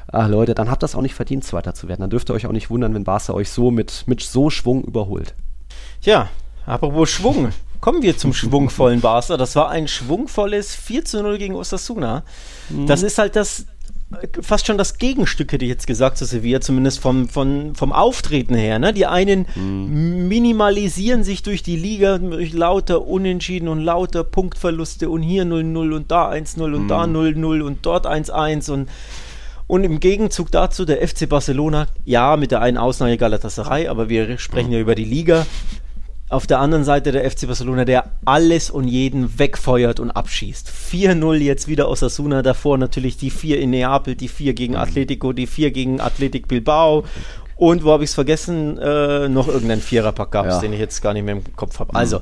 Ach 0.08 0.28
Leute, 0.28 0.54
dann 0.54 0.70
habt 0.70 0.82
ihr 0.82 0.86
es 0.86 0.94
auch 0.94 1.02
nicht 1.02 1.14
verdient, 1.14 1.44
Zweiter 1.44 1.74
zu 1.74 1.88
werden. 1.88 2.02
Dann 2.02 2.10
dürft 2.10 2.28
ihr 2.28 2.34
euch 2.34 2.46
auch 2.46 2.52
nicht 2.52 2.70
wundern, 2.70 2.94
wenn 2.94 3.04
Barca 3.04 3.32
euch 3.32 3.50
so 3.50 3.70
mit, 3.70 4.04
mit 4.06 4.20
so 4.20 4.50
Schwung 4.50 4.84
überholt. 4.84 5.34
Ja, 6.02 6.28
apropos 6.66 7.10
Schwung. 7.10 7.52
Kommen 7.80 8.02
wir 8.02 8.16
zum 8.16 8.32
schwungvollen 8.32 9.00
Barca. 9.00 9.36
Das 9.36 9.56
war 9.56 9.70
ein 9.70 9.88
schwungvolles 9.88 10.74
4 10.74 11.04
zu 11.04 11.22
0 11.22 11.38
gegen 11.38 11.54
Osasuna. 11.54 12.22
Das 12.86 13.00
mhm. 13.00 13.06
ist 13.06 13.18
halt 13.18 13.36
das, 13.36 13.66
fast 14.42 14.66
schon 14.66 14.78
das 14.78 14.98
Gegenstück, 14.98 15.52
hätte 15.52 15.64
ich 15.64 15.70
jetzt 15.70 15.86
gesagt, 15.86 16.18
zu 16.18 16.24
Sevilla, 16.24 16.60
zumindest 16.60 17.00
vom, 17.00 17.28
vom, 17.28 17.74
vom 17.74 17.92
Auftreten 17.92 18.54
her. 18.54 18.78
Ne? 18.78 18.92
Die 18.92 19.06
einen 19.06 19.46
mhm. 19.54 20.28
minimalisieren 20.28 21.24
sich 21.24 21.42
durch 21.42 21.62
die 21.62 21.76
Liga 21.76 22.18
durch 22.18 22.52
lauter 22.52 23.06
Unentschieden 23.06 23.68
und 23.68 23.80
lauter 23.80 24.24
Punktverluste 24.24 25.08
und 25.08 25.22
hier 25.22 25.44
0-0 25.44 25.94
und 25.94 26.10
da 26.10 26.30
1-0 26.30 26.62
und 26.62 26.84
mhm. 26.84 26.88
da 26.88 27.04
0-0 27.04 27.62
und 27.62 27.78
dort 27.86 28.06
1-1 28.06 28.70
und 28.70 28.88
und 29.66 29.82
im 29.82 29.98
Gegenzug 29.98 30.50
dazu 30.50 30.84
der 30.84 31.06
FC 31.06 31.26
Barcelona, 31.26 31.86
ja, 32.04 32.36
mit 32.36 32.50
der 32.50 32.60
einen 32.60 32.76
Ausnahme 32.76 33.16
Galatasaray, 33.16 33.88
aber 33.88 34.10
wir 34.10 34.36
sprechen 34.36 34.70
ja 34.70 34.78
über 34.78 34.94
die 34.94 35.06
Liga, 35.06 35.46
auf 36.34 36.46
der 36.46 36.60
anderen 36.60 36.84
Seite 36.84 37.12
der 37.12 37.30
FC 37.30 37.46
Barcelona, 37.46 37.84
der 37.84 38.04
alles 38.24 38.70
und 38.70 38.88
jeden 38.88 39.38
wegfeuert 39.38 40.00
und 40.00 40.10
abschießt. 40.10 40.68
4-0 40.68 41.34
jetzt 41.36 41.68
wieder 41.68 41.88
aus 41.88 42.02
Asuna, 42.02 42.42
davor 42.42 42.76
natürlich 42.76 43.16
die 43.16 43.30
4 43.30 43.60
in 43.60 43.70
Neapel, 43.70 44.14
die 44.16 44.28
4 44.28 44.52
gegen. 44.54 44.76
Atletico, 44.76 45.32
die 45.32 45.46
4 45.46 45.70
gegen 45.70 46.00
Athletic 46.00 46.48
Bilbao 46.48 47.04
und 47.56 47.84
wo 47.84 47.92
habe 47.92 48.04
ich 48.04 48.10
es 48.10 48.14
vergessen? 48.14 48.78
Äh, 48.78 49.28
noch 49.28 49.48
irgendeinen 49.48 49.80
Viererpack 49.80 50.30
gab 50.30 50.46
es, 50.46 50.54
ja. 50.54 50.60
den 50.60 50.72
ich 50.72 50.80
jetzt 50.80 51.00
gar 51.00 51.12
nicht 51.12 51.24
mehr 51.24 51.36
im 51.36 51.56
Kopf 51.56 51.78
habe. 51.78 51.92
Mhm. 51.92 51.96
Also, 51.96 52.20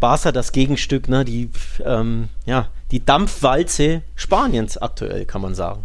Barca 0.00 0.32
das 0.32 0.52
Gegenstück, 0.52 1.08
ne, 1.08 1.24
die, 1.24 1.50
ähm, 1.84 2.28
ja, 2.46 2.68
die 2.90 3.04
Dampfwalze 3.04 4.02
Spaniens 4.16 4.78
aktuell, 4.78 5.26
kann 5.26 5.42
man 5.42 5.54
sagen. 5.54 5.84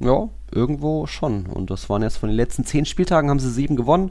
Ja, 0.00 0.28
irgendwo 0.54 1.06
schon. 1.06 1.46
Und 1.46 1.70
das 1.70 1.88
waren 1.88 2.02
jetzt 2.02 2.16
von 2.18 2.28
den 2.28 2.36
letzten 2.36 2.64
zehn 2.64 2.84
Spieltagen 2.84 3.30
haben 3.30 3.38
sie 3.38 3.50
sieben 3.50 3.76
gewonnen, 3.76 4.10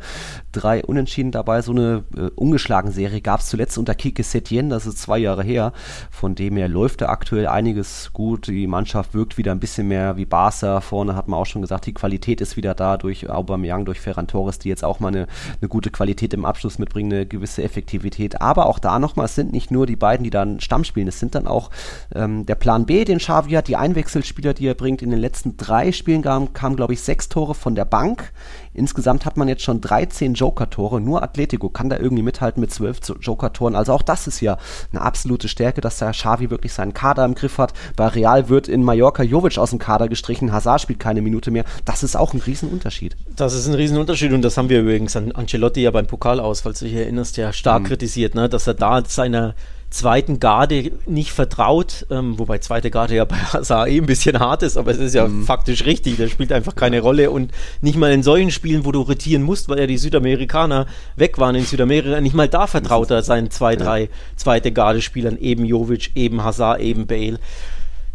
drei 0.51 0.83
Unentschieden 0.83 1.31
dabei. 1.31 1.61
So 1.61 1.71
eine 1.71 2.03
äh, 2.15 2.29
ungeschlagen 2.35 2.91
Serie 2.91 3.21
gab 3.21 3.39
es 3.39 3.47
zuletzt 3.47 3.77
unter 3.77 3.95
Kike 3.95 4.23
Setien, 4.23 4.69
das 4.69 4.85
ist 4.85 4.99
zwei 4.99 5.17
Jahre 5.17 5.43
her. 5.43 5.73
Von 6.11 6.35
dem 6.35 6.57
her 6.57 6.67
läuft 6.67 7.01
da 7.01 7.09
aktuell 7.09 7.47
einiges 7.47 8.11
gut. 8.13 8.47
Die 8.47 8.67
Mannschaft 8.67 9.13
wirkt 9.13 9.37
wieder 9.37 9.51
ein 9.51 9.59
bisschen 9.59 9.87
mehr 9.87 10.17
wie 10.17 10.25
Barca. 10.25 10.81
Vorne 10.81 11.15
hat 11.15 11.27
man 11.27 11.39
auch 11.39 11.45
schon 11.45 11.61
gesagt, 11.61 11.85
die 11.85 11.93
Qualität 11.93 12.41
ist 12.41 12.57
wieder 12.57 12.73
da 12.73 12.97
durch 12.97 13.29
Aubameyang, 13.29 13.85
durch 13.85 13.99
Ferran 13.99 14.27
Torres, 14.27 14.59
die 14.59 14.69
jetzt 14.69 14.83
auch 14.83 14.99
mal 14.99 15.09
eine, 15.09 15.27
eine 15.61 15.69
gute 15.69 15.91
Qualität 15.91 16.33
im 16.33 16.45
Abschluss 16.45 16.79
mitbringen, 16.79 17.13
eine 17.13 17.25
gewisse 17.25 17.63
Effektivität. 17.63 18.41
Aber 18.41 18.65
auch 18.65 18.79
da 18.79 18.99
nochmal, 18.99 19.25
es 19.25 19.35
sind 19.35 19.51
nicht 19.51 19.71
nur 19.71 19.85
die 19.85 19.95
beiden, 19.95 20.23
die 20.23 20.29
dann 20.29 20.59
Stamm 20.59 20.83
spielen, 20.83 21.07
es 21.07 21.19
sind 21.19 21.35
dann 21.35 21.47
auch 21.47 21.69
ähm, 22.13 22.45
der 22.45 22.55
Plan 22.55 22.85
B, 22.85 23.05
den 23.05 23.19
Xavi 23.19 23.51
hat, 23.51 23.67
die 23.67 23.75
Einwechselspieler, 23.75 24.53
die 24.53 24.67
er 24.67 24.73
bringt. 24.73 25.01
In 25.01 25.09
den 25.09 25.19
letzten 25.19 25.57
drei 25.57 25.91
Spielen 25.91 26.21
kamen, 26.33 26.53
kamen 26.53 26.75
glaube 26.75 26.93
ich, 26.93 27.01
sechs 27.01 27.29
Tore 27.29 27.53
von 27.53 27.75
der 27.75 27.85
Bank. 27.85 28.31
Insgesamt 28.73 29.25
hat 29.25 29.37
man 29.37 29.47
jetzt 29.47 29.61
schon 29.61 29.81
13 29.81 30.33
Joker-Tore. 30.33 30.99
Nur 30.99 31.21
Atletico 31.21 31.69
kann 31.69 31.89
da 31.89 31.97
irgendwie 31.97 32.23
mithalten 32.23 32.59
mit 32.59 32.71
12 32.71 33.19
Joker-Toren. 33.21 33.75
Also 33.75 33.93
auch 33.93 34.01
das 34.01 34.25
ist 34.25 34.41
ja 34.41 34.57
eine 34.91 35.01
absolute 35.01 35.47
Stärke, 35.47 35.81
dass 35.81 35.99
der 35.99 36.11
Xavi 36.11 36.49
wirklich 36.49 36.73
seinen 36.73 36.93
Kader 36.93 37.23
im 37.25 37.35
Griff 37.35 37.59
hat. 37.59 37.73
Bei 37.95 38.07
Real 38.07 38.49
wird 38.49 38.67
in 38.67 38.83
Mallorca 38.83 39.21
Jovic 39.21 39.57
aus 39.57 39.69
dem 39.69 39.79
Kader 39.79 40.07
gestrichen. 40.07 40.51
Hazard 40.51 40.81
spielt 40.81 40.99
keine 40.99 41.21
Minute 41.21 41.51
mehr. 41.51 41.65
Das 41.85 42.01
ist 42.01 42.15
auch 42.15 42.33
ein 42.33 42.39
Riesenunterschied. 42.39 43.15
Das 43.35 43.53
ist 43.53 43.67
ein 43.67 43.75
Riesenunterschied 43.75 44.33
und 44.33 44.41
das 44.41 44.57
haben 44.57 44.69
wir 44.69 44.81
übrigens 44.81 45.15
an 45.15 45.31
Ancelotti 45.31 45.81
ja 45.81 45.91
beim 45.91 46.07
Pokal 46.07 46.39
aus, 46.39 46.61
falls 46.61 46.79
du 46.79 46.85
dich 46.85 46.95
erinnerst, 46.95 47.37
ja 47.37 47.53
stark 47.53 47.83
mhm. 47.83 47.87
kritisiert, 47.87 48.33
ne? 48.33 48.49
dass 48.49 48.65
er 48.65 48.73
da 48.73 49.03
seiner 49.05 49.53
zweiten 49.93 50.39
Garde 50.39 50.91
nicht 51.05 51.31
vertraut, 51.31 52.07
ähm, 52.09 52.39
wobei 52.39 52.57
zweite 52.57 52.89
Garde 52.89 53.15
ja 53.15 53.25
bei 53.25 53.35
Hazard 53.35 53.89
eh 53.89 53.97
ein 53.97 54.05
bisschen 54.05 54.39
hart 54.39 54.63
ist, 54.63 54.75
aber 54.75 54.91
es 54.91 54.97
ist 54.97 55.13
ja 55.13 55.27
mhm. 55.27 55.45
faktisch 55.45 55.85
richtig, 55.85 56.17
der 56.17 56.27
spielt 56.27 56.51
einfach 56.51 56.75
keine 56.75 56.99
Rolle 56.99 57.29
und 57.29 57.51
nicht 57.81 57.95
mal 57.95 58.11
in 58.11 58.23
solchen 58.23 58.51
Spielen, 58.51 58.85
wo 58.85 58.91
du 58.91 59.01
rotieren 59.01 59.43
musst, 59.43 59.69
weil 59.69 59.79
ja 59.79 59.87
die 59.87 59.97
Südamerikaner 59.97 60.87
weg 61.15 61.37
waren 61.37 61.55
in 61.55 61.63
Südamerika, 61.63 62.19
nicht 62.21 62.35
mal 62.35 62.49
da 62.49 62.65
vertraut 62.65 63.11
er 63.11 63.21
seinen 63.21 63.51
zwei, 63.51 63.75
drei 63.75 64.01
ja. 64.01 64.07
zweite 64.35 64.71
Garde-Spielern, 64.71 65.37
eben 65.37 65.63
Jovic, 65.63 66.11
eben 66.15 66.43
Hazard, 66.43 66.81
eben 66.81 67.05
Bale. 67.05 67.39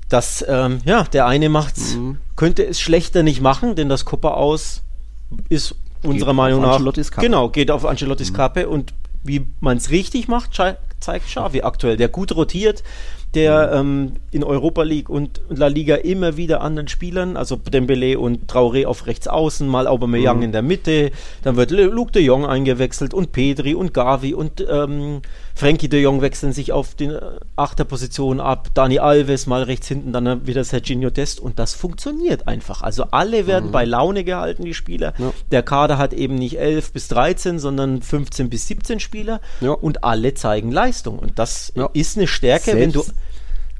Das, 0.08 0.44
ähm, 0.48 0.80
ja, 0.84 1.04
der 1.04 1.26
eine 1.26 1.48
macht's, 1.48 1.94
mhm. 1.94 2.18
könnte 2.34 2.66
es 2.66 2.80
schlechter 2.80 3.22
nicht 3.22 3.40
machen, 3.40 3.76
denn 3.76 3.88
das 3.88 4.04
Copa 4.04 4.30
aus 4.30 4.82
ist 5.48 5.76
unserer 6.02 6.32
Meinung 6.32 6.62
nach, 6.62 6.80
genau, 7.18 7.50
geht 7.50 7.70
auf 7.70 7.84
Ancelottis 7.84 8.32
mhm. 8.32 8.36
Kappe 8.36 8.68
und 8.68 8.94
wie 9.22 9.46
man 9.60 9.76
es 9.76 9.90
richtig 9.90 10.28
macht, 10.28 10.56
zeigt 11.00 11.26
Xavi 11.26 11.62
aktuell, 11.62 11.96
der 11.96 12.08
gut 12.08 12.34
rotiert, 12.34 12.82
der 13.34 13.82
mhm. 13.82 14.06
ähm, 14.06 14.12
in 14.30 14.44
Europa 14.44 14.82
League 14.82 15.08
und 15.10 15.40
La 15.48 15.66
Liga 15.66 15.96
immer 15.96 16.36
wieder 16.36 16.60
anderen 16.60 16.88
Spielern, 16.88 17.36
also 17.36 17.56
Dembele 17.56 18.18
und 18.18 18.50
Traoré 18.50 18.86
auf 18.86 19.06
rechts 19.06 19.28
außen, 19.28 19.68
mal 19.68 19.86
Aubameyang 19.86 20.38
mhm. 20.38 20.44
in 20.44 20.52
der 20.52 20.62
Mitte, 20.62 21.10
dann 21.42 21.56
wird 21.56 21.70
Luke 21.70 22.12
de 22.12 22.22
Jong 22.22 22.46
eingewechselt 22.46 23.12
und 23.12 23.32
Pedri 23.32 23.74
und 23.74 23.92
Gavi 23.92 24.34
und 24.34 24.64
ähm, 24.68 25.20
Frankie 25.58 25.88
de 25.88 26.00
Jong 26.00 26.22
wechseln 26.22 26.52
sich 26.52 26.70
auf 26.70 26.94
die 26.94 27.06
äh, 27.06 27.20
Achterposition 27.56 28.38
ab, 28.38 28.68
Dani 28.74 29.00
Alves 29.00 29.48
mal 29.48 29.64
rechts 29.64 29.88
hinten, 29.88 30.12
dann 30.12 30.46
wieder 30.46 30.62
Serginho 30.62 31.10
Dest 31.10 31.40
und 31.40 31.58
das 31.58 31.74
funktioniert 31.74 32.46
einfach. 32.46 32.82
Also 32.82 33.06
alle 33.10 33.48
werden 33.48 33.70
mhm. 33.70 33.72
bei 33.72 33.84
Laune 33.84 34.22
gehalten, 34.22 34.64
die 34.64 34.72
Spieler. 34.72 35.14
Ja. 35.18 35.32
Der 35.50 35.64
Kader 35.64 35.98
hat 35.98 36.12
eben 36.12 36.36
nicht 36.36 36.60
11 36.60 36.92
bis 36.92 37.08
13, 37.08 37.58
sondern 37.58 38.02
15 38.02 38.48
bis 38.48 38.68
17 38.68 39.00
Spieler 39.00 39.40
ja. 39.60 39.72
und 39.72 40.04
alle 40.04 40.34
zeigen 40.34 40.70
Leistung 40.70 41.18
und 41.18 41.40
das 41.40 41.72
ja. 41.74 41.90
ist 41.92 42.16
eine 42.16 42.28
Stärke, 42.28 42.66
Selbst 42.66 42.80
wenn 42.80 42.92
du 42.92 43.04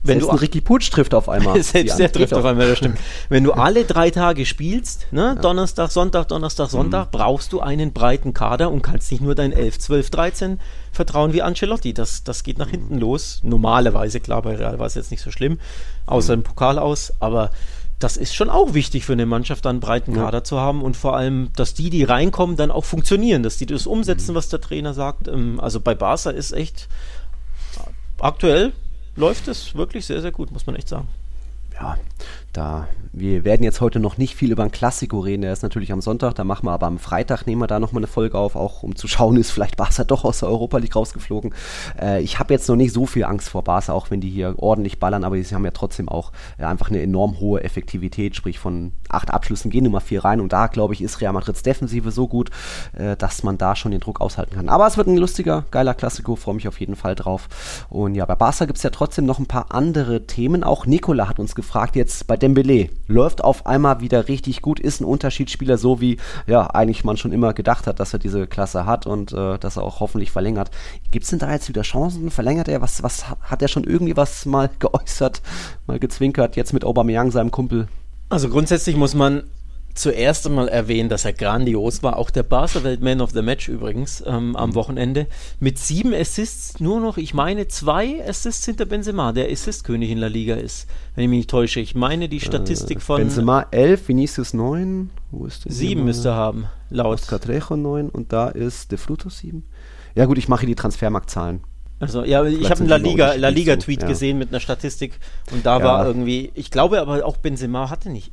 wenn 0.08 0.20
Selbst 0.20 0.32
du 0.32 0.40
Ricky 0.40 0.60
Putsch 0.60 0.90
trifft 0.90 1.14
auf 1.14 1.28
einmal. 1.28 1.62
Selbst 1.62 1.98
der 1.98 2.10
trifft 2.10 2.34
auf 2.34 2.44
einmal, 2.44 2.68
das 2.68 2.78
stimmt. 2.78 2.98
Wenn 3.28 3.44
du 3.44 3.52
alle 3.52 3.84
drei 3.84 4.10
Tage 4.10 4.46
spielst, 4.46 5.06
ne, 5.12 5.20
ja. 5.20 5.34
Donnerstag, 5.34 5.90
Sonntag, 5.90 6.28
Donnerstag, 6.28 6.70
Sonntag, 6.70 7.06
mhm. 7.06 7.10
brauchst 7.12 7.52
du 7.52 7.60
einen 7.60 7.92
breiten 7.92 8.34
Kader 8.34 8.70
und 8.70 8.82
kannst 8.82 9.12
nicht 9.12 9.20
nur 9.20 9.34
dein 9.34 9.52
11, 9.52 9.78
12, 9.78 10.10
13 10.10 10.60
vertrauen 10.90 11.32
wie 11.32 11.42
Ancelotti. 11.42 11.92
Das, 11.94 12.24
das 12.24 12.42
geht 12.42 12.58
nach 12.58 12.66
mhm. 12.66 12.72
hinten 12.72 12.98
los. 12.98 13.40
Normalerweise, 13.42 14.18
klar, 14.18 14.42
bei 14.42 14.56
Real 14.56 14.78
war 14.78 14.86
es 14.86 14.94
jetzt 14.94 15.10
nicht 15.10 15.22
so 15.22 15.30
schlimm, 15.30 15.60
außer 16.06 16.34
mhm. 16.34 16.40
im 16.40 16.44
Pokal 16.44 16.78
aus, 16.78 17.12
aber 17.20 17.50
das 17.98 18.16
ist 18.16 18.34
schon 18.34 18.48
auch 18.48 18.74
wichtig 18.74 19.04
für 19.04 19.12
eine 19.12 19.26
Mannschaft, 19.26 19.66
einen 19.66 19.80
breiten 19.80 20.14
Kader 20.14 20.38
ja. 20.38 20.44
zu 20.44 20.58
haben 20.58 20.82
und 20.82 20.96
vor 20.96 21.16
allem, 21.16 21.50
dass 21.56 21.74
die, 21.74 21.90
die 21.90 22.04
reinkommen, 22.04 22.56
dann 22.56 22.70
auch 22.70 22.84
funktionieren, 22.84 23.42
dass 23.42 23.58
die 23.58 23.66
das 23.66 23.86
umsetzen, 23.86 24.32
mhm. 24.32 24.36
was 24.36 24.48
der 24.48 24.60
Trainer 24.60 24.94
sagt. 24.94 25.28
Ähm, 25.28 25.60
also 25.60 25.80
bei 25.80 25.94
Barca 25.94 26.30
ist 26.30 26.52
echt 26.52 26.88
aktuell 28.20 28.72
läuft 29.18 29.48
es 29.48 29.74
wirklich 29.74 30.06
sehr, 30.06 30.20
sehr 30.22 30.32
gut, 30.32 30.50
muss 30.52 30.66
man 30.66 30.76
echt 30.76 30.88
sagen. 30.88 31.08
Ja, 31.74 31.96
da, 32.52 32.88
wir 33.12 33.44
werden 33.44 33.62
jetzt 33.62 33.80
heute 33.80 34.00
noch 34.00 34.16
nicht 34.16 34.34
viel 34.34 34.52
über 34.52 34.62
ein 34.62 34.70
Klassiko 34.70 35.20
reden, 35.20 35.42
der 35.42 35.52
ist 35.52 35.62
natürlich 35.62 35.92
am 35.92 36.00
Sonntag, 36.00 36.34
da 36.34 36.44
machen 36.44 36.66
wir 36.66 36.72
aber 36.72 36.86
am 36.86 36.98
Freitag, 36.98 37.46
nehmen 37.46 37.60
wir 37.60 37.66
da 37.66 37.78
nochmal 37.78 38.00
eine 38.00 38.06
Folge 38.06 38.38
auf, 38.38 38.56
auch 38.56 38.82
um 38.82 38.96
zu 38.96 39.06
schauen, 39.06 39.36
ist 39.36 39.50
vielleicht 39.50 39.76
Barca 39.76 40.04
doch 40.04 40.24
aus 40.24 40.40
der 40.40 40.48
Europa 40.48 40.78
League 40.78 40.96
rausgeflogen. 40.96 41.54
Äh, 42.00 42.22
ich 42.22 42.38
habe 42.38 42.54
jetzt 42.54 42.68
noch 42.68 42.76
nicht 42.76 42.92
so 42.92 43.06
viel 43.06 43.24
Angst 43.24 43.50
vor 43.50 43.64
Barca, 43.64 43.92
auch 43.92 44.10
wenn 44.10 44.20
die 44.20 44.30
hier 44.30 44.54
ordentlich 44.56 44.98
ballern, 44.98 45.24
aber 45.24 45.42
sie 45.42 45.54
haben 45.54 45.64
ja 45.64 45.70
trotzdem 45.72 46.08
auch 46.08 46.32
äh, 46.58 46.64
einfach 46.64 46.88
eine 46.88 47.02
enorm 47.02 47.38
hohe 47.38 47.62
Effektivität, 47.62 48.34
sprich 48.34 48.58
von 48.58 48.92
acht 49.08 49.30
Abschlüssen 49.30 49.70
gehen 49.70 49.84
Nummer 49.84 50.00
vier 50.00 50.24
rein 50.24 50.40
und 50.40 50.52
da, 50.52 50.66
glaube 50.66 50.94
ich, 50.94 51.02
ist 51.02 51.20
Real 51.20 51.32
Madrids 51.32 51.62
Defensive 51.62 52.10
so 52.10 52.28
gut, 52.28 52.50
äh, 52.94 53.16
dass 53.16 53.42
man 53.42 53.58
da 53.58 53.76
schon 53.76 53.92
den 53.92 54.00
Druck 54.00 54.20
aushalten 54.20 54.54
kann. 54.54 54.68
Aber 54.68 54.86
es 54.86 54.96
wird 54.96 55.06
ein 55.06 55.16
lustiger, 55.16 55.64
geiler 55.70 55.94
Klassiko, 55.94 56.36
freue 56.36 56.54
mich 56.54 56.68
auf 56.68 56.80
jeden 56.80 56.96
Fall 56.96 57.14
drauf. 57.14 57.48
Und 57.90 58.14
ja, 58.14 58.24
bei 58.24 58.34
Barca 58.34 58.64
gibt 58.64 58.78
es 58.78 58.82
ja 58.82 58.90
trotzdem 58.90 59.26
noch 59.26 59.38
ein 59.38 59.46
paar 59.46 59.74
andere 59.74 60.26
Themen. 60.26 60.64
Auch 60.64 60.86
Nicola 60.86 61.28
hat 61.28 61.38
uns 61.38 61.54
gefragt, 61.54 61.96
jetzt 61.96 62.26
bei 62.26 62.37
Dembele, 62.38 62.88
läuft 63.06 63.44
auf 63.44 63.66
einmal 63.66 64.00
wieder 64.00 64.28
richtig 64.28 64.62
gut, 64.62 64.80
ist 64.80 65.00
ein 65.00 65.04
Unterschiedsspieler, 65.04 65.78
so 65.78 66.00
wie 66.00 66.18
ja 66.46 66.66
eigentlich 66.68 67.04
man 67.04 67.16
schon 67.16 67.32
immer 67.32 67.52
gedacht 67.52 67.86
hat, 67.86 68.00
dass 68.00 68.12
er 68.12 68.18
diese 68.18 68.46
Klasse 68.46 68.86
hat 68.86 69.06
und 69.06 69.32
äh, 69.32 69.58
dass 69.58 69.76
er 69.76 69.82
auch 69.82 70.00
hoffentlich 70.00 70.30
verlängert. 70.30 70.70
Gibt 71.10 71.24
es 71.24 71.30
denn 71.30 71.38
da 71.38 71.52
jetzt 71.52 71.68
wieder 71.68 71.82
Chancen? 71.82 72.30
Verlängert 72.30 72.68
er? 72.68 72.80
Was, 72.80 73.02
was 73.02 73.28
hat 73.28 73.62
er 73.62 73.68
schon 73.68 73.84
irgendwie 73.84 74.16
was 74.16 74.46
mal 74.46 74.70
geäußert, 74.78 75.42
mal 75.86 75.98
gezwinkert, 75.98 76.56
jetzt 76.56 76.72
mit 76.72 76.84
Aubameyang, 76.84 77.30
seinem 77.30 77.50
Kumpel? 77.50 77.88
Also 78.30 78.48
grundsätzlich 78.48 78.96
muss 78.96 79.14
man 79.14 79.44
zuerst 79.98 80.46
einmal 80.46 80.68
erwähnen, 80.68 81.08
dass 81.08 81.24
er 81.24 81.32
grandios 81.32 82.02
war. 82.02 82.16
Auch 82.16 82.30
der 82.30 82.42
Barca-Welt 82.42 83.02
Man 83.02 83.20
of 83.20 83.32
the 83.32 83.42
Match 83.42 83.68
übrigens 83.68 84.22
ähm, 84.26 84.56
am. 84.56 84.74
Wochenende. 84.74 85.26
Mit 85.60 85.78
sieben 85.78 86.14
Assists, 86.14 86.78
nur 86.78 87.00
noch, 87.00 87.16
ich 87.16 87.34
meine, 87.34 87.68
zwei 87.68 88.24
Assists 88.26 88.64
hinter 88.64 88.84
Benzema, 88.84 89.32
der 89.32 89.50
Assist-König 89.50 90.10
in 90.10 90.18
La 90.18 90.28
Liga 90.28 90.54
ist, 90.54 90.86
wenn 91.14 91.24
ich 91.24 91.30
mich 91.30 91.36
nicht 91.38 91.50
täusche. 91.50 91.80
Ich 91.80 91.94
meine, 91.94 92.28
die 92.28 92.40
Statistik 92.40 92.98
äh, 92.98 93.00
von. 93.00 93.20
Benzema 93.20 93.66
11, 93.70 94.08
Vinicius 94.08 94.54
9. 94.54 95.10
Wo 95.30 95.46
ist 95.46 95.64
der? 95.64 95.72
Sieben 95.72 96.04
müsste 96.04 96.28
er 96.28 96.34
haben, 96.34 96.66
laut. 96.90 97.20
Oscar 97.20 97.40
Trejo 97.40 97.76
9 97.76 98.08
und 98.08 98.32
da 98.32 98.48
ist 98.48 98.92
De 98.92 98.98
Fruto 98.98 99.28
7. 99.28 99.64
Ja, 100.14 100.26
gut, 100.26 100.38
ich 100.38 100.48
mache 100.48 100.66
die 100.66 100.74
Transfermarktzahlen. 100.74 101.60
Also 102.00 102.24
ja, 102.24 102.44
Vielleicht 102.44 102.62
ich 102.62 102.70
habe 102.70 102.80
einen 102.80 102.88
La 102.88 102.96
Liga, 102.96 103.34
La 103.34 103.48
Liga 103.48 103.76
Tweet 103.76 104.02
ja. 104.02 104.08
gesehen 104.08 104.38
mit 104.38 104.50
einer 104.50 104.60
Statistik 104.60 105.18
und 105.50 105.66
da 105.66 105.78
ja. 105.78 105.84
war 105.84 106.06
irgendwie, 106.06 106.52
ich 106.54 106.70
glaube 106.70 107.00
aber 107.00 107.24
auch 107.24 107.38
Benzema 107.38 107.90
hatte 107.90 108.10
nicht 108.10 108.30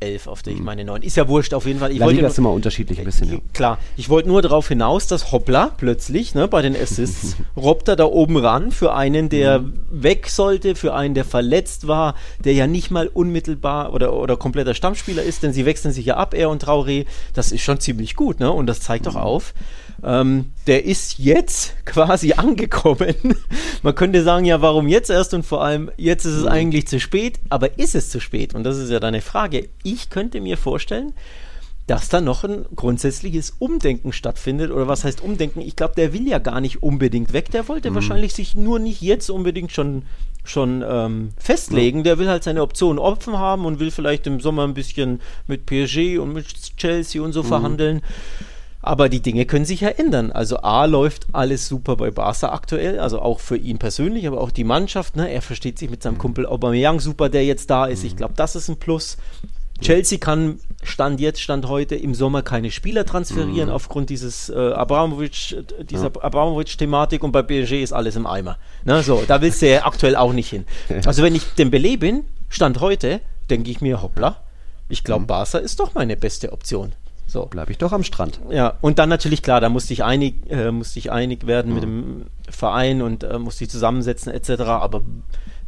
11, 0.00 0.26
auf 0.26 0.42
der 0.42 0.52
ich 0.52 0.58
mhm. 0.58 0.64
meine 0.64 0.84
9. 0.84 1.02
Ist 1.02 1.16
ja 1.16 1.28
wurscht, 1.28 1.54
auf 1.54 1.66
jeden 1.66 1.78
Fall. 1.78 1.92
Ich 1.92 1.98
La 1.98 2.06
Liga 2.06 2.22
nur, 2.22 2.30
ist 2.30 2.38
immer 2.38 2.52
unterschiedlich 2.52 2.98
ein 2.98 3.04
bisschen. 3.04 3.32
Ja. 3.32 3.38
Klar, 3.52 3.78
ich 3.96 4.08
wollte 4.08 4.28
nur 4.28 4.42
darauf 4.42 4.68
hinaus, 4.68 5.06
dass 5.06 5.32
Hoppla 5.32 5.72
plötzlich 5.76 6.34
ne, 6.34 6.48
bei 6.48 6.62
den 6.62 6.76
Assists 6.76 7.36
robbt 7.56 7.88
er 7.88 7.96
da 7.96 8.04
oben 8.04 8.36
ran 8.36 8.70
für 8.70 8.94
einen, 8.94 9.28
der 9.28 9.60
mhm. 9.60 9.74
weg 9.90 10.28
sollte, 10.28 10.74
für 10.74 10.94
einen, 10.94 11.14
der 11.14 11.24
verletzt 11.24 11.86
war, 11.86 12.14
der 12.44 12.54
ja 12.54 12.66
nicht 12.66 12.90
mal 12.90 13.08
unmittelbar 13.08 13.92
oder, 13.92 14.12
oder 14.12 14.36
kompletter 14.36 14.74
Stammspieler 14.74 15.22
ist, 15.22 15.42
denn 15.42 15.52
sie 15.52 15.64
wechseln 15.64 15.92
sich 15.92 16.06
ja 16.06 16.16
ab, 16.16 16.34
er 16.34 16.50
und 16.50 16.64
Traoré. 16.64 17.06
Das 17.32 17.52
ist 17.52 17.62
schon 17.62 17.80
ziemlich 17.80 18.16
gut, 18.16 18.40
ne? 18.40 18.50
Und 18.50 18.66
das 18.66 18.80
zeigt 18.80 19.06
doch 19.06 19.14
mhm. 19.14 19.20
auf, 19.20 19.54
ähm, 20.02 20.52
der 20.66 20.84
ist 20.84 21.18
jetzt 21.18 21.74
quasi 21.84 22.32
angekommen. 22.32 23.14
Man 23.82 23.94
könnte 23.94 24.22
sagen, 24.22 24.44
ja, 24.44 24.60
warum 24.60 24.88
jetzt 24.88 25.10
erst 25.10 25.34
und 25.34 25.44
vor 25.44 25.62
allem, 25.62 25.90
jetzt 25.96 26.24
ist 26.24 26.34
es 26.34 26.42
mhm. 26.42 26.48
eigentlich 26.48 26.86
zu 26.86 27.00
spät, 27.00 27.38
aber 27.48 27.78
ist 27.78 27.94
es 27.94 28.10
zu 28.10 28.20
spät? 28.20 28.54
Und 28.54 28.64
das 28.64 28.78
ist 28.78 28.90
ja 28.90 29.00
deine 29.00 29.20
Frage. 29.20 29.68
Ich 29.82 30.10
könnte 30.10 30.40
mir 30.40 30.56
vorstellen, 30.56 31.12
dass 31.86 32.08
da 32.08 32.20
noch 32.20 32.44
ein 32.44 32.64
grundsätzliches 32.74 33.56
Umdenken 33.58 34.12
stattfindet. 34.12 34.70
Oder 34.70 34.88
was 34.88 35.04
heißt 35.04 35.22
Umdenken? 35.22 35.60
Ich 35.60 35.76
glaube, 35.76 35.94
der 35.96 36.12
will 36.12 36.26
ja 36.26 36.38
gar 36.38 36.60
nicht 36.60 36.82
unbedingt 36.82 37.32
weg. 37.32 37.50
Der 37.50 37.68
wollte 37.68 37.90
mhm. 37.90 37.96
wahrscheinlich 37.96 38.32
sich 38.32 38.54
nur 38.54 38.78
nicht 38.78 39.02
jetzt 39.02 39.28
unbedingt 39.28 39.70
schon, 39.70 40.04
schon 40.44 40.82
ähm, 40.86 41.30
festlegen. 41.36 41.98
Ja. 41.98 42.04
Der 42.04 42.18
will 42.18 42.28
halt 42.28 42.42
seine 42.42 42.62
Optionen 42.62 42.98
offen 42.98 43.38
haben 43.38 43.66
und 43.66 43.80
will 43.80 43.90
vielleicht 43.90 44.26
im 44.26 44.40
Sommer 44.40 44.64
ein 44.64 44.74
bisschen 44.74 45.20
mit 45.46 45.66
PSG 45.66 46.18
und 46.18 46.32
mit 46.32 46.46
Chelsea 46.78 47.20
und 47.20 47.32
so 47.32 47.42
mhm. 47.42 47.48
verhandeln. 47.48 48.02
Aber 48.86 49.08
die 49.08 49.22
Dinge 49.22 49.46
können 49.46 49.64
sich 49.64 49.80
ja 49.80 49.88
ändern. 49.88 50.30
Also 50.30 50.58
A 50.58 50.84
läuft 50.84 51.28
alles 51.32 51.68
super 51.68 51.96
bei 51.96 52.10
Barca 52.10 52.52
aktuell, 52.52 53.00
also 53.00 53.18
auch 53.18 53.40
für 53.40 53.56
ihn 53.56 53.78
persönlich, 53.78 54.26
aber 54.26 54.42
auch 54.42 54.50
die 54.50 54.62
Mannschaft. 54.62 55.16
Ne? 55.16 55.32
Er 55.32 55.40
versteht 55.40 55.78
sich 55.78 55.88
mit 55.88 56.02
seinem 56.02 56.14
mhm. 56.14 56.18
Kumpel 56.18 56.46
Aubameyang 56.46 57.00
super, 57.00 57.30
der 57.30 57.46
jetzt 57.46 57.70
da 57.70 57.86
ist. 57.86 58.04
Ich 58.04 58.12
mhm. 58.12 58.18
glaube, 58.18 58.34
das 58.36 58.56
ist 58.56 58.68
ein 58.68 58.76
Plus. 58.76 59.16
Chelsea 59.80 60.18
kann 60.18 60.60
Stand 60.82 61.18
jetzt, 61.18 61.40
Stand 61.40 61.66
heute 61.66 61.94
im 61.94 62.14
Sommer 62.14 62.42
keine 62.42 62.70
Spieler 62.70 63.06
transferieren 63.06 63.70
mhm. 63.70 63.74
aufgrund 63.74 64.10
dieses 64.10 64.50
äh, 64.50 64.54
Abramovic, 64.54 65.56
dieser 65.88 66.12
ja. 66.14 66.20
Abramovic-Thematik 66.20 67.24
und 67.24 67.32
bei 67.32 67.42
PSG 67.42 67.82
ist 67.82 67.94
alles 67.94 68.16
im 68.16 68.26
Eimer. 68.26 68.58
Ne? 68.84 69.02
So, 69.02 69.24
da 69.26 69.40
willst 69.40 69.62
du 69.62 69.70
ja 69.70 69.86
aktuell 69.86 70.14
auch 70.14 70.34
nicht 70.34 70.50
hin. 70.50 70.66
Also 71.06 71.22
wenn 71.22 71.34
ich 71.34 71.54
Dembele 71.54 71.96
bin, 71.96 72.24
Stand 72.50 72.80
heute, 72.80 73.22
denke 73.48 73.70
ich 73.70 73.80
mir, 73.80 74.02
hoppla, 74.02 74.42
ich 74.90 75.04
glaube, 75.04 75.22
mhm. 75.22 75.28
Barca 75.28 75.56
ist 75.56 75.80
doch 75.80 75.94
meine 75.94 76.18
beste 76.18 76.52
Option. 76.52 76.92
So. 77.34 77.46
Bleibe 77.46 77.72
ich 77.72 77.78
doch 77.78 77.90
am 77.90 78.04
Strand. 78.04 78.38
Ja, 78.48 78.74
und 78.80 79.00
dann 79.00 79.08
natürlich 79.08 79.42
klar, 79.42 79.60
da 79.60 79.68
musste 79.68 79.92
ich 79.92 80.04
einig, 80.04 80.48
äh, 80.48 80.70
musste 80.70 81.00
ich 81.00 81.10
einig 81.10 81.48
werden 81.48 81.70
mhm. 81.70 81.74
mit 81.74 81.82
dem 81.82 82.26
Verein 82.48 83.02
und 83.02 83.24
äh, 83.24 83.40
musste 83.40 83.64
ich 83.64 83.70
zusammensetzen 83.70 84.32
etc. 84.32 84.62
Aber 84.62 85.02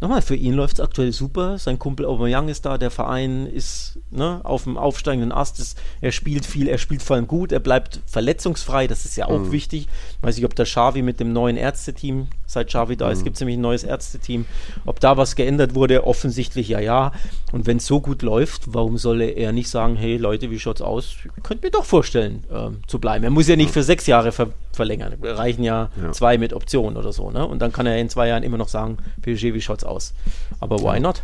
nochmal, 0.00 0.22
für 0.22 0.34
ihn 0.34 0.54
läuft 0.54 0.74
es 0.74 0.80
aktuell 0.80 1.12
super. 1.12 1.58
Sein 1.58 1.78
Kumpel 1.78 2.06
Aubameyang 2.06 2.48
ist 2.48 2.66
da, 2.66 2.78
der 2.78 2.90
Verein 2.90 3.46
ist 3.46 3.98
ne, 4.10 4.40
auf 4.44 4.64
dem 4.64 4.76
aufsteigenden 4.76 5.32
Ast. 5.32 5.58
Ist, 5.58 5.78
er 6.00 6.12
spielt 6.12 6.46
viel, 6.46 6.68
er 6.68 6.78
spielt 6.78 7.02
vor 7.02 7.16
allem 7.16 7.26
gut, 7.26 7.52
er 7.52 7.60
bleibt 7.60 8.00
verletzungsfrei, 8.06 8.86
das 8.86 9.04
ist 9.04 9.16
ja 9.16 9.26
auch 9.26 9.38
mhm. 9.38 9.52
wichtig. 9.52 9.88
Weiß 10.22 10.38
ich, 10.38 10.44
ob 10.44 10.54
der 10.54 10.64
Xavi 10.64 11.02
mit 11.02 11.20
dem 11.20 11.32
neuen 11.32 11.56
Ärzteteam, 11.56 12.28
seit 12.46 12.68
Xavi 12.68 12.96
da 12.96 13.06
mhm. 13.06 13.12
ist, 13.12 13.24
gibt 13.24 13.36
es 13.36 13.40
nämlich 13.40 13.56
ein 13.56 13.62
neues 13.62 13.84
Ärzteteam, 13.84 14.46
ob 14.84 15.00
da 15.00 15.16
was 15.16 15.36
geändert 15.36 15.74
wurde, 15.74 16.06
offensichtlich 16.06 16.68
ja, 16.68 16.80
ja. 16.80 17.12
Und 17.52 17.66
wenn 17.66 17.78
es 17.78 17.86
so 17.86 18.00
gut 18.00 18.22
läuft, 18.22 18.74
warum 18.74 18.98
soll 18.98 19.20
er 19.20 19.52
nicht 19.52 19.68
sagen, 19.68 19.96
hey 19.96 20.16
Leute, 20.16 20.50
wie 20.50 20.58
schaut's 20.58 20.82
aus? 20.82 21.16
Ihr 21.24 21.42
könnt 21.42 21.62
mir 21.62 21.70
doch 21.70 21.84
vorstellen, 21.84 22.44
ähm, 22.52 22.80
zu 22.86 22.98
bleiben. 22.98 23.24
Er 23.24 23.30
muss 23.30 23.48
ja 23.48 23.56
nicht 23.56 23.70
für 23.70 23.82
sechs 23.82 24.06
Jahre 24.06 24.32
ver 24.32 24.48
verlängern. 24.76 25.14
Reichen 25.22 25.64
ja, 25.64 25.88
ja, 26.00 26.12
zwei 26.12 26.36
mit 26.36 26.52
Option 26.52 26.98
oder 26.98 27.10
so, 27.12 27.30
ne? 27.30 27.46
Und 27.46 27.60
dann 27.60 27.72
kann 27.72 27.86
er 27.86 27.98
in 27.98 28.10
zwei 28.10 28.28
Jahren 28.28 28.42
immer 28.42 28.58
noch 28.58 28.68
sagen, 28.68 28.98
PSG, 29.22 29.54
wie 29.54 29.62
schaut's 29.62 29.84
aus? 29.86 30.14
Aber 30.60 30.80
why 30.80 31.00
not? 31.00 31.22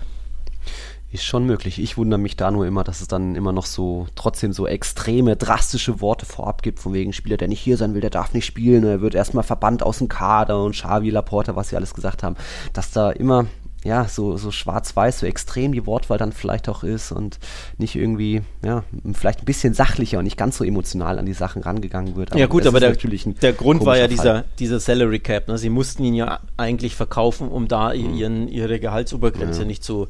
Ist 1.10 1.24
schon 1.24 1.44
möglich. 1.44 1.78
Ich 1.78 1.98
wundere 1.98 2.18
mich 2.18 2.36
da 2.36 2.50
nur 2.50 2.66
immer, 2.66 2.84
dass 2.84 3.02
es 3.02 3.08
dann 3.08 3.34
immer 3.34 3.52
noch 3.52 3.66
so 3.66 4.06
trotzdem 4.14 4.54
so 4.54 4.66
extreme, 4.66 5.36
drastische 5.36 6.00
Worte 6.00 6.24
vorab 6.24 6.62
gibt, 6.62 6.80
von 6.80 6.94
wegen 6.94 7.12
Spieler, 7.12 7.36
der 7.36 7.48
nicht 7.48 7.60
hier 7.60 7.76
sein 7.76 7.92
will, 7.92 8.00
der 8.00 8.08
darf 8.08 8.32
nicht 8.32 8.46
spielen, 8.46 8.84
er 8.84 9.02
wird 9.02 9.14
erstmal 9.14 9.44
verbannt 9.44 9.82
aus 9.82 9.98
dem 9.98 10.08
Kader 10.08 10.64
und 10.64 10.72
Xavi, 10.72 11.10
Laporta, 11.10 11.54
was 11.54 11.68
sie 11.68 11.76
alles 11.76 11.92
gesagt 11.92 12.22
haben, 12.22 12.36
dass 12.72 12.92
da 12.92 13.10
immer 13.10 13.46
ja, 13.84 14.06
so, 14.06 14.36
so 14.36 14.50
schwarz-weiß, 14.50 15.20
so 15.20 15.26
extrem 15.26 15.72
die 15.72 15.86
Wortwahl 15.86 16.18
dann 16.18 16.32
vielleicht 16.32 16.68
auch 16.68 16.84
ist 16.84 17.10
und 17.10 17.38
nicht 17.78 17.96
irgendwie, 17.96 18.42
ja, 18.64 18.84
vielleicht 19.12 19.40
ein 19.40 19.44
bisschen 19.44 19.74
sachlicher 19.74 20.18
und 20.18 20.24
nicht 20.24 20.36
ganz 20.36 20.56
so 20.56 20.64
emotional 20.64 21.18
an 21.18 21.26
die 21.26 21.32
Sachen 21.32 21.62
rangegangen 21.62 22.14
wird. 22.14 22.30
Aber 22.30 22.40
ja 22.40 22.46
gut, 22.46 22.66
aber 22.66 22.78
der, 22.78 22.92
der 22.92 23.52
Grund 23.52 23.84
war 23.84 23.98
ja 23.98 24.06
dieser, 24.06 24.44
dieser 24.58 24.78
Salary 24.78 25.18
Cap. 25.18 25.48
Ne? 25.48 25.58
Sie 25.58 25.68
mussten 25.68 26.04
ihn 26.04 26.14
ja 26.14 26.40
eigentlich 26.56 26.94
verkaufen, 26.94 27.48
um 27.48 27.66
da 27.66 27.92
mhm. 27.92 28.14
ihren, 28.14 28.48
ihre 28.48 28.78
Gehaltsobergrenze 28.78 29.60
ja. 29.60 29.66
nicht 29.66 29.84
zu 29.84 30.08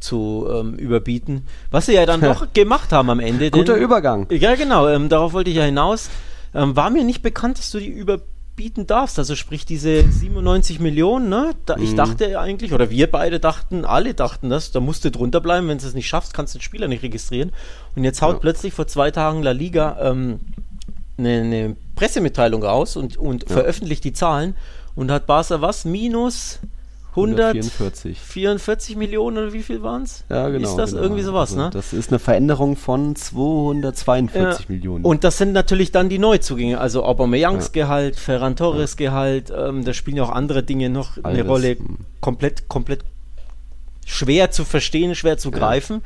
zu 0.00 0.46
ähm, 0.52 0.74
überbieten. 0.74 1.46
Was 1.70 1.86
sie 1.86 1.94
ja 1.94 2.04
dann 2.04 2.20
doch 2.20 2.52
gemacht 2.52 2.92
haben 2.92 3.08
am 3.08 3.20
Ende. 3.20 3.50
Guter 3.50 3.74
denn, 3.74 3.82
Übergang. 3.82 4.26
Ja, 4.28 4.54
genau, 4.54 4.86
ähm, 4.86 5.08
darauf 5.08 5.32
wollte 5.32 5.48
ich 5.48 5.56
ja 5.56 5.64
hinaus. 5.64 6.10
Ähm, 6.54 6.76
war 6.76 6.90
mir 6.90 7.04
nicht 7.04 7.22
bekannt, 7.22 7.56
dass 7.56 7.70
du 7.70 7.78
die 7.78 7.88
überbieten 7.88 8.33
bieten 8.56 8.86
darfst. 8.86 9.18
Also 9.18 9.36
sprich 9.36 9.64
diese 9.64 10.02
97 10.02 10.80
Millionen, 10.80 11.28
ne? 11.28 11.54
Da, 11.66 11.76
ich 11.76 11.92
mhm. 11.92 11.96
dachte 11.96 12.40
eigentlich, 12.40 12.72
oder 12.72 12.90
wir 12.90 13.10
beide 13.10 13.40
dachten, 13.40 13.84
alle 13.84 14.14
dachten 14.14 14.50
das, 14.50 14.72
da 14.72 14.80
musst 14.80 15.04
du 15.04 15.10
drunter 15.10 15.40
bleiben, 15.40 15.68
wenn 15.68 15.78
du 15.78 15.86
es 15.86 15.94
nicht 15.94 16.08
schaffst, 16.08 16.34
kannst 16.34 16.54
du 16.54 16.58
den 16.58 16.62
Spieler 16.62 16.88
nicht 16.88 17.02
registrieren. 17.02 17.52
Und 17.96 18.04
jetzt 18.04 18.22
haut 18.22 18.34
ja. 18.34 18.38
plötzlich 18.40 18.74
vor 18.74 18.86
zwei 18.86 19.10
Tagen 19.10 19.42
La 19.42 19.52
Liga 19.52 19.98
ähm, 20.00 20.40
eine, 21.18 21.40
eine, 21.40 21.76
Pressemitteilung 21.94 22.64
raus 22.64 22.96
und, 22.96 23.16
und 23.16 23.44
ja. 23.44 23.48
veröffentlicht 23.50 24.02
die 24.02 24.12
Zahlen 24.12 24.56
und 24.96 25.12
hat 25.12 25.26
Barca 25.26 25.60
was? 25.60 25.84
Minus 25.84 26.58
144. 27.16 28.18
44 28.18 28.96
Millionen 28.96 29.38
oder 29.38 29.52
wie 29.52 29.62
viel 29.62 29.82
waren 29.82 30.02
es? 30.02 30.24
Ja, 30.28 30.48
genau. 30.48 30.68
Ist 30.68 30.76
das 30.76 30.90
genau. 30.90 31.02
irgendwie 31.02 31.22
sowas, 31.22 31.50
also, 31.52 31.62
ne? 31.62 31.70
Das 31.70 31.92
ist 31.92 32.10
eine 32.10 32.18
Veränderung 32.18 32.76
von 32.76 33.14
242 33.14 34.34
ja. 34.68 34.74
Millionen. 34.74 35.04
Und 35.04 35.22
das 35.22 35.38
sind 35.38 35.52
natürlich 35.52 35.92
dann 35.92 36.08
die 36.08 36.18
Neuzugänge, 36.18 36.80
also 36.80 37.04
Aubameyangs 37.04 37.66
ja. 37.66 37.84
Gehalt, 37.84 38.16
Ferran 38.16 38.56
Torres 38.56 38.96
ja. 38.98 39.10
Gehalt, 39.10 39.52
ähm, 39.56 39.84
da 39.84 39.92
spielen 39.92 40.16
ja 40.16 40.24
auch 40.24 40.32
andere 40.32 40.64
Dinge 40.64 40.90
noch 40.90 41.16
Alles. 41.22 41.24
eine 41.24 41.46
Rolle. 41.46 41.78
Hm. 41.78 41.98
Komplett, 42.20 42.68
komplett 42.68 43.04
schwer 44.04 44.50
zu 44.50 44.64
verstehen, 44.64 45.14
schwer 45.14 45.38
zu 45.38 45.50
greifen. 45.50 46.02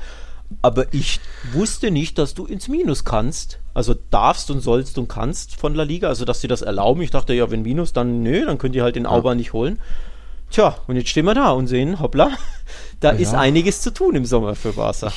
Aber 0.62 0.92
ich 0.92 1.20
wusste 1.52 1.90
nicht, 1.90 2.18
dass 2.18 2.34
du 2.34 2.46
ins 2.46 2.68
Minus 2.68 3.04
kannst. 3.04 3.59
Also 3.74 3.94
darfst 4.11 4.50
und 4.50 4.61
sollst 4.61 4.98
und 4.98 5.09
kannst 5.09 5.56
von 5.56 5.74
La 5.74 5.82
Liga. 5.82 6.09
Also, 6.09 6.24
dass 6.24 6.40
sie 6.40 6.48
das 6.48 6.62
erlauben. 6.62 7.02
Ich 7.02 7.11
dachte, 7.11 7.34
ja, 7.34 7.50
wenn 7.50 7.62
Minus, 7.62 7.92
dann 7.92 8.22
nö, 8.22 8.44
dann 8.44 8.59
könnt 8.59 8.74
ihr 8.74 8.82
halt 8.82 8.96
den 8.96 9.06
Auber 9.06 9.34
nicht 9.34 9.52
holen. 9.52 9.78
Tja, 10.51 10.76
und 10.86 10.96
jetzt 10.96 11.11
stehen 11.11 11.26
wir 11.26 11.34
da 11.34 11.51
und 11.51 11.66
sehen, 11.66 12.01
hoppla, 12.01 12.30
da 13.01 13.12
ja. 13.12 13.18
ist 13.18 13.34
einiges 13.34 13.82
zu 13.82 13.92
tun 13.92 14.14
im 14.14 14.24
Sommer 14.24 14.55
für 14.55 14.72
Barca. 14.72 15.12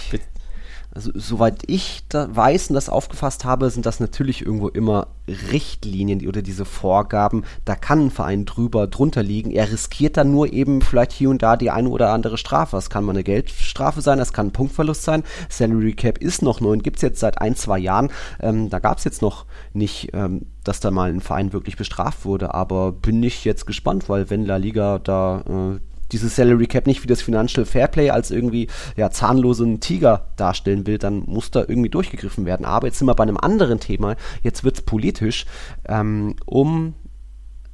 Also, 0.93 1.11
soweit 1.13 1.63
ich 1.67 2.03
da 2.09 2.35
weiß 2.35 2.69
und 2.69 2.73
das 2.73 2.89
aufgefasst 2.89 3.45
habe, 3.45 3.69
sind 3.69 3.85
das 3.85 4.01
natürlich 4.01 4.45
irgendwo 4.45 4.67
immer 4.67 5.07
Richtlinien 5.27 6.27
oder 6.27 6.41
diese 6.41 6.65
Vorgaben. 6.65 7.45
Da 7.63 7.75
kann 7.75 8.07
ein 8.07 8.11
Verein 8.11 8.45
drüber, 8.45 8.87
drunter 8.87 9.23
liegen. 9.23 9.51
Er 9.51 9.71
riskiert 9.71 10.17
dann 10.17 10.31
nur 10.31 10.51
eben 10.51 10.81
vielleicht 10.81 11.13
hier 11.13 11.29
und 11.29 11.41
da 11.41 11.55
die 11.55 11.71
eine 11.71 11.87
oder 11.87 12.11
andere 12.11 12.37
Strafe. 12.37 12.75
Das 12.75 12.89
kann 12.89 13.05
mal 13.05 13.13
eine 13.13 13.23
Geldstrafe 13.23 14.01
sein, 14.01 14.17
das 14.17 14.33
kann 14.33 14.47
ein 14.47 14.51
Punktverlust 14.51 15.03
sein. 15.03 15.23
Salary 15.47 15.93
Cap 15.93 16.17
ist 16.17 16.41
noch 16.41 16.59
neu 16.59 16.71
und 16.71 16.83
gibt 16.83 16.97
es 16.97 17.03
jetzt 17.03 17.21
seit 17.21 17.39
ein, 17.39 17.55
zwei 17.55 17.79
Jahren. 17.79 18.09
Ähm, 18.41 18.69
da 18.69 18.79
gab 18.79 18.97
es 18.97 19.05
jetzt 19.05 19.21
noch 19.21 19.45
nicht, 19.71 20.09
ähm, 20.13 20.47
dass 20.65 20.81
da 20.81 20.91
mal 20.91 21.09
ein 21.09 21.21
Verein 21.21 21.53
wirklich 21.53 21.77
bestraft 21.77 22.25
wurde. 22.25 22.53
Aber 22.53 22.91
bin 22.91 23.23
ich 23.23 23.45
jetzt 23.45 23.65
gespannt, 23.65 24.09
weil 24.09 24.29
wenn 24.29 24.45
La 24.45 24.57
Liga 24.57 24.99
da 24.99 25.43
äh, 25.47 25.90
dieses 26.11 26.35
Salary 26.35 26.67
Cap 26.67 26.87
nicht 26.87 27.03
wie 27.03 27.07
das 27.07 27.21
Financial 27.21 27.65
Fairplay 27.65 28.09
als 28.09 28.31
irgendwie 28.31 28.67
ja, 28.95 29.09
zahnlosen 29.09 29.79
Tiger 29.79 30.27
darstellen 30.35 30.85
will, 30.87 30.97
dann 30.97 31.23
muss 31.25 31.51
da 31.51 31.61
irgendwie 31.61 31.89
durchgegriffen 31.89 32.45
werden. 32.45 32.65
Aber 32.65 32.87
jetzt 32.87 32.99
sind 32.99 33.07
wir 33.07 33.15
bei 33.15 33.23
einem 33.23 33.37
anderen 33.37 33.79
Thema. 33.79 34.15
Jetzt 34.43 34.63
wird 34.63 34.77
es 34.77 34.81
politisch. 34.83 35.45
Ähm, 35.87 36.35
um 36.45 36.93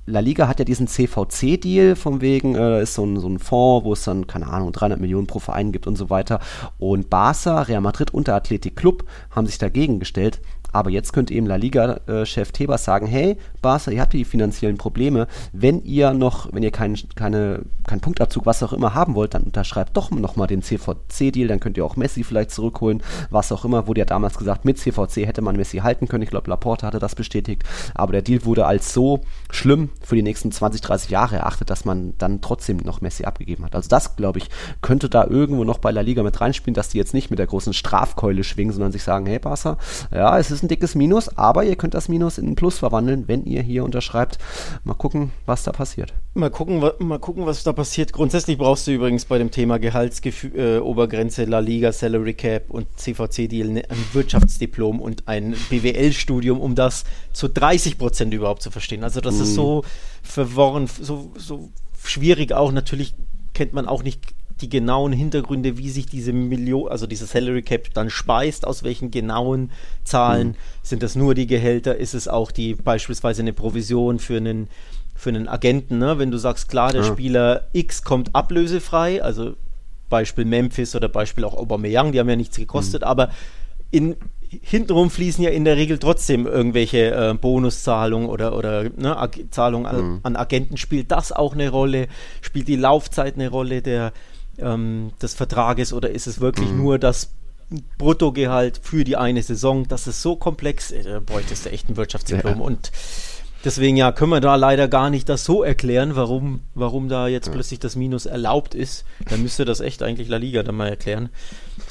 La 0.09 0.21
Liga 0.21 0.47
hat 0.47 0.59
ja 0.59 0.63
diesen 0.63 0.87
CVC-Deal, 0.87 1.97
von 1.97 2.21
wegen, 2.21 2.55
äh, 2.55 2.81
ist 2.81 2.93
so 2.93 3.05
ein, 3.05 3.19
so 3.19 3.27
ein 3.27 3.39
Fonds, 3.39 3.83
wo 3.83 3.91
es 3.91 4.05
dann, 4.05 4.25
keine 4.25 4.47
Ahnung, 4.47 4.71
300 4.71 5.01
Millionen 5.01 5.27
pro 5.27 5.39
Verein 5.39 5.73
gibt 5.73 5.85
und 5.85 5.97
so 5.97 6.09
weiter. 6.09 6.39
Und 6.77 7.09
Barca, 7.09 7.63
Real 7.63 7.81
Madrid 7.81 8.13
und 8.13 8.27
der 8.27 8.35
Athletic 8.35 8.77
Club 8.77 9.03
haben 9.31 9.47
sich 9.47 9.57
dagegen 9.57 9.99
gestellt. 9.99 10.39
Aber 10.73 10.89
jetzt 10.89 11.13
könnte 11.13 11.33
eben 11.33 11.47
La 11.47 11.55
Liga-Chef 11.55 12.51
Tebas 12.51 12.83
sagen, 12.83 13.07
hey, 13.07 13.37
Barca, 13.61 13.91
ihr 13.91 14.01
habt 14.01 14.13
die 14.13 14.25
finanziellen 14.25 14.77
Probleme. 14.77 15.27
Wenn 15.53 15.83
ihr 15.83 16.13
noch, 16.13 16.53
wenn 16.53 16.63
ihr 16.63 16.71
keinen 16.71 16.97
keine, 17.15 17.61
keinen 17.85 18.01
Punktabzug, 18.01 18.45
was 18.45 18.61
auch 18.63 18.73
immer 18.73 18.93
haben 18.93 19.15
wollt, 19.15 19.33
dann 19.33 19.43
unterschreibt 19.43 19.95
doch 19.97 20.11
nochmal 20.11 20.47
den 20.47 20.61
CVC-Deal, 20.61 21.47
dann 21.47 21.59
könnt 21.59 21.77
ihr 21.77 21.85
auch 21.85 21.95
Messi 21.95 22.23
vielleicht 22.23 22.51
zurückholen, 22.51 23.01
was 23.29 23.51
auch 23.51 23.65
immer. 23.65 23.87
Wurde 23.87 23.99
ja 23.99 24.05
damals 24.05 24.37
gesagt, 24.37 24.65
mit 24.65 24.77
CVC 24.77 25.25
hätte 25.25 25.41
man 25.41 25.55
Messi 25.55 25.79
halten 25.79 26.07
können. 26.07 26.23
Ich 26.23 26.29
glaube, 26.29 26.49
Laporte 26.49 26.85
hatte 26.85 26.99
das 26.99 27.15
bestätigt. 27.15 27.63
Aber 27.93 28.11
der 28.11 28.21
Deal 28.21 28.45
wurde 28.45 28.65
als 28.65 28.93
so 28.93 29.21
schlimm 29.49 29.89
für 30.03 30.15
die 30.15 30.23
nächsten 30.23 30.51
20, 30.51 30.81
30 30.81 31.09
Jahre 31.09 31.37
erachtet, 31.37 31.69
dass 31.69 31.85
man 31.85 32.13
dann 32.17 32.41
trotzdem 32.41 32.77
noch 32.77 33.01
Messi 33.01 33.23
abgegeben 33.23 33.65
hat. 33.65 33.75
Also 33.75 33.89
das, 33.89 34.15
glaube 34.15 34.39
ich, 34.39 34.49
könnte 34.81 35.09
da 35.09 35.25
irgendwo 35.25 35.63
noch 35.63 35.79
bei 35.79 35.91
La 35.91 36.01
Liga 36.01 36.23
mit 36.23 36.39
reinspielen, 36.39 36.75
dass 36.75 36.89
die 36.89 36.97
jetzt 36.97 37.13
nicht 37.13 37.29
mit 37.29 37.39
der 37.39 37.47
großen 37.47 37.73
Strafkeule 37.73 38.43
schwingen, 38.43 38.73
sondern 38.73 38.91
sich 38.91 39.03
sagen, 39.03 39.25
hey 39.25 39.39
Barca, 39.39 39.77
ja, 40.13 40.37
es 40.37 40.51
ist 40.51 40.56
ist 40.57 40.63
ein 40.63 40.67
dickes 40.67 40.95
Minus, 40.95 41.29
aber 41.37 41.63
ihr 41.63 41.75
könnt 41.75 41.93
das 41.93 42.09
Minus 42.09 42.37
in 42.37 42.49
ein 42.49 42.55
Plus 42.55 42.79
verwandeln, 42.79 43.27
wenn 43.27 43.45
ihr 43.45 43.61
hier 43.61 43.83
unterschreibt. 43.83 44.37
Mal 44.83 44.95
gucken, 44.95 45.31
was 45.45 45.63
da 45.63 45.71
passiert. 45.71 46.13
Mal 46.33 46.49
gucken, 46.49 46.83
mal 46.99 47.19
gucken, 47.19 47.45
was 47.45 47.63
da 47.63 47.73
passiert. 47.73 48.13
Grundsätzlich 48.13 48.57
brauchst 48.57 48.87
du 48.87 48.91
übrigens 48.91 49.25
bei 49.25 49.37
dem 49.37 49.51
Thema 49.51 49.77
Gehaltsobergrenze, 49.79 51.43
äh, 51.43 51.45
La 51.45 51.59
Liga, 51.59 51.91
Salary 51.91 52.33
Cap 52.33 52.69
und 52.69 52.87
CVC-Deal 52.97 53.67
ne, 53.69 53.83
ein 53.89 54.03
Wirtschaftsdiplom 54.13 54.99
und 54.99 55.27
ein 55.27 55.55
BWL-Studium, 55.69 56.59
um 56.59 56.75
das 56.75 57.03
zu 57.33 57.47
30 57.47 57.97
Prozent 57.97 58.33
überhaupt 58.33 58.61
zu 58.61 58.71
verstehen. 58.71 59.03
Also 59.03 59.21
das 59.21 59.35
mm. 59.35 59.41
ist 59.43 59.53
so 59.53 59.83
verworren, 60.23 60.87
so, 60.87 61.31
so 61.37 61.69
schwierig 62.03 62.53
auch. 62.53 62.71
Natürlich 62.71 63.13
kennt 63.53 63.73
man 63.73 63.87
auch 63.87 64.03
nicht 64.03 64.21
die 64.61 64.69
genauen 64.69 65.13
Hintergründe, 65.13 65.77
wie 65.77 65.89
sich 65.89 66.05
diese 66.05 66.33
Million, 66.33 66.89
also 66.89 67.07
diese 67.07 67.25
Salary 67.25 67.61
Cap 67.61 67.93
dann 67.93 68.09
speist, 68.09 68.65
aus 68.65 68.83
welchen 68.83 69.11
genauen 69.11 69.71
Zahlen. 70.03 70.49
Mhm. 70.49 70.55
Sind 70.83 71.03
das 71.03 71.15
nur 71.15 71.35
die 71.35 71.47
Gehälter? 71.47 71.95
Ist 71.95 72.13
es 72.13 72.27
auch 72.27 72.51
die 72.51 72.75
beispielsweise 72.75 73.41
eine 73.41 73.53
Provision 73.53 74.19
für 74.19 74.37
einen 74.37 74.67
für 75.15 75.29
einen 75.29 75.47
Agenten, 75.47 75.97
ne? 75.97 76.19
wenn 76.19 76.29
du 76.29 76.37
sagst, 76.37 76.69
klar, 76.69 76.91
der 76.91 77.01
ja. 77.01 77.07
Spieler 77.07 77.67
X 77.73 78.03
kommt 78.03 78.35
ablösefrei, 78.35 79.23
also 79.23 79.55
Beispiel 80.09 80.45
Memphis 80.45 80.95
oder 80.95 81.09
Beispiel 81.09 81.43
auch 81.43 81.55
Aubameyang, 81.55 82.11
die 82.11 82.19
haben 82.19 82.29
ja 82.29 82.35
nichts 82.35 82.55
gekostet, 82.55 83.01
mhm. 83.01 83.07
aber 83.07 83.31
in, 83.89 84.15
hintenrum 84.49 85.09
fließen 85.09 85.43
ja 85.43 85.49
in 85.49 85.65
der 85.65 85.77
Regel 85.77 85.97
trotzdem 85.97 86.45
irgendwelche 86.45 87.11
äh, 87.11 87.33
Bonuszahlungen 87.33 88.29
oder, 88.29 88.55
oder 88.55 88.83
ne, 88.83 89.17
Zahlungen 89.51 89.85
an, 89.85 90.01
mhm. 90.01 90.19
an, 90.23 90.35
Agenten. 90.35 90.77
Spielt 90.77 91.11
das 91.11 91.31
auch 91.31 91.53
eine 91.53 91.69
Rolle? 91.69 92.07
Spielt 92.41 92.67
die 92.67 92.75
Laufzeit 92.75 93.35
eine 93.35 93.49
Rolle 93.49 93.81
der, 93.81 94.13
ähm, 94.59 95.11
des 95.21 95.33
Vertrages 95.33 95.93
oder 95.93 96.09
ist 96.09 96.27
es 96.27 96.39
wirklich 96.41 96.69
mhm. 96.69 96.77
nur 96.77 96.99
das 96.99 97.31
Bruttogehalt 97.97 98.79
für 98.81 99.03
die 99.03 99.17
eine 99.17 99.43
Saison? 99.43 99.87
Das 99.87 100.07
ist 100.07 100.21
so 100.21 100.35
komplex, 100.35 100.91
äh, 100.91 101.03
da 101.03 101.19
bräuchtest 101.19 101.65
du 101.65 101.71
echt 101.71 101.89
ein 101.89 101.97
Wirtschaftsdiplom 101.97 102.59
ja. 102.59 102.63
und 102.63 102.91
Deswegen 103.67 103.97
ja, 103.97 104.11
können 104.11 104.31
wir 104.31 104.39
da 104.39 104.55
leider 104.55 104.87
gar 104.87 105.09
nicht 105.09 105.27
das 105.29 105.43
so 105.43 105.63
erklären, 105.63 106.15
warum, 106.15 106.61
warum 106.75 107.09
da 107.09 107.27
jetzt 107.27 107.47
ja. 107.47 107.53
plötzlich 107.53 107.79
das 107.79 107.95
Minus 107.95 108.25
erlaubt 108.25 108.75
ist. 108.75 109.03
Dann 109.29 109.41
müsste 109.41 109.65
das 109.65 109.79
echt 109.79 110.03
eigentlich 110.03 110.29
La 110.29 110.37
Liga 110.37 110.63
dann 110.63 110.75
mal 110.75 110.87
erklären. 110.87 111.29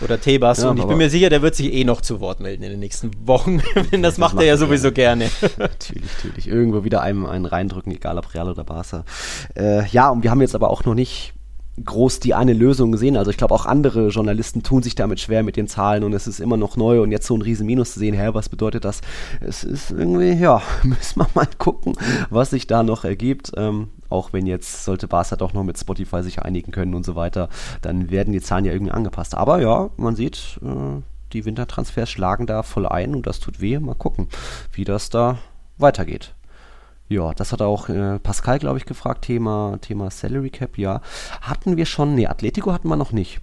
Oder 0.00 0.20
Tebas. 0.20 0.62
Ja, 0.62 0.70
und 0.70 0.78
ich 0.78 0.84
bin 0.84 0.96
mir 0.96 1.10
sicher, 1.10 1.28
der 1.28 1.42
wird 1.42 1.54
sich 1.54 1.72
eh 1.72 1.84
noch 1.84 2.00
zu 2.00 2.20
Wort 2.20 2.40
melden 2.40 2.62
in 2.62 2.70
den 2.70 2.80
nächsten 2.80 3.10
Wochen. 3.26 3.60
das, 3.74 4.00
das 4.00 4.18
macht 4.18 4.36
er 4.36 4.44
ja 4.44 4.56
sowieso 4.56 4.92
gerne. 4.92 5.28
natürlich, 5.58 6.04
natürlich. 6.16 6.48
Irgendwo 6.48 6.84
wieder 6.84 7.02
einem 7.02 7.26
einen 7.26 7.46
reindrücken, 7.46 7.92
egal 7.92 8.16
ob 8.16 8.32
Real 8.32 8.48
oder 8.48 8.64
Barca. 8.64 9.04
Äh, 9.54 9.86
ja, 9.88 10.08
und 10.10 10.22
wir 10.22 10.30
haben 10.30 10.40
jetzt 10.40 10.54
aber 10.54 10.70
auch 10.70 10.84
noch 10.84 10.94
nicht 10.94 11.34
groß 11.84 12.20
die 12.20 12.34
eine 12.34 12.52
Lösung 12.52 12.96
sehen. 12.96 13.16
Also 13.16 13.30
ich 13.30 13.36
glaube, 13.36 13.54
auch 13.54 13.66
andere 13.66 14.08
Journalisten 14.08 14.62
tun 14.62 14.82
sich 14.82 14.94
damit 14.94 15.20
schwer 15.20 15.42
mit 15.42 15.56
den 15.56 15.68
Zahlen 15.68 16.04
und 16.04 16.12
es 16.12 16.26
ist 16.26 16.40
immer 16.40 16.56
noch 16.56 16.76
neu 16.76 17.02
und 17.02 17.10
jetzt 17.10 17.26
so 17.26 17.36
ein 17.36 17.42
riesen 17.42 17.66
Minus 17.66 17.92
zu 17.92 17.98
sehen, 17.98 18.14
hä, 18.14 18.30
was 18.32 18.48
bedeutet 18.48 18.84
das? 18.84 19.00
Es 19.40 19.64
ist 19.64 19.90
irgendwie, 19.90 20.32
ja, 20.32 20.62
müssen 20.82 21.20
wir 21.20 21.28
mal 21.34 21.48
gucken, 21.58 21.94
was 22.30 22.50
sich 22.50 22.66
da 22.66 22.82
noch 22.82 23.04
ergibt. 23.04 23.52
Ähm, 23.56 23.88
auch 24.08 24.32
wenn 24.32 24.46
jetzt 24.46 24.84
sollte 24.84 25.08
Barca 25.08 25.36
doch 25.36 25.52
noch 25.52 25.64
mit 25.64 25.78
Spotify 25.78 26.22
sich 26.22 26.40
einigen 26.40 26.72
können 26.72 26.94
und 26.94 27.04
so 27.04 27.16
weiter, 27.16 27.48
dann 27.82 28.10
werden 28.10 28.32
die 28.32 28.40
Zahlen 28.40 28.64
ja 28.64 28.72
irgendwie 28.72 28.92
angepasst. 28.92 29.34
Aber 29.34 29.60
ja, 29.60 29.90
man 29.96 30.16
sieht, 30.16 30.58
äh, 30.62 31.02
die 31.32 31.44
Wintertransfers 31.44 32.08
schlagen 32.08 32.46
da 32.46 32.62
voll 32.62 32.86
ein 32.86 33.14
und 33.14 33.26
das 33.26 33.40
tut 33.40 33.60
weh. 33.60 33.78
Mal 33.78 33.94
gucken, 33.94 34.28
wie 34.72 34.84
das 34.84 35.10
da 35.10 35.38
weitergeht. 35.76 36.35
Ja, 37.08 37.32
das 37.34 37.52
hat 37.52 37.62
auch 37.62 37.88
äh, 37.88 38.18
Pascal, 38.18 38.58
glaube 38.58 38.78
ich, 38.78 38.84
gefragt, 38.84 39.24
Thema, 39.24 39.78
Thema 39.80 40.10
Salary 40.10 40.50
Cap, 40.50 40.76
ja. 40.76 41.00
Hatten 41.40 41.76
wir 41.76 41.86
schon, 41.86 42.14
nee, 42.14 42.26
Atletico 42.26 42.72
hatten 42.72 42.88
wir 42.88 42.96
noch 42.96 43.12
nicht. 43.12 43.40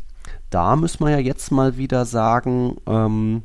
Da 0.50 0.76
müssen 0.76 1.06
wir 1.06 1.12
ja 1.12 1.20
jetzt 1.20 1.52
mal 1.52 1.78
wieder 1.78 2.06
sagen, 2.06 2.78
ähm, 2.86 3.44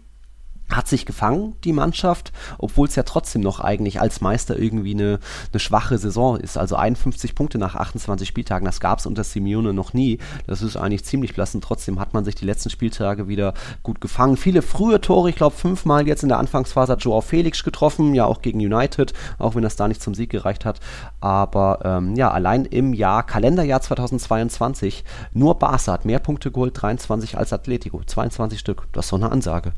hat 0.70 0.88
sich 0.88 1.06
gefangen, 1.06 1.54
die 1.64 1.72
Mannschaft, 1.72 2.32
obwohl 2.58 2.88
es 2.88 2.94
ja 2.94 3.02
trotzdem 3.02 3.40
noch 3.40 3.60
eigentlich 3.60 4.00
als 4.00 4.20
Meister 4.20 4.58
irgendwie 4.58 4.94
eine, 4.94 5.18
eine 5.52 5.60
schwache 5.60 5.98
Saison 5.98 6.36
ist. 6.36 6.58
Also 6.58 6.76
51 6.76 7.34
Punkte 7.34 7.58
nach 7.58 7.74
28 7.74 8.28
Spieltagen, 8.28 8.66
das 8.66 8.80
gab 8.80 8.98
es 8.98 9.06
unter 9.06 9.24
Simeone 9.24 9.72
noch 9.72 9.92
nie. 9.92 10.18
Das 10.46 10.62
ist 10.62 10.76
eigentlich 10.76 11.04
ziemlich 11.04 11.34
blassend. 11.34 11.64
Trotzdem 11.64 11.98
hat 11.98 12.14
man 12.14 12.24
sich 12.24 12.34
die 12.34 12.44
letzten 12.44 12.70
Spieltage 12.70 13.28
wieder 13.28 13.54
gut 13.82 14.00
gefangen. 14.00 14.36
Viele 14.36 14.62
frühe 14.62 15.00
Tore, 15.00 15.30
ich 15.30 15.36
glaube 15.36 15.56
fünfmal 15.56 16.06
jetzt 16.06 16.22
in 16.22 16.28
der 16.28 16.38
Anfangsphase 16.38 16.92
hat 16.92 17.02
Joao 17.02 17.20
Felix 17.20 17.64
getroffen, 17.64 18.14
ja 18.14 18.26
auch 18.26 18.42
gegen 18.42 18.60
United, 18.60 19.12
auch 19.38 19.54
wenn 19.54 19.62
das 19.62 19.76
da 19.76 19.88
nicht 19.88 20.02
zum 20.02 20.14
Sieg 20.14 20.30
gereicht 20.30 20.64
hat. 20.64 20.80
Aber 21.20 21.80
ähm, 21.84 22.14
ja, 22.14 22.30
allein 22.30 22.64
im 22.64 22.92
Jahr, 22.92 23.24
Kalenderjahr 23.24 23.80
2022, 23.80 25.04
nur 25.32 25.58
Barca 25.58 25.92
hat 25.92 26.04
mehr 26.04 26.18
Punkte 26.18 26.50
geholt, 26.50 26.80
23 26.80 27.38
als 27.38 27.52
Atletico, 27.52 28.02
22 28.04 28.58
Stück. 28.58 28.88
Das 28.92 29.06
ist 29.06 29.12
doch 29.12 29.18
eine 29.18 29.30
Ansage. 29.30 29.72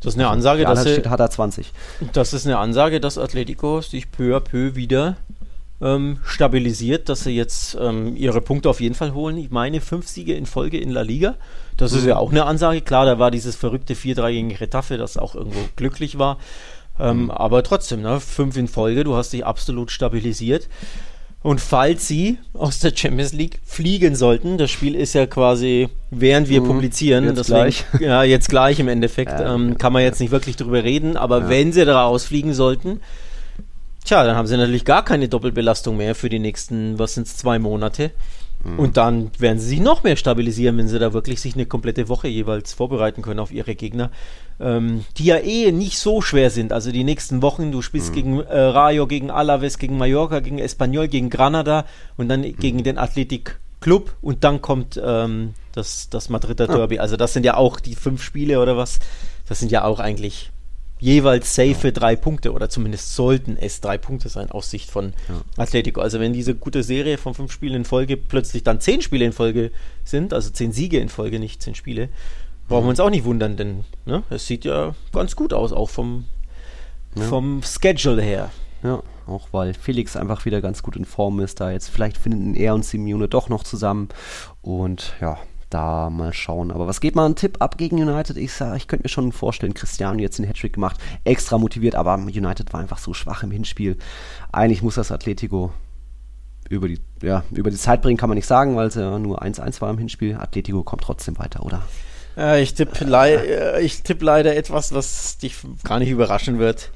Das 0.00 0.14
ist 0.14 0.18
eine 0.18 0.28
Ansage, 0.28 0.64
dass 0.64 0.82
steht, 0.82 1.08
hat 1.08 1.20
er 1.20 1.30
20. 1.30 1.72
das 2.12 2.32
ist 2.32 2.46
eine 2.46 2.58
Ansage, 2.58 3.00
dass 3.00 3.18
Atletico 3.18 3.80
sich 3.80 4.10
peu 4.10 4.36
à 4.36 4.40
peu 4.40 4.74
wieder 4.74 5.16
ähm, 5.80 6.18
stabilisiert, 6.24 7.08
dass 7.08 7.24
sie 7.24 7.30
jetzt 7.30 7.76
ähm, 7.80 8.16
ihre 8.16 8.40
Punkte 8.40 8.68
auf 8.68 8.80
jeden 8.80 8.94
Fall 8.94 9.14
holen. 9.14 9.36
Ich 9.36 9.50
meine, 9.50 9.80
fünf 9.80 10.08
Siege 10.08 10.34
in 10.34 10.46
Folge 10.46 10.78
in 10.78 10.90
La 10.90 11.02
Liga. 11.02 11.36
Das 11.76 11.92
ist 11.92 12.04
ja 12.04 12.16
auch 12.16 12.32
eine 12.32 12.44
Ansage. 12.44 12.80
Klar, 12.80 13.06
da 13.06 13.18
war 13.18 13.30
dieses 13.30 13.54
verrückte 13.54 13.94
4-3 13.94 14.32
gegen 14.32 14.54
Retafe, 14.56 14.98
das 14.98 15.16
auch 15.16 15.34
irgendwo 15.34 15.60
glücklich 15.76 16.18
war. 16.18 16.38
Ähm, 16.98 17.30
Aber 17.30 17.62
trotzdem, 17.62 18.02
ne, 18.02 18.18
fünf 18.20 18.56
in 18.56 18.66
Folge, 18.66 19.04
du 19.04 19.14
hast 19.14 19.32
dich 19.32 19.46
absolut 19.46 19.90
stabilisiert. 19.90 20.68
Und 21.42 21.60
falls 21.60 22.08
sie 22.08 22.38
aus 22.52 22.80
der 22.80 22.92
Champions 22.94 23.32
League 23.32 23.60
fliegen 23.64 24.16
sollten, 24.16 24.58
das 24.58 24.70
Spiel 24.72 24.94
ist 24.96 25.14
ja 25.14 25.26
quasi, 25.26 25.88
während 26.10 26.48
wir 26.48 26.60
Mhm, 26.60 26.66
publizieren, 26.66 27.24
jetzt 27.26 27.38
deswegen, 27.38 27.54
gleich. 27.60 27.84
ja, 28.00 28.22
jetzt 28.24 28.48
gleich 28.48 28.80
im 28.80 28.88
Endeffekt, 28.88 29.32
Ja, 29.38 29.54
ähm, 29.54 29.78
kann 29.78 29.92
man 29.92 30.02
jetzt 30.02 30.20
nicht 30.20 30.30
wirklich 30.32 30.56
drüber 30.56 30.82
reden, 30.82 31.16
aber 31.16 31.48
wenn 31.48 31.72
sie 31.72 31.84
da 31.84 32.02
rausfliegen 32.02 32.54
sollten, 32.54 33.00
tja, 34.04 34.24
dann 34.24 34.34
haben 34.36 34.48
sie 34.48 34.56
natürlich 34.56 34.84
gar 34.84 35.04
keine 35.04 35.28
Doppelbelastung 35.28 35.96
mehr 35.96 36.14
für 36.16 36.28
die 36.28 36.40
nächsten, 36.40 36.98
was 36.98 37.14
sind 37.14 37.26
es, 37.28 37.36
zwei 37.36 37.58
Monate. 37.60 38.10
Mhm. 38.64 38.78
Und 38.78 38.96
dann 38.96 39.30
werden 39.38 39.58
sie 39.58 39.68
sich 39.68 39.80
noch 39.80 40.02
mehr 40.02 40.16
stabilisieren, 40.16 40.76
wenn 40.78 40.88
sie 40.88 40.98
da 40.98 41.12
wirklich 41.12 41.40
sich 41.40 41.54
eine 41.54 41.66
komplette 41.66 42.08
Woche 42.08 42.28
jeweils 42.28 42.72
vorbereiten 42.72 43.22
können 43.22 43.40
auf 43.40 43.52
ihre 43.52 43.74
Gegner, 43.74 44.10
ähm, 44.60 45.04
die 45.16 45.24
ja 45.26 45.36
eh 45.36 45.70
nicht 45.72 45.98
so 45.98 46.20
schwer 46.20 46.50
sind. 46.50 46.72
Also 46.72 46.90
die 46.90 47.04
nächsten 47.04 47.40
Wochen, 47.42 47.70
du 47.70 47.78
Mhm. 47.78 47.82
spielst 47.82 48.12
gegen 48.12 48.40
äh, 48.40 48.58
Rayo, 48.58 49.06
gegen 49.06 49.30
Alaves, 49.30 49.78
gegen 49.78 49.96
Mallorca, 49.96 50.40
gegen 50.40 50.58
Espanyol, 50.58 51.08
gegen 51.08 51.30
Granada 51.30 51.84
und 52.16 52.28
dann 52.28 52.40
Mhm. 52.40 52.56
gegen 52.56 52.82
den 52.82 52.98
Athletic 52.98 53.58
Club 53.80 54.14
und 54.22 54.42
dann 54.42 54.60
kommt 54.60 55.00
ähm, 55.02 55.54
das, 55.72 56.08
das 56.10 56.28
Madrider 56.28 56.68
Ah. 56.68 56.76
Derby. 56.76 56.98
Also 56.98 57.16
das 57.16 57.32
sind 57.32 57.44
ja 57.46 57.56
auch 57.56 57.78
die 57.78 57.94
fünf 57.94 58.22
Spiele 58.24 58.60
oder 58.60 58.76
was. 58.76 58.98
Das 59.48 59.60
sind 59.60 59.70
ja 59.70 59.84
auch 59.84 60.00
eigentlich 60.00 60.50
jeweils 61.00 61.54
safe 61.54 61.92
drei 61.92 62.16
Punkte 62.16 62.52
oder 62.52 62.68
zumindest 62.68 63.14
sollten 63.14 63.56
es 63.56 63.80
drei 63.80 63.98
Punkte 63.98 64.28
sein 64.28 64.50
aus 64.50 64.70
Sicht 64.70 64.90
von 64.90 65.12
Atletico. 65.56 66.00
Also 66.00 66.20
wenn 66.20 66.32
diese 66.32 66.54
gute 66.54 66.82
Serie 66.82 67.18
von 67.18 67.34
fünf 67.34 67.52
Spielen 67.52 67.74
in 67.74 67.84
Folge 67.84 68.16
plötzlich 68.16 68.64
dann 68.64 68.80
zehn 68.80 69.02
Spiele 69.02 69.24
in 69.24 69.32
Folge 69.32 69.70
sind, 70.04 70.32
also 70.32 70.50
zehn 70.50 70.72
Siege 70.72 70.98
in 70.98 71.08
Folge, 71.08 71.38
nicht 71.38 71.62
zehn 71.62 71.74
Spiele, 71.74 72.08
brauchen 72.68 72.84
wir 72.84 72.90
uns 72.90 73.00
auch 73.00 73.10
nicht 73.10 73.24
wundern, 73.24 73.56
denn 73.56 73.84
ne, 74.04 74.22
es 74.30 74.46
sieht 74.46 74.64
ja 74.64 74.94
ganz 75.12 75.36
gut 75.36 75.52
aus, 75.52 75.72
auch 75.72 75.90
vom, 75.90 76.26
vom 77.16 77.62
Schedule 77.62 78.22
her. 78.22 78.50
Ja, 78.82 79.02
auch 79.26 79.48
weil 79.52 79.74
Felix 79.74 80.16
einfach 80.16 80.44
wieder 80.44 80.60
ganz 80.60 80.82
gut 80.82 80.96
in 80.96 81.04
Form 81.04 81.40
ist. 81.40 81.60
Da 81.60 81.70
jetzt 81.70 81.88
vielleicht 81.88 82.16
finden 82.16 82.54
er 82.54 82.74
und 82.74 82.84
Simeone 82.84 83.28
doch 83.28 83.48
noch 83.48 83.64
zusammen. 83.64 84.08
Und 84.62 85.14
ja, 85.20 85.38
da 85.70 86.10
mal 86.10 86.32
schauen. 86.32 86.70
Aber 86.70 86.86
was 86.86 87.00
geht 87.00 87.14
mal 87.14 87.26
ein 87.26 87.36
Tipp 87.36 87.56
ab 87.60 87.78
gegen 87.78 88.02
United? 88.02 88.36
Ich 88.36 88.52
ich 88.76 88.88
könnte 88.88 89.04
mir 89.04 89.08
schon 89.08 89.32
vorstellen, 89.32 89.74
Cristiano 89.74 90.20
jetzt 90.20 90.38
den 90.38 90.46
Hattrick 90.46 90.74
gemacht, 90.74 90.98
extra 91.24 91.58
motiviert, 91.58 91.94
aber 91.94 92.14
United 92.14 92.72
war 92.72 92.80
einfach 92.80 92.98
so 92.98 93.14
schwach 93.14 93.42
im 93.42 93.50
Hinspiel. 93.50 93.96
Eigentlich 94.52 94.82
muss 94.82 94.96
das 94.96 95.12
Atletico 95.12 95.72
über 96.68 96.88
die, 96.88 97.00
ja, 97.22 97.44
über 97.50 97.70
die 97.70 97.76
Zeit 97.76 98.02
bringen, 98.02 98.18
kann 98.18 98.28
man 98.28 98.36
nicht 98.36 98.46
sagen, 98.46 98.76
weil 98.76 98.88
es 98.88 98.94
ja 98.94 99.18
nur 99.18 99.42
1-1 99.42 99.80
war 99.80 99.90
im 99.90 99.98
Hinspiel. 99.98 100.36
Atletico 100.36 100.82
kommt 100.82 101.02
trotzdem 101.02 101.38
weiter, 101.38 101.64
oder? 101.64 101.82
Äh, 102.36 102.62
ich 102.62 102.74
tippe 102.74 103.04
äh, 103.04 103.88
tipp 103.88 104.22
leider 104.22 104.54
etwas, 104.54 104.92
was 104.92 105.38
dich 105.38 105.56
gar 105.84 105.98
nicht 105.98 106.10
überraschen 106.10 106.58
wird. 106.58 106.90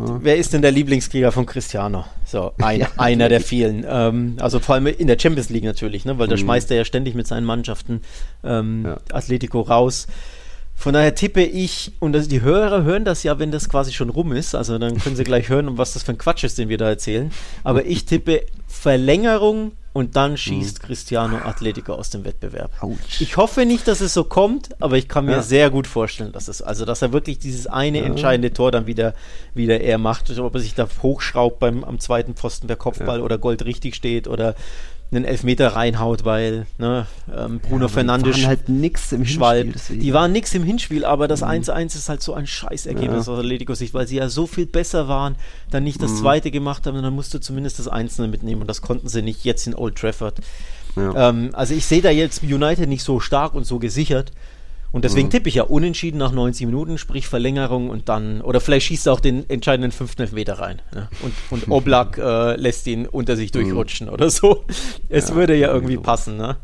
Wer 0.00 0.36
ist 0.36 0.52
denn 0.52 0.62
der 0.62 0.70
Lieblingskrieger 0.70 1.32
von 1.32 1.44
Cristiano? 1.44 2.04
So, 2.24 2.52
ein, 2.58 2.80
Ja, 2.80 2.88
einer 2.96 3.28
der 3.28 3.40
vielen. 3.40 3.84
Ähm, 3.88 4.36
also 4.38 4.60
vor 4.60 4.76
allem 4.76 4.86
in 4.86 5.06
der 5.06 5.18
Champions 5.18 5.50
League 5.50 5.64
natürlich, 5.64 6.04
ne? 6.04 6.18
weil 6.18 6.28
da 6.28 6.36
schmeißt 6.36 6.70
er 6.70 6.76
ja 6.76 6.84
ständig 6.84 7.14
mit 7.14 7.26
seinen 7.26 7.44
Mannschaften 7.44 8.02
ähm, 8.44 8.84
Ja. 8.86 8.98
Atletico 9.12 9.60
raus. 9.60 10.06
Von 10.76 10.94
daher 10.94 11.16
tippe 11.16 11.42
ich, 11.42 11.92
und 11.98 12.12
das, 12.12 12.28
die 12.28 12.40
Hörer 12.40 12.84
hören 12.84 13.04
das 13.04 13.24
ja, 13.24 13.40
wenn 13.40 13.50
das 13.50 13.68
quasi 13.68 13.92
schon 13.92 14.10
rum 14.10 14.30
ist, 14.30 14.54
also 14.54 14.78
dann 14.78 14.98
können 14.98 15.16
sie 15.16 15.24
gleich 15.24 15.48
hören, 15.48 15.76
was 15.76 15.94
das 15.94 16.04
für 16.04 16.12
ein 16.12 16.18
Quatsch 16.18 16.44
ist, 16.44 16.56
den 16.56 16.68
wir 16.68 16.78
da 16.78 16.88
erzählen. 16.88 17.32
Aber 17.64 17.84
ich 17.84 18.04
tippe 18.04 18.42
Verlängerung 18.68 19.72
und 19.98 20.16
dann 20.16 20.36
schießt 20.36 20.80
Cristiano 20.80 21.38
Atletico 21.38 21.92
aus 21.92 22.10
dem 22.10 22.24
Wettbewerb. 22.24 22.70
Autsch. 22.82 23.20
Ich 23.20 23.36
hoffe 23.36 23.66
nicht, 23.66 23.88
dass 23.88 24.00
es 24.00 24.14
so 24.14 24.24
kommt, 24.24 24.80
aber 24.80 24.96
ich 24.96 25.08
kann 25.08 25.24
mir 25.26 25.32
Ja. 25.32 25.42
sehr 25.42 25.70
gut 25.70 25.86
vorstellen, 25.86 26.32
dass 26.32 26.48
es, 26.48 26.62
also 26.62 26.84
dass 26.84 27.02
er 27.02 27.12
wirklich 27.12 27.38
dieses 27.38 27.66
eine 27.66 28.02
entscheidende 28.02 28.52
Tor 28.52 28.70
dann 28.70 28.86
wieder, 28.86 29.14
wieder 29.54 29.80
er 29.80 29.98
macht, 29.98 30.30
ob 30.38 30.54
er 30.54 30.60
sich 30.60 30.74
da 30.74 30.88
hochschraubt 31.02 31.58
beim 31.58 31.84
am 31.84 31.98
zweiten 31.98 32.34
Pfosten 32.34 32.66
per 32.68 32.76
Kopfball 32.76 33.20
oder 33.20 33.38
Gold 33.38 33.64
richtig 33.64 33.94
steht 33.94 34.28
oder 34.28 34.54
einen 35.10 35.24
Elfmeter 35.24 35.68
reinhaut, 35.68 36.24
weil 36.24 36.66
ne, 36.76 37.06
ähm, 37.34 37.60
Bruno 37.60 37.86
die 37.86 37.92
Fernandes 37.92 38.36
waren 38.36 38.46
halt 38.46 38.68
nix 38.68 39.12
im 39.12 39.24
Schwalb. 39.24 39.64
Hinspiel. 39.64 39.72
deswegen. 39.72 40.00
Die 40.02 40.12
waren 40.12 40.32
nix 40.32 40.54
im 40.54 40.62
Hinspiel, 40.64 41.04
aber 41.04 41.28
das 41.28 41.42
1-1 41.42 41.96
ist 41.96 42.08
halt 42.10 42.22
so 42.22 42.34
ein 42.34 42.46
Scheißergebnis 42.46 43.26
Ja. 43.26 43.32
aus 43.32 43.38
Atleticos 43.38 43.78
Sicht, 43.78 43.94
weil 43.94 44.06
sie 44.06 44.16
ja 44.16 44.28
so 44.28 44.46
viel 44.46 44.66
besser 44.66 45.08
waren, 45.08 45.36
dann 45.70 45.84
nicht 45.84 46.02
das 46.02 46.18
zweite 46.18 46.50
gemacht 46.50 46.86
haben, 46.86 47.00
dann 47.02 47.14
musst 47.14 47.32
du 47.32 47.38
zumindest 47.40 47.78
das 47.78 47.88
Einzelne 47.88 48.28
mitnehmen 48.28 48.60
und 48.60 48.66
das 48.66 48.82
konnten 48.82 49.08
sie 49.08 49.22
nicht 49.22 49.44
jetzt 49.44 49.66
in 49.66 49.74
Old 49.74 49.96
Trafford. 49.96 50.40
Ja. 50.96 51.30
Ähm, 51.30 51.50
also 51.52 51.74
ich 51.74 51.86
sehe 51.86 52.02
da 52.02 52.10
jetzt 52.10 52.42
United 52.42 52.88
nicht 52.88 53.02
so 53.02 53.20
stark 53.20 53.54
und 53.54 53.64
so 53.64 53.78
gesichert. 53.78 54.32
Und 54.90 55.04
deswegen 55.04 55.28
tippe 55.28 55.48
ich 55.50 55.56
ja 55.56 55.64
unentschieden 55.64 56.16
nach 56.18 56.32
90 56.32 56.64
Minuten, 56.66 56.96
sprich 56.96 57.28
Verlängerung 57.28 57.90
und 57.90 58.08
dann, 58.08 58.40
oder 58.40 58.60
vielleicht 58.60 58.86
schießt 58.86 59.06
er 59.06 59.12
auch 59.12 59.20
den 59.20 59.48
entscheidenden 59.50 59.92
fünften 59.92 60.22
Elfmeter 60.22 60.58
rein. 60.58 60.80
Ne? 60.94 61.08
Und, 61.22 61.34
und 61.50 61.68
Oblak 61.70 62.16
äh, 62.16 62.56
lässt 62.56 62.86
ihn 62.86 63.06
unter 63.06 63.36
sich 63.36 63.52
durchrutschen 63.52 64.08
oder 64.08 64.30
so. 64.30 64.64
Es 65.10 65.28
Ja, 65.28 65.34
würde 65.34 65.54
ja 65.56 65.68
irgendwie 65.72 65.96
so. 65.96 66.00
passen, 66.02 66.36
ne? 66.36 66.56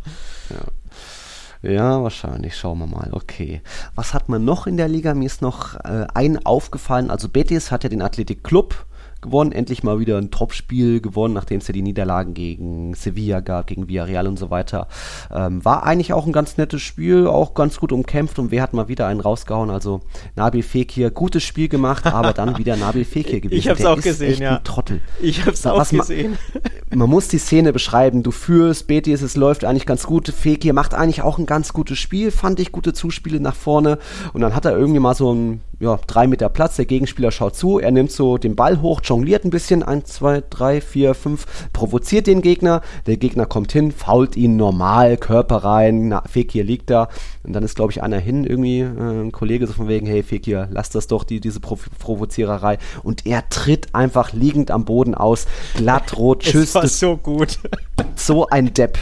Ja, 1.62 2.02
wahrscheinlich. 2.02 2.56
Schauen 2.56 2.78
wir 2.78 2.86
mal. 2.86 3.08
Okay. 3.12 3.62
Was 3.94 4.12
hat 4.12 4.28
man 4.28 4.44
noch 4.44 4.66
in 4.66 4.76
der 4.76 4.88
Liga? 4.88 5.14
Mir 5.14 5.24
ist 5.26 5.40
noch 5.40 5.74
äh, 5.76 6.06
ein 6.12 6.44
aufgefallen. 6.44 7.10
Also 7.10 7.28
Betis 7.28 7.70
hat 7.70 7.84
ja 7.84 7.88
den 7.88 8.02
Athletic 8.02 8.44
Club 8.44 8.84
gewonnen. 9.24 9.50
Endlich 9.50 9.82
mal 9.82 9.98
wieder 9.98 10.18
ein 10.18 10.30
Topspiel 10.30 11.00
gewonnen, 11.00 11.34
nachdem 11.34 11.58
es 11.58 11.66
ja 11.66 11.72
die 11.72 11.82
Niederlagen 11.82 12.34
gegen 12.34 12.94
Sevilla 12.94 13.40
gab, 13.40 13.66
gegen 13.66 13.88
Villarreal 13.88 14.28
und 14.28 14.38
so 14.38 14.50
weiter. 14.50 14.86
Ähm, 15.34 15.64
war 15.64 15.82
eigentlich 15.82 16.12
auch 16.12 16.26
ein 16.26 16.32
ganz 16.32 16.56
nettes 16.56 16.82
Spiel, 16.82 17.26
auch 17.26 17.54
ganz 17.54 17.78
gut 17.78 17.90
umkämpft 17.90 18.38
und 18.38 18.50
wer 18.50 18.62
hat 18.62 18.72
mal 18.72 18.88
wieder 18.88 19.06
einen 19.08 19.20
rausgehauen? 19.20 19.70
Also 19.70 20.00
Nabil 20.36 20.62
Fekir, 20.62 21.10
gutes 21.10 21.42
Spiel 21.42 21.68
gemacht, 21.68 22.06
aber 22.06 22.32
dann 22.32 22.58
wieder 22.58 22.76
Nabil 22.76 23.04
Fekir 23.04 23.40
gewesen. 23.40 23.58
Ich 23.58 23.68
hab's 23.68 23.80
Der 23.80 23.90
auch 23.90 23.98
ist 23.98 24.04
gesehen, 24.04 24.32
echt 24.32 24.40
ja. 24.40 24.56
Ein 24.58 24.64
Trottel. 24.64 25.00
Ich 25.20 25.44
hab's 25.44 25.66
auch 25.66 25.78
was 25.78 25.90
gesehen. 25.90 26.38
man 26.94 27.08
muss 27.10 27.28
die 27.28 27.38
Szene 27.38 27.72
beschreiben. 27.72 28.22
Du 28.22 28.30
führst, 28.30 28.86
Betis, 28.86 29.22
es 29.22 29.36
läuft 29.36 29.64
eigentlich 29.64 29.86
ganz 29.86 30.04
gut. 30.04 30.28
Fekir 30.28 30.72
macht 30.72 30.94
eigentlich 30.94 31.22
auch 31.22 31.38
ein 31.38 31.46
ganz 31.46 31.72
gutes 31.72 31.98
Spiel, 31.98 32.30
fand 32.30 32.60
ich 32.60 32.72
gute 32.72 32.92
Zuspiele 32.92 33.40
nach 33.40 33.56
vorne. 33.56 33.98
Und 34.32 34.40
dann 34.40 34.54
hat 34.54 34.64
er 34.64 34.76
irgendwie 34.76 35.00
mal 35.00 35.14
so 35.14 35.30
einen, 35.30 35.60
ja, 35.84 36.00
drei 36.06 36.26
Meter 36.26 36.48
Platz. 36.48 36.76
Der 36.76 36.86
Gegenspieler 36.86 37.30
schaut 37.30 37.54
zu. 37.54 37.78
Er 37.78 37.90
nimmt 37.90 38.10
so 38.10 38.38
den 38.38 38.56
Ball 38.56 38.80
hoch, 38.80 39.02
jongliert 39.04 39.44
ein 39.44 39.50
bisschen. 39.50 39.82
Eins, 39.82 40.14
zwei, 40.14 40.42
drei, 40.48 40.80
vier, 40.80 41.14
fünf. 41.14 41.46
Provoziert 41.72 42.26
den 42.26 42.40
Gegner. 42.40 42.80
Der 43.06 43.18
Gegner 43.18 43.44
kommt 43.44 43.70
hin, 43.70 43.92
fault 43.92 44.34
ihn 44.34 44.56
normal, 44.56 45.18
Körper 45.18 45.58
rein. 45.58 46.08
Na, 46.08 46.22
Fekir 46.26 46.64
liegt 46.64 46.88
da. 46.88 47.08
Und 47.42 47.52
dann 47.52 47.62
ist, 47.62 47.76
glaube 47.76 47.92
ich, 47.92 48.02
einer 48.02 48.18
hin, 48.18 48.44
irgendwie, 48.44 48.80
äh, 48.80 49.24
ein 49.24 49.32
Kollege 49.32 49.66
so 49.66 49.74
von 49.74 49.88
wegen, 49.88 50.06
hey 50.06 50.22
Fekir, 50.22 50.68
lass 50.70 50.88
das 50.88 51.06
doch, 51.06 51.24
die, 51.24 51.40
diese 51.40 51.60
Prof 51.60 51.90
Provoziererei. 51.98 52.78
Und 53.02 53.26
er 53.26 53.46
tritt 53.50 53.94
einfach 53.94 54.32
liegend 54.32 54.70
am 54.70 54.86
Boden 54.86 55.14
aus. 55.14 55.46
Glattrot, 55.76 56.40
tschüss. 56.44 56.70
es 56.70 56.74
war 56.74 56.82
das 56.82 56.98
so 56.98 57.16
gut. 57.18 57.58
so 58.16 58.46
ein 58.48 58.72
Depp. 58.72 58.98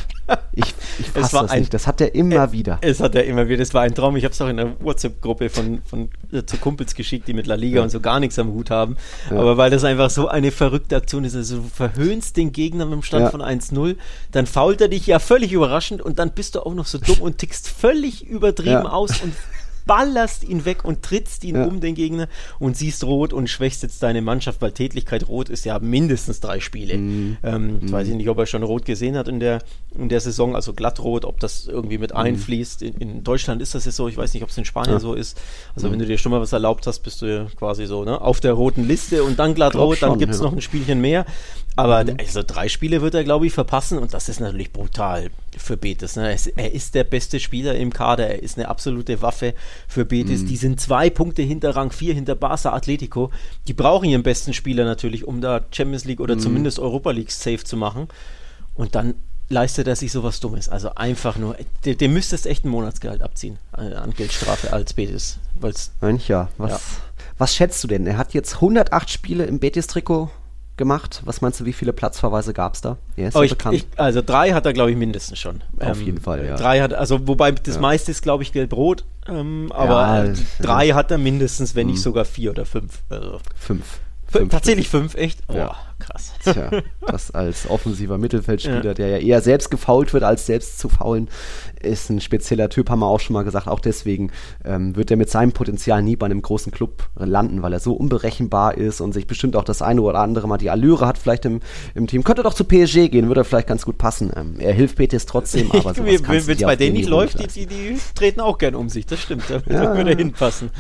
Ich, 0.54 0.74
ich 0.98 1.08
fasse 1.08 1.36
das 1.36 1.50
ein, 1.50 1.60
nicht. 1.60 1.74
Das 1.74 1.86
hat 1.86 2.00
er 2.00 2.14
immer 2.14 2.44
äh, 2.44 2.52
wieder. 2.52 2.78
Es 2.82 3.00
hat 3.00 3.14
er 3.14 3.24
immer 3.24 3.48
wieder. 3.48 3.58
Das 3.58 3.72
war 3.72 3.82
ein 3.82 3.94
Traum. 3.94 4.16
Ich 4.16 4.24
habe 4.24 4.32
es 4.32 4.40
auch 4.40 4.48
in 4.48 4.58
der 4.58 4.78
WhatsApp-Gruppe 4.80 5.48
von, 5.48 5.80
von 5.84 6.10
äh, 6.30 6.44
zu 6.44 6.58
Kumpels 6.58 6.94
geschickt, 6.94 7.26
die 7.26 7.32
mit 7.32 7.46
La 7.46 7.54
Liga 7.54 7.78
ja. 7.78 7.82
und 7.82 7.90
so 7.90 8.00
gar 8.00 8.20
nichts 8.20 8.38
am 8.38 8.52
Hut 8.52 8.70
haben. 8.70 8.96
Ja. 9.30 9.38
Aber 9.38 9.56
weil 9.56 9.70
das 9.70 9.84
einfach 9.84 10.10
so 10.10 10.28
eine 10.28 10.50
verrückte 10.50 10.96
Aktion 10.96 11.24
ist. 11.24 11.34
Also 11.34 11.58
du 11.58 11.62
verhöhnst 11.62 12.36
den 12.36 12.52
Gegner 12.52 12.84
mit 12.84 12.94
dem 12.94 13.02
Stand 13.02 13.24
ja. 13.24 13.30
von 13.30 13.40
1-0, 13.40 13.96
dann 14.30 14.46
fault 14.46 14.80
er 14.80 14.88
dich 14.88 15.06
ja 15.06 15.18
völlig 15.18 15.52
überraschend 15.52 16.02
und 16.02 16.18
dann 16.18 16.32
bist 16.32 16.54
du 16.54 16.60
auch 16.60 16.74
noch 16.74 16.86
so 16.86 16.98
dumm 16.98 17.20
und 17.20 17.38
tickst 17.38 17.68
völlig 17.68 18.26
übertrieben 18.26 18.86
aus 18.86 19.22
und 19.22 19.32
ballerst 19.86 20.44
ihn 20.44 20.64
weg 20.64 20.84
und 20.84 21.02
trittst 21.02 21.44
ihn 21.44 21.56
ja. 21.56 21.64
um 21.64 21.80
den 21.80 21.94
Gegner 21.94 22.28
und 22.58 22.76
siehst 22.76 23.04
rot 23.04 23.32
und 23.32 23.48
schwächst 23.48 23.82
jetzt 23.82 24.02
deine 24.02 24.22
Mannschaft, 24.22 24.62
weil 24.62 24.72
Tätlichkeit 24.72 25.28
rot 25.28 25.48
ist 25.48 25.64
ja 25.64 25.78
mindestens 25.78 26.40
drei 26.40 26.60
Spiele. 26.60 26.96
Mhm. 26.98 27.36
Ähm, 27.42 27.80
mhm. 27.80 27.92
Weiß 27.92 28.08
ich 28.08 28.14
nicht, 28.14 28.28
ob 28.28 28.38
er 28.38 28.46
schon 28.46 28.62
rot 28.62 28.84
gesehen 28.84 29.16
hat 29.16 29.28
in 29.28 29.40
der, 29.40 29.60
in 29.96 30.08
der 30.08 30.20
Saison, 30.20 30.54
also 30.54 30.72
glattrot, 30.72 31.24
ob 31.24 31.40
das 31.40 31.66
irgendwie 31.66 31.98
mit 31.98 32.12
mhm. 32.12 32.18
einfließt. 32.18 32.82
In, 32.82 32.94
in, 32.98 33.24
Deutschland 33.24 33.62
ist 33.62 33.74
das 33.74 33.84
jetzt 33.84 33.96
so, 33.96 34.08
ich 34.08 34.16
weiß 34.16 34.34
nicht, 34.34 34.42
ob 34.42 34.50
es 34.50 34.58
in 34.58 34.64
Spanien 34.64 34.94
ja. 34.94 35.00
so 35.00 35.14
ist. 35.14 35.40
Also 35.74 35.90
wenn 35.90 35.96
mhm. 35.96 36.02
du 36.02 36.06
dir 36.06 36.18
schon 36.18 36.32
mal 36.32 36.40
was 36.40 36.52
erlaubt 36.52 36.86
hast, 36.86 37.00
bist 37.00 37.22
du 37.22 37.46
quasi 37.56 37.86
so 37.86 38.04
ne, 38.04 38.20
auf 38.20 38.40
der 38.40 38.52
roten 38.52 38.86
Liste 38.86 39.24
und 39.24 39.38
dann 39.38 39.54
glattrot, 39.54 40.02
dann 40.02 40.18
gibt 40.18 40.34
es 40.34 40.40
noch 40.40 40.52
ein 40.52 40.60
Spielchen 40.60 41.00
mehr. 41.00 41.26
Aber 41.74 42.04
mhm. 42.04 42.16
also 42.18 42.42
drei 42.46 42.68
Spiele 42.68 43.00
wird 43.00 43.14
er, 43.14 43.24
glaube 43.24 43.46
ich, 43.46 43.52
verpassen 43.52 43.98
und 43.98 44.12
das 44.12 44.28
ist 44.28 44.40
natürlich 44.40 44.72
brutal 44.72 45.30
für 45.56 45.76
Betis. 45.76 46.16
Ne? 46.16 46.36
Er 46.56 46.72
ist 46.72 46.94
der 46.94 47.04
beste 47.04 47.40
Spieler 47.40 47.74
im 47.74 47.92
Kader, 47.92 48.28
er 48.28 48.42
ist 48.42 48.58
eine 48.58 48.68
absolute 48.68 49.22
Waffe 49.22 49.54
für 49.88 50.04
Betis. 50.04 50.42
Mhm. 50.42 50.46
Die 50.46 50.56
sind 50.56 50.80
zwei 50.80 51.10
Punkte 51.10 51.42
hinter 51.42 51.76
Rang 51.76 51.90
4, 51.92 52.14
hinter 52.14 52.34
Barca 52.34 52.72
Atletico. 52.72 53.30
Die 53.66 53.74
brauchen 53.74 54.08
ihren 54.08 54.22
besten 54.22 54.52
Spieler 54.54 54.84
natürlich, 54.84 55.26
um 55.26 55.40
da 55.40 55.64
Champions 55.70 56.04
League 56.04 56.20
oder 56.20 56.36
mhm. 56.36 56.40
zumindest 56.40 56.78
Europa 56.78 57.10
League 57.10 57.30
safe 57.30 57.64
zu 57.64 57.76
machen. 57.76 58.08
Und 58.74 58.94
dann 58.94 59.14
leistet 59.48 59.86
er 59.86 59.96
sich 59.96 60.10
sowas 60.10 60.40
Dummes. 60.40 60.68
Also 60.68 60.94
einfach 60.94 61.36
nur, 61.36 61.56
dem, 61.84 61.98
dem 61.98 62.12
müsstest 62.12 62.46
echt 62.46 62.64
ein 62.64 62.70
Monatsgehalt 62.70 63.22
abziehen 63.22 63.58
äh, 63.76 63.94
an 63.94 64.12
Geldstrafe 64.12 64.72
als 64.72 64.94
Betis. 64.94 65.38
Mensch, 66.00 66.28
ja. 66.28 66.48
Was, 66.58 66.70
ja. 66.70 66.80
was 67.38 67.54
schätzt 67.54 67.82
du 67.84 67.88
denn? 67.88 68.06
Er 68.06 68.16
hat 68.16 68.34
jetzt 68.34 68.56
108 68.56 69.10
Spiele 69.10 69.44
im 69.44 69.58
Betis-Trikot 69.58 70.30
gemacht. 70.76 71.22
Was 71.24 71.40
meinst 71.40 71.60
du, 71.60 71.64
wie 71.64 71.72
viele 71.72 71.92
Platzverweise 71.92 72.52
gab 72.52 72.74
es 72.74 72.80
da? 72.80 72.96
Er 73.16 73.28
ist 73.28 73.36
oh, 73.36 73.42
ich, 73.42 73.50
bekannt. 73.50 73.76
Ich, 73.76 73.86
also 73.96 74.22
drei 74.22 74.52
hat 74.52 74.66
er, 74.66 74.72
glaube 74.72 74.90
ich, 74.90 74.96
mindestens 74.96 75.38
schon. 75.38 75.62
Auf 75.78 75.98
ähm, 75.98 76.06
jeden 76.06 76.20
Fall, 76.20 76.44
ja. 76.44 76.56
Drei 76.56 76.80
hat, 76.80 76.94
also 76.94 77.26
wobei 77.28 77.52
das 77.52 77.76
ja. 77.76 77.80
meiste 77.80 78.10
ist, 78.10 78.22
glaube 78.22 78.42
ich, 78.42 78.52
gelb-rot. 78.52 79.04
Ähm, 79.28 79.70
aber 79.72 80.26
ja, 80.26 80.34
drei 80.60 80.90
hat 80.90 81.10
er 81.10 81.18
mindestens, 81.18 81.74
wenn 81.74 81.86
nicht 81.86 81.98
mhm. 81.98 82.02
sogar 82.02 82.24
vier 82.24 82.50
oder 82.50 82.66
fünf. 82.66 83.02
Also. 83.08 83.40
Fünf. 83.56 84.00
fünf. 84.26 84.50
Tatsächlich 84.50 84.88
fünf, 84.88 85.14
echt? 85.14 85.40
Oh, 85.48 85.54
ja. 85.54 85.76
Krass. 86.02 86.32
Tja, 86.42 86.70
das 87.06 87.30
als 87.30 87.68
offensiver 87.68 88.18
Mittelfeldspieler, 88.18 88.94
der 88.94 89.08
ja 89.08 89.18
eher 89.18 89.40
selbst 89.40 89.70
gefault 89.70 90.12
wird, 90.12 90.24
als 90.24 90.46
selbst 90.46 90.78
zu 90.78 90.88
faulen, 90.88 91.28
ist 91.80 92.10
ein 92.10 92.20
spezieller 92.20 92.68
Typ, 92.68 92.90
haben 92.90 93.00
wir 93.00 93.06
auch 93.06 93.20
schon 93.20 93.34
mal 93.34 93.44
gesagt. 93.44 93.68
Auch 93.68 93.80
deswegen 93.80 94.30
ähm, 94.64 94.96
wird 94.96 95.10
er 95.10 95.16
mit 95.16 95.30
seinem 95.30 95.52
Potenzial 95.52 96.02
nie 96.02 96.16
bei 96.16 96.26
einem 96.26 96.42
großen 96.42 96.72
Club 96.72 97.08
landen, 97.16 97.62
weil 97.62 97.72
er 97.72 97.80
so 97.80 97.92
unberechenbar 97.94 98.76
ist 98.76 99.00
und 99.00 99.12
sich 99.12 99.26
bestimmt 99.26 99.56
auch 99.56 99.64
das 99.64 99.82
eine 99.82 100.02
oder 100.02 100.20
andere 100.20 100.48
mal 100.48 100.58
die 100.58 100.70
Allüre 100.70 101.06
hat, 101.06 101.18
vielleicht 101.18 101.44
im, 101.44 101.60
im 101.94 102.06
Team. 102.06 102.24
Könnte 102.24 102.42
doch 102.42 102.54
zu 102.54 102.64
PSG 102.64 103.08
gehen, 103.10 103.28
würde 103.28 103.44
vielleicht 103.44 103.68
ganz 103.68 103.84
gut 103.84 103.98
passen. 103.98 104.32
Ähm, 104.36 104.56
er 104.58 104.72
hilft 104.72 104.96
Petis 104.96 105.26
trotzdem, 105.26 105.70
aber 105.72 105.96
Wenn 105.96 106.06
es 106.36 106.62
bei 106.62 106.76
denen 106.76 106.96
nicht 106.96 107.08
läuft, 107.08 107.40
die, 107.40 107.46
die, 107.46 107.66
die, 107.66 107.98
treten 108.14 108.40
auch 108.40 108.58
gern 108.58 108.74
um 108.74 108.88
sich, 108.88 109.06
das 109.06 109.20
stimmt. 109.20 109.44
Da 109.48 109.56
ja, 109.72 109.96
würde 109.96 110.10
er 110.10 110.16
hinpassen. 110.16 110.70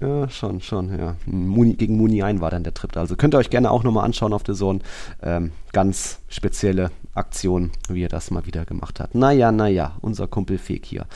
Ja, 0.00 0.28
schon, 0.28 0.60
schon, 0.60 0.98
ja. 0.98 1.16
Muni, 1.26 1.74
gegen 1.74 1.96
Muni 1.96 2.22
ein 2.22 2.40
war 2.40 2.50
dann 2.50 2.64
der 2.64 2.74
Trip. 2.74 2.96
Also 2.96 3.16
könnt 3.16 3.34
ihr 3.34 3.38
euch 3.38 3.50
gerne 3.50 3.70
auch 3.70 3.82
nochmal 3.82 4.04
anschauen 4.04 4.32
auf 4.32 4.42
der 4.42 4.54
Zone. 4.72 4.80
Ähm, 5.22 5.52
ganz 5.72 6.18
spezielle 6.28 6.90
Aktion, 7.14 7.70
wie 7.88 8.04
er 8.04 8.08
das 8.08 8.30
mal 8.30 8.46
wieder 8.46 8.64
gemacht 8.64 9.00
hat. 9.00 9.14
Naja, 9.14 9.52
naja, 9.52 9.96
unser 10.00 10.26
Kumpel 10.26 10.58
Fake 10.58 10.86
hier. 10.86 11.06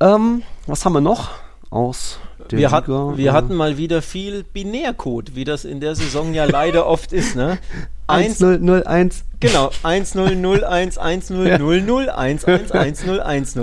Ähm, 0.00 0.42
was 0.66 0.84
haben 0.84 0.92
wir 0.92 1.00
noch 1.00 1.30
aus 1.70 2.18
der 2.52 2.58
wir, 2.58 2.70
hat, 2.70 2.88
wir 2.88 3.32
hatten 3.32 3.54
mal 3.54 3.76
wieder 3.76 4.02
viel 4.02 4.44
Binärcode, 4.44 5.34
wie 5.34 5.44
das 5.44 5.64
in 5.64 5.80
der 5.80 5.94
Saison 5.94 6.34
ja 6.34 6.44
leider 6.44 6.86
oft 6.86 7.12
ist, 7.12 7.36
ne? 7.36 7.58
1001. 8.08 9.24
Genau, 9.40 9.70
1001, 9.82 10.96
1000, 10.96 11.60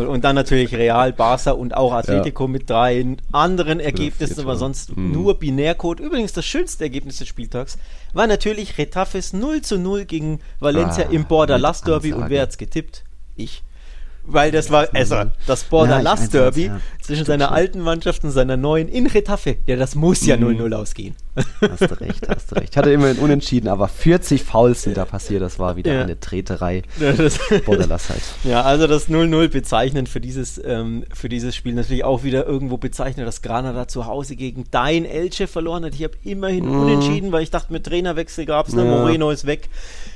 Und 0.07 0.23
dann 0.23 0.35
natürlich 0.35 0.75
Real, 0.75 1.13
Barca 1.13 1.51
und 1.51 1.75
auch 1.75 1.93
Atletico 1.93 2.43
ja. 2.43 2.49
mit 2.49 2.69
drei 2.69 3.03
anderen 3.31 3.79
Ergebnissen, 3.79 4.41
aber 4.41 4.55
sonst 4.55 4.95
mhm. 4.95 5.11
nur 5.11 5.39
Binärcode. 5.39 5.99
Übrigens, 5.99 6.33
das 6.33 6.45
schönste 6.45 6.83
Ergebnis 6.83 7.17
des 7.17 7.27
Spieltags 7.27 7.77
war 8.13 8.27
natürlich 8.27 8.77
Retafes 8.77 9.33
0 9.33 9.61
zu 9.61 9.79
0 9.79 10.05
gegen 10.05 10.39
Valencia 10.59 11.05
ah, 11.07 11.11
im 11.11 11.25
Border 11.25 11.57
Last 11.57 11.87
Derby. 11.87 12.13
Und 12.13 12.29
wer 12.29 12.43
hat's 12.43 12.57
getippt? 12.57 13.03
Ich 13.35 13.63
weil 14.25 14.51
das 14.51 14.71
war, 14.71 14.87
also 14.93 15.23
das 15.47 15.65
Border 15.65 15.97
ja, 15.97 16.01
Last 16.01 16.33
Derby 16.33 16.65
ja. 16.65 16.79
zwischen 17.01 17.25
seiner 17.25 17.51
alten 17.51 17.81
Mannschaft 17.81 18.23
und 18.23 18.31
seiner 18.31 18.55
neuen 18.55 18.87
in 18.87 19.07
Retafe. 19.07 19.57
Ja, 19.67 19.75
das 19.75 19.95
muss 19.95 20.25
ja 20.25 20.35
0-0 20.35 20.67
mhm. 20.67 20.73
ausgehen. 20.73 21.15
Hast 21.35 21.81
du 21.81 21.99
recht, 21.99 22.29
hast 22.29 22.51
du 22.51 22.55
recht. 22.55 22.69
Ich 22.71 22.77
hatte 22.77 22.91
immerhin 22.91 23.17
unentschieden, 23.17 23.67
aber 23.67 23.87
40 23.87 24.43
Fouls 24.43 24.83
sind 24.83 24.97
da 24.97 25.05
passiert. 25.05 25.41
Das 25.41 25.59
war 25.59 25.75
wieder 25.75 25.93
ja. 25.93 26.01
eine 26.01 26.19
Treterei. 26.19 26.83
Border 27.65 27.87
Last 27.87 28.09
halt. 28.09 28.21
Ja, 28.43 28.61
also 28.61 28.87
das 28.87 29.09
0-0 29.09 29.49
bezeichnend 29.49 30.09
für 30.09 30.21
dieses, 30.21 30.61
ähm, 30.63 31.05
für 31.13 31.27
dieses 31.27 31.55
Spiel. 31.55 31.73
Natürlich 31.73 32.03
auch 32.03 32.23
wieder 32.23 32.45
irgendwo 32.45 32.77
bezeichnet, 32.77 33.27
dass 33.27 33.41
Granada 33.41 33.87
zu 33.87 34.05
Hause 34.05 34.35
gegen 34.35 34.65
dein 34.71 35.05
Elche 35.05 35.47
verloren 35.47 35.85
hat. 35.85 35.95
Ich 35.95 36.03
habe 36.03 36.13
immerhin 36.23 36.65
mhm. 36.65 36.81
unentschieden, 36.81 37.31
weil 37.31 37.43
ich 37.43 37.51
dachte, 37.51 37.73
mit 37.73 37.85
Trainerwechsel 37.85 38.45
gab 38.45 38.67
es, 38.67 38.75
ne, 38.75 38.83
Moreno 38.83 39.31
ist 39.31 39.45
weg. 39.45 39.69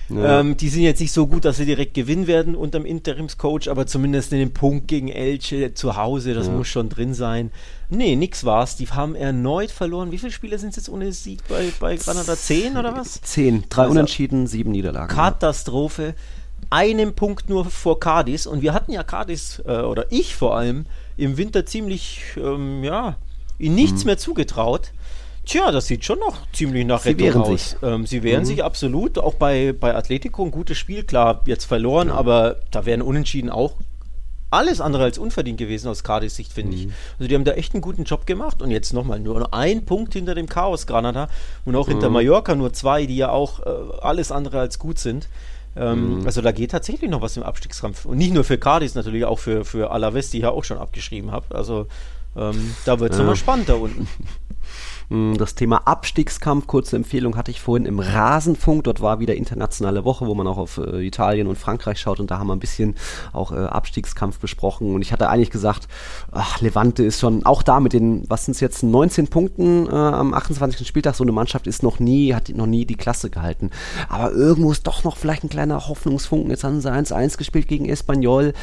Ja. 0.10 0.40
Ähm, 0.40 0.56
die 0.56 0.70
sind 0.70 0.84
jetzt 0.84 1.02
nicht 1.02 1.12
so 1.12 1.28
gut, 1.28 1.44
dass 1.44 1.58
sie 1.58 1.66
direkt 1.66 1.94
gewinnen 1.94 2.28
werden 2.28 2.56
unter 2.56 2.80
dem 2.80 2.86
Interimscoach, 2.86 3.70
aber 3.70 3.88
zumindest 3.88 4.32
in 4.32 4.40
dem 4.40 4.54
Punkt 4.54 4.88
gegen 4.88 5.10
Elche 5.10 5.74
zu 5.74 5.98
Hause, 5.98 6.34
das 6.34 6.48
ja. 6.48 6.54
muss 6.54 6.68
schon 6.68 6.90
drin 6.90 7.14
sein. 7.14 7.52
Nee, 7.90 8.16
nix 8.16 8.46
war's. 8.46 8.76
Die 8.78 8.88
haben 8.88 9.16
erneut 9.16 9.72
verloren. 9.72 10.12
Wie 10.12 10.18
viele 10.18 10.32
Spiele 10.32 10.58
sind 10.60 10.70
es 10.70 10.76
jetzt 10.78 10.90
ohne 10.90 11.12
Sieg 11.12 11.42
bei, 11.48 11.72
bei 11.80 11.96
Granada? 11.98 12.36
Zehn 12.36 12.78
oder 12.78 12.96
was? 12.96 13.22
Zehn. 13.22 13.66
Drei 13.70 13.84
also, 13.84 13.92
Unentschieden, 13.92 14.48
sieben 14.48 14.72
Niederlagen. 14.72 15.14
Katastrophe. 15.14 16.14
Einen 16.70 17.14
Punkt 17.14 17.50
nur 17.50 17.66
vor 17.66 18.00
Cadiz. 18.00 18.46
Und 18.46 18.62
wir 18.62 18.74
hatten 18.74 18.92
ja 18.92 19.04
Cadiz, 19.04 19.62
äh, 19.66 19.82
oder 19.82 20.12
ich 20.12 20.36
vor 20.36 20.58
allem, 20.58 20.86
im 21.16 21.38
Winter 21.38 21.66
ziemlich, 21.66 22.22
ähm, 22.38 22.84
ja, 22.84 23.16
ihnen 23.58 23.76
nichts 23.76 24.04
mhm. 24.04 24.08
mehr 24.08 24.18
zugetraut. 24.18 24.92
Tja, 25.48 25.72
das 25.72 25.88
sieht 25.88 26.04
schon 26.04 26.20
noch 26.20 26.52
ziemlich 26.52 26.86
nach 26.86 27.02
sie 27.04 27.12
Rettung 27.12 27.44
aus. 27.44 27.78
Ähm, 27.82 28.06
sie 28.06 28.22
wehren 28.22 28.42
mhm. 28.42 28.46
sich 28.46 28.64
absolut. 28.66 29.18
Auch 29.18 29.36
bei, 29.36 29.72
bei 29.72 29.96
Atletico 29.96 30.44
ein 30.44 30.52
gutes 30.52 30.78
Spiel. 30.78 31.04
Klar, 31.04 31.42
jetzt 31.46 31.64
verloren, 31.64 32.10
ja. 32.10 32.16
aber 32.16 32.58
da 32.70 32.86
wären 32.86 33.02
Unentschieden 33.02 33.50
auch 33.50 33.76
alles 34.50 34.82
andere 34.82 35.04
als 35.04 35.18
unverdient 35.18 35.58
gewesen 35.58 35.88
aus 35.88 36.04
Cardis 36.04 36.36
Sicht, 36.36 36.52
finde 36.52 36.76
mhm. 36.76 36.84
ich. 36.84 36.88
Also 37.18 37.30
die 37.30 37.36
haben 37.36 37.46
da 37.46 37.54
echt 37.54 37.74
einen 37.74 37.82
guten 37.82 38.04
Job 38.04 38.26
gemacht 38.26 38.62
und 38.62 38.72
jetzt 38.72 38.92
nochmal 38.92 39.22
nur 39.22 39.54
ein 39.54 39.86
Punkt 39.86 40.14
hinter 40.14 40.36
dem 40.36 40.48
Chaos 40.50 40.86
Granada 40.86 41.30
und 41.64 41.78
auch 41.78 41.88
mhm. 41.88 41.94
hinter 41.94 42.10
Mallorca 42.10 42.54
nur 42.54 42.74
zwei, 42.74 43.06
die 43.06 43.16
ja 43.16 43.30
auch 43.30 43.62
äh, 43.62 43.70
alles 44.02 44.34
andere 44.34 44.60
als 44.60 44.80
gut 44.80 45.00
sind. 45.00 45.30
Ähm, 45.78 46.20
mhm. 46.20 46.26
Also 46.26 46.42
da 46.42 46.52
geht 46.52 46.72
tatsächlich 46.72 47.10
noch 47.10 47.22
was 47.22 47.38
im 47.38 47.44
Abstiegskampf. 47.44 48.04
Und 48.04 48.18
nicht 48.18 48.34
nur 48.34 48.44
für 48.44 48.58
Cardis, 48.58 48.96
natürlich 48.96 49.24
auch 49.24 49.40
für, 49.40 49.64
für 49.64 49.92
Alaves, 49.92 50.30
die 50.30 50.38
ich 50.38 50.44
ja 50.44 50.50
auch 50.50 50.66
schon 50.66 50.78
abgeschrieben 50.78 51.32
habe. 51.32 51.56
Also 51.56 51.88
ähm, 52.36 52.76
da 52.84 53.00
wird 53.00 53.14
es 53.14 53.18
ja. 53.18 53.24
nochmal 53.24 53.38
spannend 53.38 53.70
da 53.70 53.76
unten. 53.76 54.10
Hm, 55.10 55.38
das 55.38 55.56
Thema 55.56 55.88
Abstiegskampf, 55.88 56.68
kurze 56.68 56.98
Empfehlung 56.98 57.38
hatte 57.38 57.50
ich 57.50 57.62
vorhin 57.62 57.86
im 57.86 58.00
Rasenfunk. 58.00 58.84
Dort 58.84 59.02
war 59.02 59.20
wieder 59.20 59.36
internationale 59.36 60.04
Woche, 60.04 60.28
wo 60.28 60.36
man 60.36 60.48
auch 60.48 60.58
auf 60.58 60.80
äh, 60.80 61.06
Italien 61.06 61.48
und 61.48 61.58
Frankreich 61.58 62.00
schaut 62.00 62.20
und 62.20 62.30
da 62.30 62.40
haben 62.40 62.48
wir 62.48 62.56
ein 62.56 62.60
bisschen 62.60 62.96
auch 63.32 63.54
äh, 63.54 63.56
Abstiegskampf 63.56 64.40
besprochen. 64.40 64.94
Und 64.94 65.02
ich 65.02 65.14
hatte 65.14 65.30
eigentlich 65.30 65.50
gesagt, 65.50 65.88
ach, 66.32 66.60
Levante 66.60 67.04
ist 67.04 67.22
schon 67.22 67.46
auch 67.46 67.64
da 67.64 67.80
mit 67.80 67.94
den, 67.94 68.30
was 68.30 68.46
sind 68.46 68.56
es 68.56 68.60
jetzt, 68.60 68.84
19 68.84 69.28
Punkten 69.30 69.88
äh, 69.88 69.92
am 69.92 70.34
28. 70.34 70.86
Spieltag. 70.86 71.16
So 71.16 71.24
eine 71.24 71.32
Mannschaft 71.32 71.68
ist 71.68 71.84
noch 71.84 72.00
nie, 72.00 72.34
hat 72.34 72.50
noch 72.50 72.66
nie 72.66 72.86
die 72.86 72.96
Klasse 72.96 73.30
gehalten. 73.30 73.72
Aber 74.10 74.34
irgendwo 74.34 74.72
ist 74.74 74.88
doch 74.88 75.06
noch 75.06 75.16
vielleicht 75.16 75.46
ein 75.46 75.50
kleiner 75.50 75.88
Hoffnungsfunken. 75.88 76.50
Jetzt 76.50 76.66
haben 76.66 76.82
sie 76.82 76.92
1-1 76.92 77.38
gespielt 77.38 77.70
gegen 77.70 77.88
Espanyol. 77.88 78.54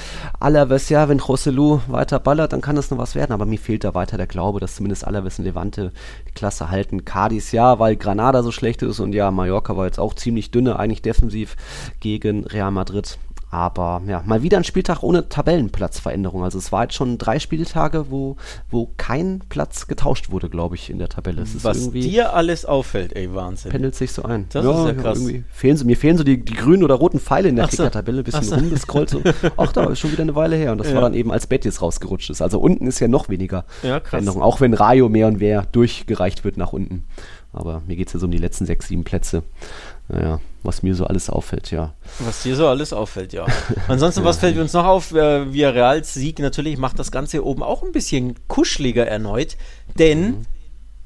Alaves, 0.41 0.91
ja, 0.91 1.09
wenn 1.09 1.19
Joselu 1.19 1.81
weiter 1.87 2.21
ballert, 2.21 2.53
dann 2.53 2.61
kann 2.61 2.77
das 2.77 2.91
noch 2.91 2.99
was 2.99 3.15
werden. 3.15 3.33
Aber 3.33 3.47
mir 3.47 3.59
fehlt 3.59 3.85
da 3.85 3.95
weiter 3.95 4.19
der 4.19 4.27
Glaube, 4.27 4.61
dass 4.61 4.75
zumindest 4.75 5.07
Alaves 5.07 5.39
und 5.39 5.47
Levante 5.47 5.93
Klasse 6.35 6.71
halten. 6.71 7.05
Cadiz 7.05 7.53
ja, 7.53 7.79
weil 7.79 7.97
Granada 7.97 8.43
so 8.43 8.53
schlecht 8.53 8.83
ist 8.83 9.01
und 9.01 9.13
ja, 9.13 9.31
Mallorca 9.31 9.77
war 9.77 9.87
jetzt 9.87 9.99
auch 9.99 10.15
ziemlich 10.15 10.51
dünne, 10.51 10.79
eigentlich 10.79 11.03
defensiv 11.03 11.57
gegen 12.01 12.45
Real 12.45 12.71
Madrid. 12.71 13.19
Aber 13.55 14.03
ja, 14.09 14.21
mal 14.27 14.43
wieder 14.43 14.57
ein 14.57 14.65
Spieltag 14.65 15.05
ohne 15.05 15.29
Tabellenplatzveränderung. 15.29 16.43
Also 16.43 16.59
es 16.59 16.73
war 16.73 16.83
jetzt 16.83 16.95
schon 16.95 17.19
drei 17.19 17.39
Spieltage, 17.39 18.11
wo, 18.11 18.35
wo 18.69 18.91
kein 18.97 19.43
Platz 19.49 19.87
getauscht 19.87 20.33
wurde, 20.33 20.51
glaube 20.51 20.75
ich, 20.75 20.91
in 20.91 20.99
der 20.99 21.09
Tabelle. 21.09 21.45
Was 21.63 21.93
dir 21.93 22.35
alles 22.35 22.65
auffällt, 22.65 23.15
ey, 23.15 23.33
Wahnsinn. 23.33 23.71
Pendelt 23.71 23.95
sich 23.95 24.11
so 24.11 24.25
ein. 24.25 24.47
Das 24.49 24.65
ja, 24.65 24.73
ist 24.73 24.97
ja 24.97 25.01
krass. 25.01 25.25
Fehlen 25.53 25.77
so, 25.77 25.85
mir 25.85 25.97
fehlen 25.97 26.19
so 26.19 26.25
die, 26.25 26.45
die 26.45 26.53
grünen 26.53 26.83
oder 26.83 26.97
roten 26.97 27.21
Pfeile 27.21 27.49
in 27.49 27.55
der 27.55 27.67
so. 27.67 27.77
Kicker-Tabelle, 27.77 28.23
ein 28.23 28.25
bisschen 28.25 28.43
so. 28.43 28.57
rumgescrollt. 28.57 29.11
So. 29.11 29.23
Ach, 29.57 29.71
da 29.71 29.85
ist 29.85 30.01
schon 30.01 30.11
wieder 30.11 30.23
eine 30.23 30.35
Weile 30.35 30.57
her. 30.57 30.73
Und 30.73 30.79
das 30.79 30.89
ja. 30.89 30.95
war 30.97 31.03
dann 31.03 31.15
eben, 31.15 31.31
als 31.31 31.47
Betis 31.47 31.81
rausgerutscht 31.81 32.31
ist. 32.31 32.43
Also 32.43 32.59
unten 32.59 32.89
ist 32.89 32.99
ja 32.99 33.07
noch 33.07 33.29
weniger 33.29 33.67
ja, 33.85 34.01
Veränderung. 34.01 34.43
Auch 34.43 34.61
wenn 34.61 34.75
Rayo 34.75 35.09
mehr 35.09 35.29
und 35.29 35.39
mehr 35.39 35.65
durchgereicht 35.71 36.43
wird 36.43 36.57
nach 36.57 36.73
unten. 36.73 37.05
Aber 37.53 37.83
mir 37.87 37.95
geht 37.95 38.09
es 38.09 38.15
ja 38.15 38.19
so 38.19 38.27
um 38.27 38.33
die 38.33 38.39
letzten 38.39 38.67
sechs, 38.67 38.89
sieben 38.89 39.05
Plätze. 39.05 39.45
Naja, 40.09 40.41
was 40.63 40.83
mir 40.83 40.95
so 40.95 41.07
alles 41.07 41.31
auffällt, 41.31 41.71
ja. 41.71 41.95
Was 42.19 42.43
dir 42.43 42.57
so 42.57 42.69
alles 42.69 42.93
auffällt, 42.93 43.33
ja. 43.33 43.47
Ansonsten, 43.89 44.23
was 44.25 44.37
fällt 44.39 44.59
uns 44.59 44.73
noch 44.75 44.85
auf? 44.85 45.13
Äh, 45.15 45.53
Villarreals 45.53 46.13
Sieg 46.15 46.39
natürlich 46.41 46.77
macht 46.77 46.99
das 46.99 47.11
Ganze 47.11 47.45
oben 47.45 47.63
auch 47.63 47.83
ein 47.83 47.93
bisschen 47.93 48.35
kuscheliger 48.49 49.07
erneut, 49.07 49.57
denn 49.99 50.21
Mhm. 50.27 50.37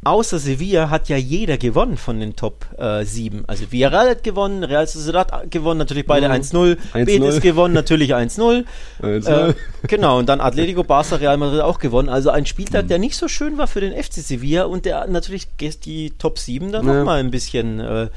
außer 0.05 0.41
Sevilla 0.41 0.91
hat 0.91 1.09
ja 1.09 1.17
jeder 1.17 1.59
gewonnen 1.59 1.97
von 1.97 2.19
den 2.19 2.35
Top 2.35 2.67
äh, 2.77 3.05
7. 3.05 3.45
Also 3.47 3.71
Villarreal 3.71 4.09
hat 4.11 4.25
gewonnen, 4.25 4.65
Real 4.65 4.87
Sociedad 4.89 5.31
hat 5.31 5.51
gewonnen, 5.53 5.79
natürlich 5.79 6.07
beide 6.07 6.27
Mhm. 6.29 6.35
1-0, 6.35 6.77
1-0. 6.93 7.05
Betis 7.05 7.41
gewonnen, 7.41 7.75
natürlich 7.75 8.15
1-0. 8.17 8.65
1-0. 9.01 9.49
Äh, 9.51 9.55
genau, 9.87 10.19
und 10.19 10.29
dann 10.29 10.41
Atletico, 10.41 10.83
Barca, 10.83 11.17
Real 11.17 11.37
Madrid 11.37 11.61
auch 11.61 11.79
gewonnen. 11.79 12.09
Also 12.09 12.31
ein 12.31 12.47
Spieltag, 12.47 12.85
Mhm. 12.85 12.89
der 12.89 12.99
nicht 12.99 13.17
so 13.17 13.29
schön 13.29 13.59
war 13.59 13.69
für 13.69 13.81
den 13.81 13.93
FC 13.93 14.15
Sevilla 14.15 14.65
und 14.65 14.85
der 14.87 15.07
natürlich 15.07 15.47
die 15.85 16.11
Top 16.19 16.39
7 16.41 16.73
dann 16.73 16.85
Ja. 16.87 16.95
nochmal 16.95 17.21
ein 17.21 17.31
bisschen 17.31 17.79
äh, 17.81 18.09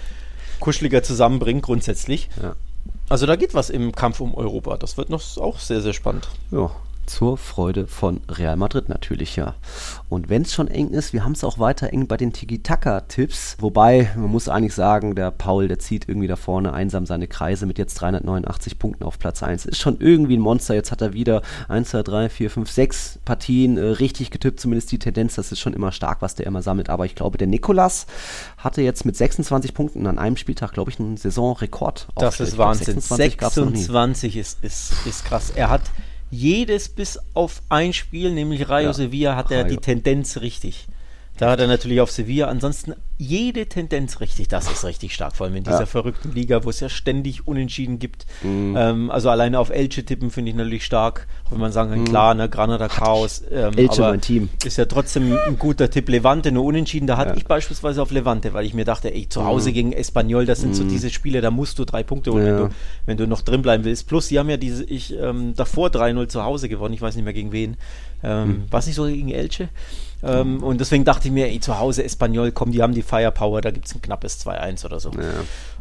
kuscheliger 0.62 1.04
zusammenbringt, 1.04 1.64
grundsätzlich. 1.64 2.30
Ja. 2.42 2.56
Also 3.10 3.26
da 3.26 3.36
geht 3.36 3.54
was 3.54 3.70
im 3.70 3.92
Kampf 3.92 4.22
um 4.22 4.34
Europa. 4.34 4.78
Das 4.78 4.96
wird 4.96 5.10
noch 5.10 5.22
auch 5.38 5.60
sehr, 5.60 5.82
sehr 5.82 5.92
spannend. 5.92 6.30
Ja, 6.52 6.72
zur 7.06 7.38
Freude 7.38 7.88
von 7.88 8.22
Real 8.30 8.56
Madrid 8.56 8.90
natürlich, 8.90 9.36
ja. 9.36 9.56
Und 10.10 10.30
wenn 10.30 10.44
es 10.44 10.54
schon 10.54 10.68
eng 10.68 10.90
ist, 10.90 11.14
wir 11.14 11.24
haben 11.24 11.34
es 11.34 11.44
auch 11.44 11.60
weiter 11.60 11.92
eng 11.92 12.08
bei 12.08 12.18
den 12.18 12.34
Tiki-Taka-Tipps. 12.34 13.58
Wobei, 13.60 14.12
man 14.16 14.30
muss 14.32 14.50
eigentlich 14.50 14.74
sagen, 14.74 15.16
der 15.16 15.32
Paul, 15.32 15.68
der 15.68 15.80
zieht 15.80 16.08
irgendwie 16.08 16.28
da 16.28 16.36
vorne 16.36 16.74
einsam 16.74 17.06
seine 17.06 17.28
Kreise 17.28 17.66
mit 17.66 17.78
jetzt 17.78 17.96
389 17.96 18.80
Punkten 18.80 19.04
auf 19.04 19.20
Platz 19.20 19.44
1. 19.44 19.66
Ist 19.66 19.80
schon 19.80 20.00
irgendwie 20.00 20.38
ein 20.38 20.42
Monster. 20.42 20.74
Jetzt 20.74 20.92
hat 20.92 21.02
er 21.02 21.14
wieder 21.14 21.42
1, 21.68 21.90
2, 21.90 22.04
3, 22.04 22.30
4, 22.30 22.50
5, 22.50 22.72
6 22.72 23.20
Partien 23.26 23.78
äh, 23.78 23.82
richtig 23.82 24.32
getippt. 24.32 24.60
Zumindest 24.60 24.92
die 24.92 25.00
Tendenz, 25.00 25.36
das 25.36 25.52
ist 25.52 25.60
schon 25.60 25.74
immer 25.74 25.92
stark, 25.92 26.22
was 26.22 26.36
der 26.36 26.46
immer 26.46 26.62
sammelt. 26.62 26.90
Aber 26.90 27.06
ich 27.06 27.16
glaube, 27.16 27.38
der 27.38 27.48
Nikolas 27.48 28.06
hatte 28.58 28.82
jetzt 28.82 29.06
mit 29.06 29.16
26 29.16 29.74
Punkten 29.74 30.08
an 30.08 30.18
einem 30.18 30.38
Spieltag, 30.38 30.74
glaube 30.74 30.92
ich, 30.92 31.00
einen 31.00 31.18
Saisonrekord. 31.18 32.08
Das 32.16 32.40
ist 32.40 32.58
Wahnsinn. 32.58 33.00
26 33.00 33.38
gab's 33.38 33.56
noch 33.58 33.70
nie. 33.70 33.78
26 33.78 34.38
ist, 34.38 34.64
ist, 34.64 34.94
ist 35.06 35.26
krass. 35.26 35.52
Er 35.56 35.70
hat 35.70 35.84
jedes 36.32 36.90
bis 36.90 37.20
auf 37.34 37.62
ein 37.70 37.94
Spiel, 37.94 38.32
nämlich 38.32 38.68
Rayo 38.70 38.88
Ja. 38.88 38.94
Sevilla, 38.94 39.36
hat 39.36 39.52
er 39.52 39.66
Rayo. 39.66 39.70
die 39.76 39.78
Tendenz 39.78 40.38
richtig. 40.42 40.88
Da 41.42 41.50
hat 41.50 41.60
er 41.60 41.66
natürlich 41.66 42.00
auf 42.02 42.12
Sevilla. 42.12 42.50
Ansonsten 42.50 42.94
jede 43.18 43.66
Tendenz 43.66 44.20
richtig. 44.20 44.48
Das 44.48 44.72
ist 44.72 44.86
richtig 44.86 45.16
stark, 45.16 45.36
vor 45.36 45.48
allem 45.48 45.56
in 45.56 45.64
dieser 45.64 45.80
Ja. 45.82 45.86
verrückten 45.88 46.32
Liga, 46.34 46.64
wo 46.64 46.70
es 46.70 46.80
ja 46.82 46.88
ständig 46.88 47.48
Unentschieden 47.48 47.98
gibt. 47.98 48.28
Mhm. 48.44 48.76
Ähm, 48.78 49.10
also 49.10 49.32
alleine 49.32 49.58
auf 49.58 49.72
Elche 49.72 50.06
tippen 50.06 50.30
finde 50.30 50.52
ich 50.52 50.56
natürlich 50.56 50.86
stark. 50.86 51.28
Auch 51.48 51.54
wenn 51.54 51.60
man 51.60 51.72
sagen 51.72 51.90
kann, 51.92 52.04
klar, 52.06 52.36
ne, 52.36 52.48
Granada 52.48 52.88
Chaos. 52.88 53.42
Ähm, 53.52 53.72
Mhm. 53.72 53.78
Elche 53.80 54.02
mein 54.02 54.22
Team. 54.22 54.50
Ist 54.64 54.78
ja 54.78 54.86
trotzdem 54.86 55.36
ein 55.48 55.58
guter 55.58 55.90
Tipp. 55.90 56.10
Levante 56.10 56.52
nur 56.52 56.64
Unentschieden. 56.64 57.08
Da 57.08 57.18
hatte 57.18 57.30
Ja. 57.30 57.34
Mhm. 57.34 57.40
ich 57.40 57.46
beispielsweise 57.48 58.04
auf 58.04 58.12
Levante, 58.12 58.54
weil 58.54 58.68
ich 58.68 58.76
mir 58.76 58.86
dachte, 58.86 59.12
ey, 59.12 59.28
zu 59.28 59.44
Hause 59.44 59.72
gegen 59.74 59.94
Espanyol, 59.94 60.46
das 60.46 60.62
sind 60.62 60.76
so 60.76 60.84
diese 60.84 61.10
Spiele, 61.10 61.42
da 61.42 61.50
musst 61.50 61.80
du 61.80 61.86
drei 61.86 62.04
Punkte 62.04 62.34
holen, 62.34 62.46
Ja. 62.46 62.52
wenn, 62.60 62.68
du, 62.70 62.74
wenn 63.08 63.18
du 63.18 63.26
noch 63.28 63.42
drin 63.42 63.64
bleiben 63.64 63.84
willst. 63.84 64.08
Plus, 64.08 64.28
sie 64.28 64.38
haben 64.38 64.50
ja 64.52 64.58
diese, 64.58 64.84
ich 64.84 65.12
ähm, 65.20 65.56
davor 65.56 65.90
3-0 65.90 66.28
zu 66.28 66.44
Hause 66.44 66.70
gewonnen, 66.70 66.94
ich 66.94 67.02
weiß 67.02 67.16
nicht 67.16 67.26
mehr 67.26 67.34
gegen 67.34 67.52
wen. 67.52 67.78
Ähm, 68.24 68.48
Mhm. 68.50 68.64
War 68.72 68.80
es 68.80 68.88
nicht 68.88 68.96
so 68.96 69.06
gegen 69.06 69.30
Elche? 69.30 69.70
Ähm, 70.24 70.62
und 70.62 70.80
deswegen 70.80 71.04
dachte 71.04 71.28
ich 71.30 71.34
mir, 71.34 71.48
ey, 71.48 71.60
zu 71.60 71.80
Hause 71.80 72.04
Espanyol, 72.04 72.52
komm, 72.52 72.72
die 72.72 72.84
haben 72.84 72.94
die 72.94 73.02
Firepower, 73.02 73.60
da 73.62 73.72
gibt 73.72 73.88
es 73.88 73.96
ein 73.96 74.04
knappes 74.04 74.40
2-1 74.46 74.86
oder 74.86 75.00
so. 75.00 75.10
Ja. 75.12 75.24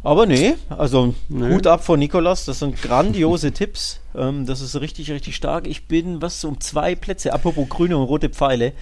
Aber 0.03 0.25
nee, 0.25 0.55
also 0.69 1.13
Nee. 1.29 1.53
Hut 1.53 1.67
ab 1.67 1.83
von 1.85 1.99
Nikolas, 1.99 2.45
das 2.45 2.57
sind 2.57 2.81
grandiose 2.81 3.51
Tipps. 3.53 3.99
Ähm, 4.15 4.47
das 4.47 4.61
ist 4.61 4.79
richtig, 4.81 5.11
richtig 5.11 5.35
stark. 5.35 5.67
Ich 5.67 5.87
bin, 5.87 6.23
was, 6.23 6.43
um 6.43 6.59
zwei 6.59 6.95
Plätze, 6.95 7.33
apropos 7.33 7.69
grüne 7.69 7.95
und 7.97 8.05
rote 8.05 8.29
Pfeile, 8.29 8.73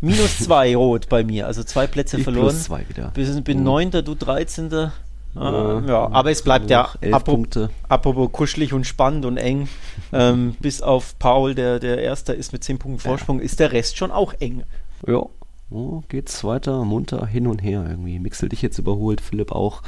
minus 0.00 0.38
zwei 0.38 0.76
rot 0.76 1.08
bei 1.08 1.24
mir, 1.24 1.48
also 1.48 1.64
zwei 1.64 1.88
Plätze 1.88 2.18
Ich 2.18 2.22
verloren. 2.22 2.50
plus 2.50 2.62
zwei 2.64 2.88
wieder. 2.88 3.10
Wir 3.14 3.26
bin 3.42 3.58
Mhm. 3.58 3.64
neunter, 3.64 4.02
du 4.02 4.14
13. 4.14 4.92
Ah, 5.34 5.80
Ja. 5.86 5.88
ja, 5.88 6.08
aber 6.10 6.30
es 6.30 6.42
bleibt 6.42 6.70
ja 6.70 6.88
Elf 7.00 7.14
apro- 7.14 7.24
Punkte. 7.24 7.70
apropos 7.88 8.30
kuschelig 8.32 8.72
und 8.72 8.86
spannend 8.86 9.24
und 9.24 9.36
eng. 9.36 9.68
ähm, 10.12 10.56
bis 10.60 10.80
auf 10.82 11.18
Paul, 11.18 11.54
der 11.54 11.78
der 11.78 11.98
Erster 11.98 12.34
ist 12.34 12.52
mit 12.52 12.64
10 12.64 12.78
Punkten 12.78 13.00
Vorsprung, 13.00 13.38
ist 13.40 13.60
der 13.60 13.72
Rest 13.72 13.96
schon 13.98 14.10
auch 14.10 14.34
eng. 14.40 14.64
Ja. 15.06 15.22
Oh, 15.70 16.00
geht's 16.08 16.44
weiter, 16.44 16.82
munter 16.86 17.26
hin 17.26 17.46
und 17.46 17.62
her 17.62 17.84
irgendwie. 17.86 18.18
Mixel 18.18 18.48
dich 18.48 18.62
jetzt 18.62 18.78
überholt, 18.78 19.20
Philipp 19.20 19.52
auch. 19.52 19.82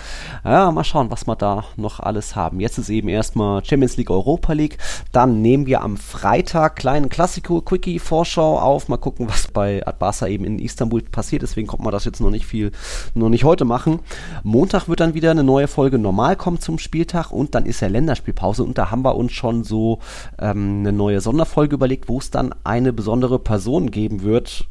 Ja, 0.45 0.71
mal 0.73 0.85
schauen, 0.85 1.11
was 1.11 1.27
wir 1.27 1.37
da 1.37 1.65
noch 1.79 2.01
alles 2.01 2.37
haben. 2.37 2.61
Jetzt 2.61 2.77
ist 2.77 2.91
eben 2.91 3.09
erstmal 3.09 3.65
Champions 3.65 3.97
League, 3.97 4.11
Europa 4.11 4.53
League. 4.53 4.77
Dann 5.11 5.41
nehmen 5.41 5.65
wir 5.65 5.81
am 5.81 5.97
Freitag 5.97 6.77
kleinen 6.77 7.09
Klassiko-Quickie-Vorschau 7.09 8.59
auf. 8.59 8.89
Mal 8.89 8.99
gucken, 8.99 9.27
was 9.31 9.49
bei 9.49 9.87
Adbasa 9.87 10.27
eben 10.27 10.45
in 10.45 10.59
Istanbul 10.59 11.01
passiert. 11.01 11.41
Deswegen 11.41 11.67
kommt 11.67 11.83
man 11.83 11.93
das 11.93 12.05
jetzt 12.05 12.21
noch 12.21 12.29
nicht 12.29 12.45
viel, 12.45 12.73
noch 13.15 13.31
nicht 13.31 13.45
heute 13.45 13.65
machen. 13.65 14.01
Montag 14.43 14.87
wird 14.87 15.01
dann 15.01 15.15
wieder 15.15 15.31
eine 15.31 15.45
neue 15.45 15.67
Folge 15.67 15.99
normal 15.99 16.37
kommen 16.37 16.61
zum 16.61 16.79
Spieltag 16.79 17.33
und 17.33 17.55
dann 17.55 17.65
ist 17.65 17.81
ja 17.81 17.89
Länderspielpause 17.89 18.65
und 18.65 18.77
da 18.77 18.91
haben 18.91 19.03
wir 19.03 19.17
uns 19.17 19.33
schon 19.33 19.65
so 19.65 20.01
ähm, 20.39 20.81
eine 20.81 20.93
neue 20.93 21.23
Sonderfolge 21.23 21.75
überlegt, 21.75 22.11
wo 22.11 22.19
es 22.19 22.31
dann 22.31 22.55
eine 22.65 22.93
besondere 22.93 23.39
Person 23.39 23.91
geben 23.91 24.23
wird, 24.23 24.69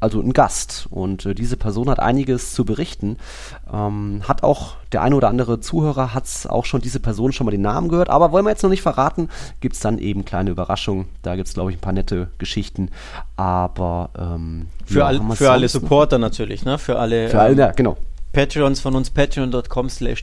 also 0.00 0.20
ein 0.20 0.32
Gast. 0.32 0.86
Und 0.90 1.26
äh, 1.26 1.34
diese 1.34 1.56
Person 1.56 1.90
hat 1.90 2.00
einiges 2.00 2.52
zu 2.52 2.64
berichten. 2.64 3.16
Ähm, 3.72 4.22
hat 4.26 4.42
auch 4.42 4.74
der 4.92 5.02
eine 5.02 5.16
oder 5.16 5.28
andere 5.28 5.60
Zuhörer 5.60 6.14
hat 6.14 6.24
auch 6.48 6.64
schon 6.64 6.80
diese 6.80 7.00
Person 7.00 7.32
schon 7.32 7.44
mal 7.44 7.50
den 7.50 7.62
Namen 7.62 7.88
gehört, 7.88 8.08
aber 8.08 8.32
wollen 8.32 8.44
wir 8.44 8.50
jetzt 8.50 8.62
noch 8.62 8.70
nicht 8.70 8.82
verraten, 8.82 9.28
gibt 9.60 9.74
es 9.74 9.80
dann 9.80 9.98
eben 9.98 10.24
kleine 10.24 10.50
Überraschungen. 10.50 11.06
Da 11.22 11.36
gibt 11.36 11.48
es, 11.48 11.54
glaube 11.54 11.70
ich, 11.70 11.76
ein 11.76 11.80
paar 11.80 11.92
nette 11.92 12.28
Geschichten. 12.38 12.90
Aber 13.36 14.10
ähm, 14.18 14.68
Für, 14.86 15.00
ja, 15.00 15.06
all, 15.06 15.20
für 15.36 15.50
alle 15.50 15.66
noch? 15.66 15.70
Supporter 15.70 16.18
natürlich, 16.18 16.64
ne? 16.64 16.78
Für 16.78 16.98
alle, 16.98 17.28
Für 17.28 17.40
alle, 17.40 17.52
ähm, 17.52 17.58
ja, 17.58 17.70
genau. 17.72 17.96
Patreons 18.32 18.80
von 18.80 18.94
uns, 18.94 19.10
patreon.com 19.10 19.88
slash 19.88 20.22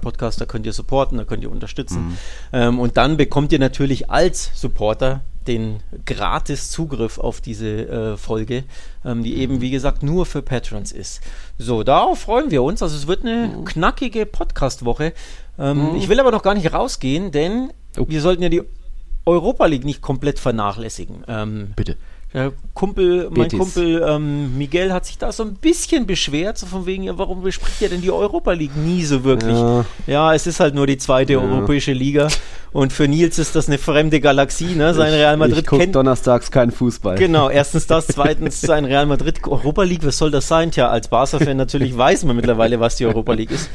Podcast, 0.00 0.40
da 0.40 0.44
könnt 0.44 0.66
ihr 0.66 0.72
supporten, 0.72 1.18
da 1.18 1.24
könnt 1.24 1.42
ihr 1.42 1.50
unterstützen. 1.50 2.08
Mhm. 2.08 2.16
Ähm, 2.52 2.80
und 2.80 2.96
dann 2.96 3.16
bekommt 3.16 3.52
ihr 3.52 3.58
natürlich 3.60 4.10
als 4.10 4.50
Supporter 4.54 5.20
den 5.46 5.80
gratis 6.06 6.70
Zugriff 6.70 7.18
auf 7.18 7.40
diese 7.40 7.68
äh, 7.88 8.16
Folge, 8.16 8.64
ähm, 9.04 9.22
die 9.22 9.36
eben, 9.36 9.60
wie 9.60 9.70
gesagt, 9.70 10.02
nur 10.02 10.26
für 10.26 10.42
Patrons 10.42 10.92
ist. 10.92 11.20
So, 11.58 11.82
darauf 11.82 12.20
freuen 12.20 12.50
wir 12.50 12.62
uns. 12.62 12.82
Also 12.82 12.96
es 12.96 13.06
wird 13.06 13.22
eine 13.24 13.48
Mhm. 13.48 13.64
knackige 13.64 14.26
Podcast-Woche. 14.26 15.12
Ähm, 15.58 15.94
Ich 15.96 16.08
will 16.08 16.18
aber 16.20 16.30
noch 16.32 16.42
gar 16.42 16.54
nicht 16.54 16.72
rausgehen, 16.72 17.30
denn 17.32 17.70
Oh. 17.98 18.04
wir 18.08 18.20
sollten 18.20 18.42
ja 18.42 18.48
die 18.48 18.62
Europa 19.26 19.66
League 19.66 19.84
nicht 19.84 20.02
komplett 20.02 20.38
vernachlässigen. 20.38 21.24
Ähm, 21.28 21.72
Bitte. 21.76 21.96
Kumpel, 22.74 23.26
mein 23.30 23.44
Betis. 23.44 23.58
Kumpel 23.60 24.04
ähm, 24.04 24.58
Miguel 24.58 24.92
hat 24.92 25.06
sich 25.06 25.18
da 25.18 25.30
so 25.30 25.44
ein 25.44 25.54
bisschen 25.54 26.04
beschwert, 26.04 26.58
so 26.58 26.66
von 26.66 26.84
wegen, 26.84 27.04
ja, 27.04 27.16
warum 27.16 27.42
bespricht 27.42 27.80
ihr 27.80 27.88
denn 27.88 28.00
die 28.00 28.10
Europa 28.10 28.50
League 28.52 28.76
nie 28.76 29.04
so 29.04 29.22
wirklich? 29.22 29.54
Ja, 29.56 29.84
Ja. 30.08 30.34
es 30.34 30.48
ist 30.48 30.58
halt 30.58 30.74
nur 30.74 30.88
die 30.88 30.98
zweite 30.98 31.40
europäische 31.40 31.92
Liga 31.92 32.26
und 32.74 32.92
für 32.92 33.06
Nils 33.06 33.38
ist 33.38 33.54
das 33.54 33.68
eine 33.68 33.78
fremde 33.78 34.20
Galaxie, 34.20 34.74
ne? 34.74 34.92
Sein 34.94 35.14
Real 35.14 35.34
ich 35.34 35.38
Madrid 35.38 35.66
guck 35.66 35.78
kennt. 35.78 35.94
donnerstags 35.94 36.50
keinen 36.50 36.72
Fußball. 36.72 37.16
Genau, 37.16 37.48
erstens 37.48 37.86
das, 37.86 38.06
zweitens 38.08 38.60
sein 38.60 38.84
Real 38.84 39.06
Madrid 39.06 39.40
Europa 39.46 39.84
League, 39.84 40.04
was 40.04 40.18
soll 40.18 40.32
das 40.32 40.48
sein? 40.48 40.72
Tja, 40.72 40.88
als 40.90 41.06
Barca-Fan 41.06 41.56
natürlich 41.56 41.96
weiß 41.96 42.24
man 42.24 42.34
mittlerweile, 42.34 42.80
was 42.80 42.96
die 42.96 43.06
Europa 43.06 43.32
League 43.32 43.52
ist. 43.52 43.70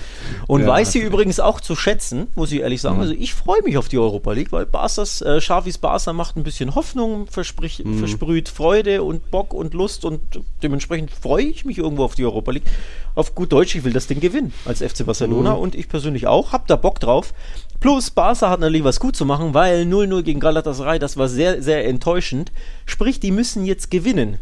Und 0.48 0.62
Ja, 0.62 0.68
weiß 0.68 0.92
sie 0.92 1.00
übrigens 1.00 1.40
auch 1.40 1.62
zu 1.62 1.78
schätzen, 1.78 2.28
muss 2.36 2.52
ich 2.52 2.60
ehrlich 2.60 2.82
sagen. 2.82 3.00
Also 3.00 3.14
ich 3.14 3.34
freue 3.34 3.64
mich 3.64 3.78
auf 3.78 3.88
die 3.88 3.98
Europa 3.98 4.34
League, 4.34 4.52
weil 4.52 4.66
Barca's, 4.66 5.22
äh, 5.22 5.40
Xavis 5.40 5.78
Barca 5.78 6.12
macht 6.12 6.36
ein 6.36 6.44
bisschen 6.44 6.76
Hoffnung, 6.76 7.28
versprich, 7.28 7.82
versprüht 8.00 8.50
Freude 8.50 9.04
und 9.04 9.32
Bock 9.32 9.54
und 9.54 9.74
Lust 9.74 10.04
und 10.04 10.20
dementsprechend 10.62 11.12
freue 11.12 11.46
ich 11.46 11.64
mich 11.64 11.78
irgendwo 11.78 12.04
auf 12.04 12.16
die 12.16 12.26
Europa 12.26 12.52
League. 12.52 12.66
Auf 13.20 13.36
gut 13.36 13.52
Deutsch, 13.52 13.76
ich 13.76 13.84
will 13.84 13.92
das 13.92 14.08
Ding 14.08 14.22
gewinnen 14.22 14.54
als 14.64 14.82
FC 14.82 15.06
Barcelona 15.06 15.52
und 15.52 15.76
ich 15.76 15.90
persönlich 15.90 16.26
auch, 16.26 16.54
hab 16.54 16.68
da 16.68 16.78
Bock 16.78 17.02
drauf. 17.02 17.34
Plus 17.82 18.12
Barca 18.12 18.50
hat 18.50 18.62
natürlich 18.62 18.86
was 18.86 19.02
gut 19.02 19.18
zu 19.18 19.26
machen, 19.26 19.54
weil 19.54 19.82
0-0 19.82 20.22
gegen 20.24 20.40
Galatasaray, 20.40 21.00
das 21.00 21.18
war 21.18 21.28
sehr, 21.28 21.62
sehr 21.62 21.86
enttäuschend. 21.86 22.54
Sprich, 22.86 23.20
die 23.20 23.32
müssen 23.32 23.66
jetzt 23.66 23.92
gewinnen. 23.92 24.38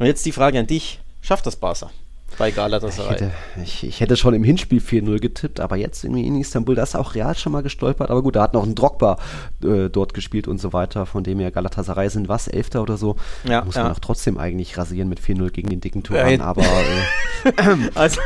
Und 0.00 0.06
jetzt 0.06 0.26
die 0.26 0.32
Frage 0.32 0.58
an 0.58 0.66
dich, 0.66 0.98
schafft 1.20 1.46
das 1.46 1.54
Barca 1.54 1.92
bei 2.38 2.48
Ich 2.50 2.56
Galatasaray? 2.56 3.10
hätte, 3.12 3.30
ich, 3.62 3.84
ich 3.84 4.00
hätte 4.00 4.16
schon 4.16 4.34
im 4.34 4.44
Hinspiel 4.44 4.80
4-0 4.80 5.18
getippt, 5.20 5.60
aber 5.60 5.76
jetzt 5.76 6.04
irgendwie 6.04 6.26
in 6.26 6.36
Istanbul, 6.40 6.74
da 6.74 6.82
ist 6.84 6.94
auch 6.96 7.14
Real 7.14 7.34
schon 7.36 7.52
mal 7.52 7.62
gestolpert. 7.62 8.10
Aber 8.10 8.22
gut, 8.22 8.36
da 8.36 8.42
hat 8.42 8.54
noch 8.54 8.64
ein 8.64 8.74
Drogba 8.74 9.18
äh, 9.64 9.88
dort 9.90 10.14
gespielt 10.14 10.48
und 10.48 10.58
so 10.58 10.72
weiter, 10.72 11.04
von 11.06 11.24
dem 11.24 11.38
her 11.40 11.50
Galatasaray 11.50 12.08
sind 12.10 12.28
was, 12.28 12.48
Elfter 12.48 12.82
oder 12.82 12.96
so. 12.96 13.16
Ja, 13.44 13.64
Muss 13.64 13.74
ja. 13.76 13.82
man 13.84 13.92
auch 13.92 13.98
trotzdem 13.98 14.38
eigentlich 14.38 14.76
rasieren 14.78 15.08
mit 15.08 15.20
4-0 15.20 15.50
gegen 15.50 15.68
den 15.68 15.80
dicken 15.80 16.02
Ja, 16.10 16.22
Turan, 16.24 16.40
aber 16.40 16.62
äh, 16.62 17.52
Also, 17.94 18.20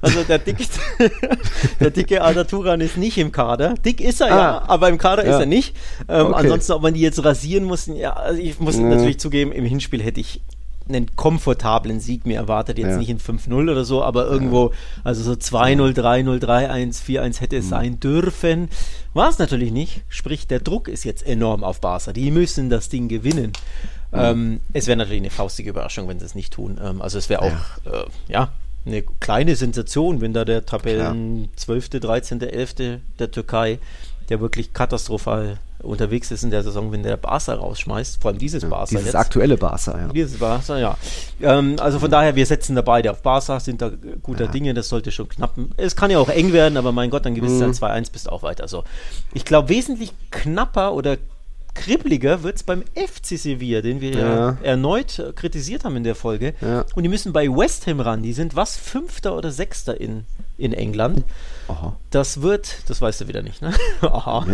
also 0.00 0.22
der, 0.24 0.38
dicke, 0.38 0.64
der 1.80 1.90
dicke 1.90 2.22
Arda 2.22 2.44
Turan 2.44 2.80
ist 2.80 2.96
nicht 2.96 3.18
im 3.18 3.32
Kader. 3.32 3.74
Dick 3.84 4.00
ist 4.00 4.20
er 4.20 4.28
ja, 4.28 4.58
Ah. 4.58 4.64
aber 4.68 4.88
im 4.88 4.98
Kader 4.98 5.24
Ja. 5.26 5.34
ist 5.34 5.40
er 5.40 5.46
nicht. 5.46 5.76
Ähm, 6.08 6.26
Okay. 6.32 6.34
Ansonsten, 6.44 6.72
ob 6.72 6.82
man 6.82 6.94
die 6.94 7.00
jetzt 7.00 7.22
rasieren 7.24 7.64
muss, 7.64 7.86
ja, 7.86 8.12
also 8.14 8.40
ich 8.40 8.58
muss 8.60 8.76
Ja. 8.76 8.82
natürlich 8.84 9.18
zugeben, 9.18 9.52
im 9.52 9.64
Hinspiel 9.64 10.02
hätte 10.02 10.20
ich 10.20 10.40
einen 10.88 11.14
komfortablen 11.16 12.00
Sieg 12.00 12.26
mir 12.26 12.36
erwartet, 12.36 12.78
jetzt 12.78 12.90
Ja. 12.90 12.96
nicht 12.98 13.08
in 13.10 13.18
5-0 13.18 13.70
oder 13.70 13.84
so, 13.84 14.02
aber 14.02 14.26
irgendwo, 14.26 14.72
also 15.04 15.22
so 15.22 15.32
2-0, 15.32 15.92
3-0, 15.94 16.38
3-1, 16.40 17.00
4-1 17.02 17.40
hätte 17.40 17.56
Mhm. 17.56 17.60
es 17.62 17.68
sein 17.68 18.00
dürfen. 18.00 18.68
War 19.14 19.28
es 19.28 19.38
natürlich 19.38 19.72
nicht. 19.72 20.02
Sprich, 20.08 20.46
der 20.46 20.60
Druck 20.60 20.88
ist 20.88 21.04
jetzt 21.04 21.26
enorm 21.26 21.64
auf 21.64 21.80
Barca. 21.80 22.12
Die 22.12 22.30
müssen 22.30 22.70
das 22.70 22.88
Ding 22.88 23.08
gewinnen. 23.08 23.52
Mhm. 24.12 24.18
Ähm, 24.18 24.60
es 24.72 24.86
wäre 24.86 24.96
natürlich 24.96 25.20
eine 25.22 25.30
faustige 25.30 25.70
Überraschung, 25.70 26.08
wenn 26.08 26.18
sie 26.18 26.26
es 26.26 26.34
nicht 26.34 26.52
tun. 26.52 26.78
Ähm, 26.82 27.00
also 27.00 27.18
es 27.18 27.28
wäre 27.28 27.42
auch, 27.42 27.50
ja. 27.86 27.92
Äh, 27.92 28.04
ja, 28.28 28.52
eine 28.84 29.02
kleine 29.20 29.54
Sensation, 29.56 30.20
wenn 30.20 30.32
da 30.32 30.44
der 30.44 30.66
Tabellen 30.66 31.48
12., 31.56 32.00
13., 32.00 32.40
11. 32.42 33.00
der 33.18 33.30
Türkei, 33.30 33.78
der 34.32 34.40
wirklich 34.40 34.72
katastrophal 34.72 35.58
unterwegs 35.82 36.30
ist 36.30 36.42
in 36.42 36.50
der 36.50 36.62
Saison, 36.62 36.90
wenn 36.90 37.02
der 37.02 37.18
Barca 37.18 37.52
rausschmeißt, 37.52 38.22
vor 38.22 38.30
allem 38.30 38.38
dieses 38.38 38.62
ja, 38.62 38.70
Barca 38.70 38.86
Dieses 38.86 39.06
jetzt. 39.06 39.14
aktuelle 39.14 39.58
Barca, 39.58 39.98
ja. 39.98 40.08
Dieses 40.08 40.38
Barca, 40.38 40.78
ja. 40.78 40.96
Ähm, 41.42 41.76
also 41.78 41.98
von 41.98 42.10
daher, 42.10 42.34
wir 42.34 42.46
setzen 42.46 42.74
da 42.74 42.80
beide 42.80 43.10
auf 43.10 43.20
Barca, 43.20 43.60
sind 43.60 43.82
da 43.82 43.90
guter 44.22 44.46
ja. 44.46 44.50
Dinge, 44.50 44.72
das 44.72 44.88
sollte 44.88 45.10
schon 45.10 45.28
knappen. 45.28 45.72
Es 45.76 45.94
kann 45.94 46.10
ja 46.10 46.18
auch 46.18 46.30
eng 46.30 46.54
werden, 46.54 46.78
aber 46.78 46.92
mein 46.92 47.10
Gott, 47.10 47.26
dann 47.26 47.34
gewinnst 47.34 47.60
du 47.60 47.66
mhm. 47.66 47.78
dann 47.78 48.04
2-1, 48.04 48.10
bist 48.10 48.32
auch 48.32 48.42
weiter. 48.42 48.68
So. 48.68 48.84
Ich 49.34 49.44
glaube, 49.44 49.68
wesentlich 49.68 50.14
knapper 50.30 50.94
oder 50.94 51.18
kribbeliger 51.74 52.42
wird 52.42 52.56
es 52.56 52.62
beim 52.62 52.84
FC 52.94 53.38
Sevilla, 53.38 53.82
den 53.82 54.00
wir 54.00 54.12
ja. 54.12 54.56
erneut 54.62 55.22
kritisiert 55.36 55.84
haben 55.84 55.96
in 55.96 56.04
der 56.04 56.14
Folge. 56.14 56.54
Ja. 56.62 56.86
Und 56.94 57.02
die 57.02 57.10
müssen 57.10 57.34
bei 57.34 57.48
West 57.48 57.86
Ham 57.86 58.00
ran. 58.00 58.22
Die 58.22 58.32
sind 58.32 58.56
was? 58.56 58.76
Fünfter 58.76 59.36
oder 59.36 59.50
Sechster 59.50 60.00
in, 60.00 60.24
in 60.58 60.72
England. 60.72 61.24
Aha. 61.68 61.96
Das 62.10 62.42
wird, 62.42 62.88
das 62.88 63.00
weißt 63.00 63.22
du 63.22 63.28
wieder 63.28 63.42
nicht, 63.42 63.62
ne? 63.62 63.72
Aha. 64.02 64.46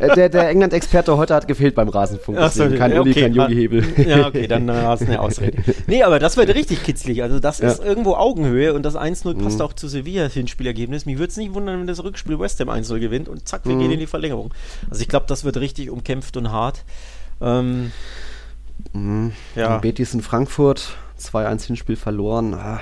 Äh, 0.00 0.14
der, 0.16 0.28
der 0.28 0.48
England-Experte 0.48 1.16
heute 1.16 1.34
hat 1.34 1.46
gefehlt 1.46 1.74
beim 1.74 1.88
Rasenfunk. 1.88 2.38
Ach 2.38 2.50
so, 2.50 2.68
kein 2.70 2.92
okay. 2.92 2.98
Uli, 2.98 3.14
kein 3.14 3.34
Jogi 3.34 3.54
Hebel. 3.54 3.84
Ja, 4.06 4.26
okay, 4.26 4.46
dann 4.46 4.68
äh, 4.68 4.72
hast 4.72 5.02
du 5.02 5.06
eine 5.06 5.20
Ausrede. 5.20 5.62
Nee, 5.86 6.02
aber 6.02 6.18
das 6.18 6.36
wird 6.36 6.52
richtig 6.54 6.82
kitzlig. 6.82 7.22
Also, 7.22 7.38
das 7.38 7.58
ja. 7.58 7.68
ist 7.68 7.82
irgendwo 7.82 8.14
Augenhöhe 8.14 8.74
und 8.74 8.82
das 8.82 8.96
1-0 8.96 9.34
mhm. 9.34 9.44
passt 9.44 9.62
auch 9.62 9.72
zu 9.72 9.86
Sevillas 9.86 10.32
Hinspielergebnis. 10.34 11.06
Mich 11.06 11.18
würde 11.18 11.30
es 11.30 11.36
nicht 11.36 11.54
wundern, 11.54 11.80
wenn 11.80 11.86
das 11.86 12.02
Rückspiel 12.02 12.38
West 12.38 12.58
Ham 12.60 12.70
1-0 12.70 12.98
gewinnt 12.98 13.28
und 13.28 13.46
zack, 13.46 13.64
wir 13.64 13.74
mhm. 13.74 13.80
gehen 13.80 13.92
in 13.92 14.00
die 14.00 14.06
Verlängerung. 14.06 14.52
Also, 14.90 15.02
ich 15.02 15.08
glaube, 15.08 15.26
das 15.28 15.44
wird 15.44 15.56
richtig 15.58 15.90
umkämpft 15.90 16.36
und 16.36 16.50
hart. 16.50 16.84
Ähm, 17.40 17.92
mhm. 18.92 19.32
Ja. 19.54 19.78
Betis 19.78 20.14
in 20.14 20.22
Frankfurt, 20.22 20.96
2-1 21.20 21.66
Hinspiel 21.66 21.96
verloren. 21.96 22.54
Ah 22.54 22.80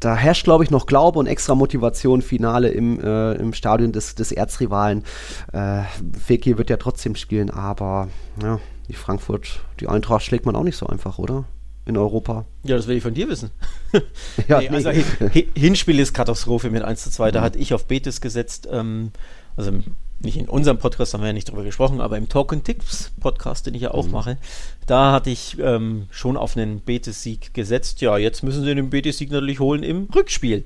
da 0.00 0.14
herrscht, 0.14 0.44
glaube 0.44 0.64
ich, 0.64 0.70
noch 0.70 0.86
Glaube 0.86 1.18
und 1.18 1.26
extra 1.26 1.54
Motivation, 1.54 2.22
Finale 2.22 2.68
im, 2.68 3.00
äh, 3.00 3.32
im 3.34 3.52
Stadion 3.52 3.92
des, 3.92 4.14
des 4.14 4.32
Erzrivalen. 4.32 5.04
Äh, 5.52 5.82
Fekir 6.18 6.58
wird 6.58 6.70
ja 6.70 6.76
trotzdem 6.76 7.16
spielen, 7.16 7.50
aber 7.50 8.08
ja, 8.42 8.60
die 8.88 8.94
Frankfurt, 8.94 9.60
die 9.80 9.88
Eintracht 9.88 10.24
schlägt 10.24 10.46
man 10.46 10.56
auch 10.56 10.62
nicht 10.62 10.76
so 10.76 10.86
einfach, 10.86 11.18
oder? 11.18 11.44
In 11.86 11.96
Europa. 11.96 12.46
Ja, 12.64 12.76
das 12.76 12.88
will 12.88 12.96
ich 12.96 13.02
von 13.02 13.14
dir 13.14 13.28
wissen. 13.28 13.50
ja, 14.48 14.58
nee, 14.58 14.68
also 14.70 14.90
nee. 14.90 15.48
Hinspiel 15.54 16.00
ist 16.00 16.14
Katastrophe 16.14 16.68
mit 16.68 16.82
1 16.82 17.04
zu 17.04 17.10
2. 17.10 17.30
Da 17.30 17.40
mhm. 17.40 17.44
hatte 17.44 17.58
ich 17.60 17.74
auf 17.74 17.86
Betis 17.86 18.20
gesetzt. 18.20 18.68
Ähm, 18.70 19.12
also 19.56 19.70
nicht 20.18 20.36
in 20.36 20.48
unserem 20.48 20.78
Podcast 20.78 21.14
haben 21.14 21.20
wir 21.20 21.28
ja 21.28 21.32
nicht 21.32 21.48
drüber 21.48 21.62
gesprochen, 21.62 22.00
aber 22.00 22.16
im 22.16 22.28
Talk 22.28 22.52
Tips 22.64 23.12
Podcast, 23.20 23.66
den 23.66 23.74
ich 23.74 23.82
ja 23.82 23.92
auch 23.92 24.06
mhm. 24.06 24.12
mache, 24.12 24.38
da 24.86 25.12
hatte 25.12 25.30
ich 25.30 25.58
ähm, 25.58 26.06
schon 26.10 26.36
auf 26.36 26.56
einen 26.56 26.80
Betis-Sieg 26.80 27.52
gesetzt. 27.54 28.00
Ja, 28.00 28.16
jetzt 28.18 28.42
müssen 28.42 28.64
sie 28.64 28.74
den 28.74 28.90
Betis-Sieg 28.90 29.30
natürlich 29.30 29.60
holen 29.60 29.82
im 29.82 30.08
Rückspiel. 30.14 30.64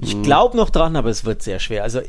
Ich 0.00 0.16
mhm. 0.16 0.22
glaube 0.22 0.56
noch 0.56 0.70
dran, 0.70 0.94
aber 0.96 1.08
es 1.10 1.24
wird 1.24 1.42
sehr 1.42 1.58
schwer. 1.58 1.82
Also 1.82 2.00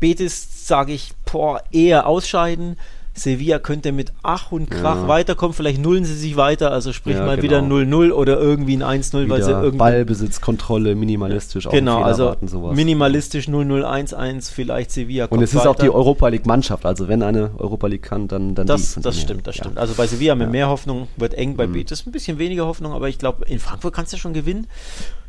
Betis 0.00 0.66
sage 0.66 0.92
ich, 0.92 1.12
boah, 1.30 1.62
eher 1.72 2.06
ausscheiden. 2.06 2.76
Sevilla 3.14 3.60
könnte 3.60 3.92
mit 3.92 4.12
Ach 4.22 4.50
und 4.50 4.70
Krach 4.70 5.02
ja. 5.02 5.08
weiterkommen. 5.08 5.54
Vielleicht 5.54 5.80
nullen 5.80 6.04
sie 6.04 6.16
sich 6.16 6.36
weiter, 6.36 6.72
also 6.72 6.92
sprich 6.92 7.16
ja, 7.16 7.24
mal 7.24 7.36
genau. 7.36 7.42
wieder 7.44 7.58
0-0 7.60 8.10
oder 8.10 8.40
irgendwie 8.40 8.76
ein 8.76 9.02
1-0, 9.02 9.28
weil 9.28 9.42
sie 9.42 9.52
irgendwie. 9.52 9.78
Ballbesitzkontrolle, 9.78 10.96
minimalistisch, 10.96 11.68
genau, 11.70 12.02
also 12.02 12.36
sowas. 12.44 12.74
minimalistisch 12.74 13.46
0-0, 13.46 13.84
1-1, 13.84 14.50
vielleicht 14.52 14.90
Sevilla. 14.90 15.26
Und 15.26 15.42
es 15.42 15.50
ist 15.50 15.60
weiter. 15.60 15.70
auch 15.70 15.76
die 15.76 15.90
Europa 15.90 16.26
League-Mannschaft, 16.28 16.84
also 16.84 17.06
wenn 17.06 17.22
eine 17.22 17.52
Europa 17.56 17.86
League 17.86 18.02
kann, 18.02 18.26
dann, 18.26 18.56
dann 18.56 18.66
das. 18.66 18.94
Die 18.94 19.00
das 19.00 19.20
stimmt, 19.20 19.46
das 19.46 19.56
ja. 19.56 19.64
stimmt. 19.64 19.78
Also 19.78 19.94
bei 19.94 20.08
Sevilla 20.08 20.34
mit 20.34 20.50
mehr 20.50 20.68
Hoffnung, 20.68 21.06
wird 21.16 21.34
eng, 21.34 21.56
bei 21.56 21.68
mhm. 21.68 21.74
Betis 21.74 22.04
ein 22.06 22.12
bisschen 22.12 22.38
weniger 22.38 22.66
Hoffnung, 22.66 22.92
aber 22.92 23.08
ich 23.08 23.18
glaube, 23.18 23.44
in 23.46 23.60
Frankfurt 23.60 23.94
kannst 23.94 24.12
du 24.12 24.16
schon 24.16 24.32
gewinnen. 24.32 24.66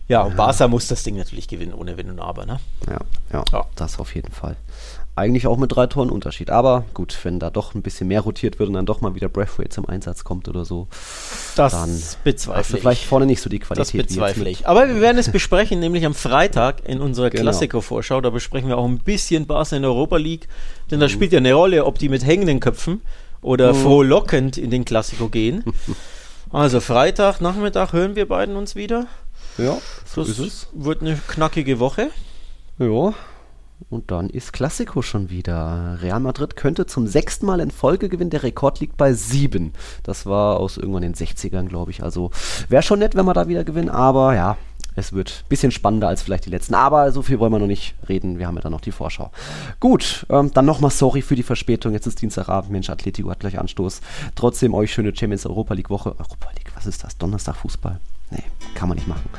Ja, 0.07 0.21
und 0.21 0.35
Barca 0.35 0.67
muss 0.67 0.87
das 0.87 1.03
Ding 1.03 1.17
natürlich 1.17 1.47
gewinnen, 1.47 1.73
ohne 1.73 1.97
Wenn 1.97 2.09
und 2.11 2.19
Aber, 2.19 2.45
ne? 2.45 2.59
Ja, 2.87 2.99
ja, 3.33 3.65
das 3.75 3.99
auf 3.99 4.13
jeden 4.13 4.31
Fall 4.31 4.55
eigentlich 5.15 5.47
auch 5.47 5.57
mit 5.57 5.73
drei 5.73 5.87
Toren 5.87 6.09
Unterschied. 6.09 6.49
Aber 6.49 6.85
gut, 6.93 7.17
wenn 7.23 7.39
da 7.39 7.49
doch 7.49 7.73
ein 7.73 7.81
bisschen 7.81 8.07
mehr 8.07 8.21
rotiert 8.21 8.59
wird 8.59 8.67
und 8.67 8.75
dann 8.75 8.85
doch 8.85 8.99
mal 8.99 9.15
wieder 9.15 9.29
Breathway 9.29 9.69
zum 9.69 9.87
Einsatz 9.87 10.25
kommt 10.25 10.49
oder 10.49 10.65
so, 10.65 10.87
das 11.55 11.71
dann 11.71 12.01
bezweifle 12.23 12.75
ich. 12.75 12.81
vielleicht 12.81 13.05
vorne 13.05 13.25
nicht 13.25 13.41
so 13.41 13.49
die 13.49 13.59
Qualität. 13.59 14.01
Das 14.01 14.07
bezweifle 14.07 14.49
ich. 14.49 14.67
Aber 14.67 14.87
wir 14.87 14.99
werden 14.99 15.17
es 15.17 15.31
besprechen, 15.31 15.79
nämlich 15.79 16.05
am 16.05 16.13
Freitag 16.13 16.87
in 16.87 16.99
unserer 16.99 17.29
genau. 17.29 17.43
Klassiker-Vorschau. 17.43 18.19
Da 18.19 18.29
besprechen 18.29 18.67
wir 18.67 18.77
auch 18.77 18.85
ein 18.85 18.99
bisschen 18.99 19.47
Barca 19.47 19.75
in 19.75 19.83
der 19.83 19.91
Europa 19.91 20.17
League, 20.17 20.47
denn 20.91 20.99
da 20.99 21.05
mhm. 21.05 21.11
spielt 21.11 21.31
ja 21.31 21.37
eine 21.37 21.53
Rolle, 21.53 21.85
ob 21.85 21.97
die 21.97 22.09
mit 22.09 22.25
hängenden 22.25 22.59
Köpfen 22.59 23.01
oder 23.41 23.73
mhm. 23.73 23.77
frohlockend 23.77 24.57
in 24.57 24.69
den 24.69 24.83
Klassiko 24.83 25.29
gehen. 25.29 25.63
also 26.51 26.81
Freitag, 26.81 27.39
Nachmittag 27.39 27.93
hören 27.93 28.17
wir 28.17 28.27
beiden 28.27 28.57
uns 28.57 28.75
wieder. 28.75 29.07
Ja, 29.57 29.77
so 30.05 30.21
das 30.21 30.31
ist 30.31 30.39
es. 30.39 30.67
Wird 30.73 31.01
eine 31.01 31.17
knackige 31.27 31.79
Woche. 31.79 32.09
Ja, 32.79 33.13
und 33.89 34.11
dann 34.11 34.29
ist 34.29 34.53
Klassiko 34.53 35.01
schon 35.01 35.29
wieder. 35.29 35.97
Real 36.01 36.19
Madrid 36.19 36.55
könnte 36.55 36.85
zum 36.85 37.07
sechsten 37.07 37.45
Mal 37.45 37.59
in 37.59 37.71
Folge 37.71 38.09
gewinnen. 38.09 38.29
Der 38.29 38.43
Rekord 38.43 38.79
liegt 38.79 38.97
bei 38.97 39.13
sieben. 39.13 39.73
Das 40.03 40.25
war 40.25 40.59
aus 40.59 40.77
irgendwann 40.77 41.03
den 41.03 41.13
60ern, 41.13 41.67
glaube 41.67 41.91
ich. 41.91 42.03
Also 42.03 42.31
wäre 42.69 42.83
schon 42.83 42.99
nett, 42.99 43.15
wenn 43.15 43.25
wir 43.25 43.33
da 43.33 43.47
wieder 43.47 43.63
gewinnen. 43.63 43.89
Aber 43.89 44.33
ja, 44.33 44.57
es 44.95 45.13
wird 45.13 45.43
ein 45.43 45.49
bisschen 45.49 45.71
spannender 45.71 46.07
als 46.07 46.21
vielleicht 46.21 46.45
die 46.45 46.49
letzten. 46.49 46.73
Aber 46.73 47.11
so 47.11 47.21
viel 47.21 47.39
wollen 47.39 47.51
wir 47.51 47.59
noch 47.59 47.67
nicht 47.67 47.95
reden. 48.07 48.39
Wir 48.39 48.47
haben 48.47 48.55
ja 48.55 48.61
dann 48.61 48.71
noch 48.71 48.81
die 48.81 48.91
Vorschau. 48.91 49.31
Gut, 49.79 50.25
ähm, 50.29 50.51
dann 50.53 50.65
nochmal 50.65 50.91
sorry 50.91 51.21
für 51.21 51.35
die 51.35 51.43
Verspätung. 51.43 51.93
Jetzt 51.93 52.07
ist 52.07 52.21
Dienstagabend. 52.21 52.71
Mensch, 52.71 52.89
Atletico 52.89 53.29
hat 53.29 53.41
gleich 53.41 53.59
Anstoß. 53.59 54.01
Trotzdem 54.35 54.73
euch 54.73 54.93
schöne 54.93 55.15
Champions 55.15 55.45
Europa 55.45 55.73
League 55.73 55.89
Woche. 55.89 56.09
Europa 56.11 56.49
League, 56.55 56.71
was 56.75 56.85
ist 56.85 57.03
das? 57.03 57.17
Donnerstag 57.17 57.55
Fußball? 57.57 57.99
Nee, 58.31 58.43
kann 58.73 58.89
man 58.89 58.97
nicht 58.97 59.07
machen. 59.07 59.29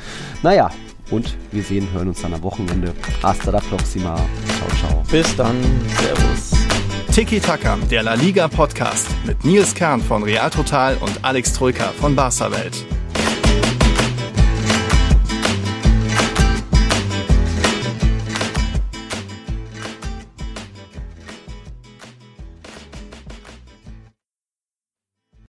Naja, 0.43 0.71
und 1.11 1.37
wir 1.53 1.63
sehen, 1.63 1.89
hören 1.93 2.09
uns 2.09 2.23
dann 2.23 2.35
am 2.35 2.43
Wochenende. 2.43 2.93
Hasta 3.23 3.51
la 3.51 3.61
próxima. 3.61 4.17
Ciao, 4.59 4.69
ciao. 4.81 5.03
Bis 5.11 5.37
dann. 5.37 5.57
Servus. 6.01 6.67
Tiki 7.15 7.41
Taka, 7.41 7.79
der 7.91 8.03
La 8.03 8.15
Liga 8.15 8.47
Podcast 8.49 9.07
mit 9.25 9.43
Nils 9.45 9.75
Kern 9.75 10.03
von 10.03 10.23
Real 10.23 10.51
Total 10.51 10.97
und 10.99 11.25
Alex 11.25 11.53
Troika 11.55 11.93
von 11.99 12.15
Barca 12.15 12.51
Welt. 12.51 12.85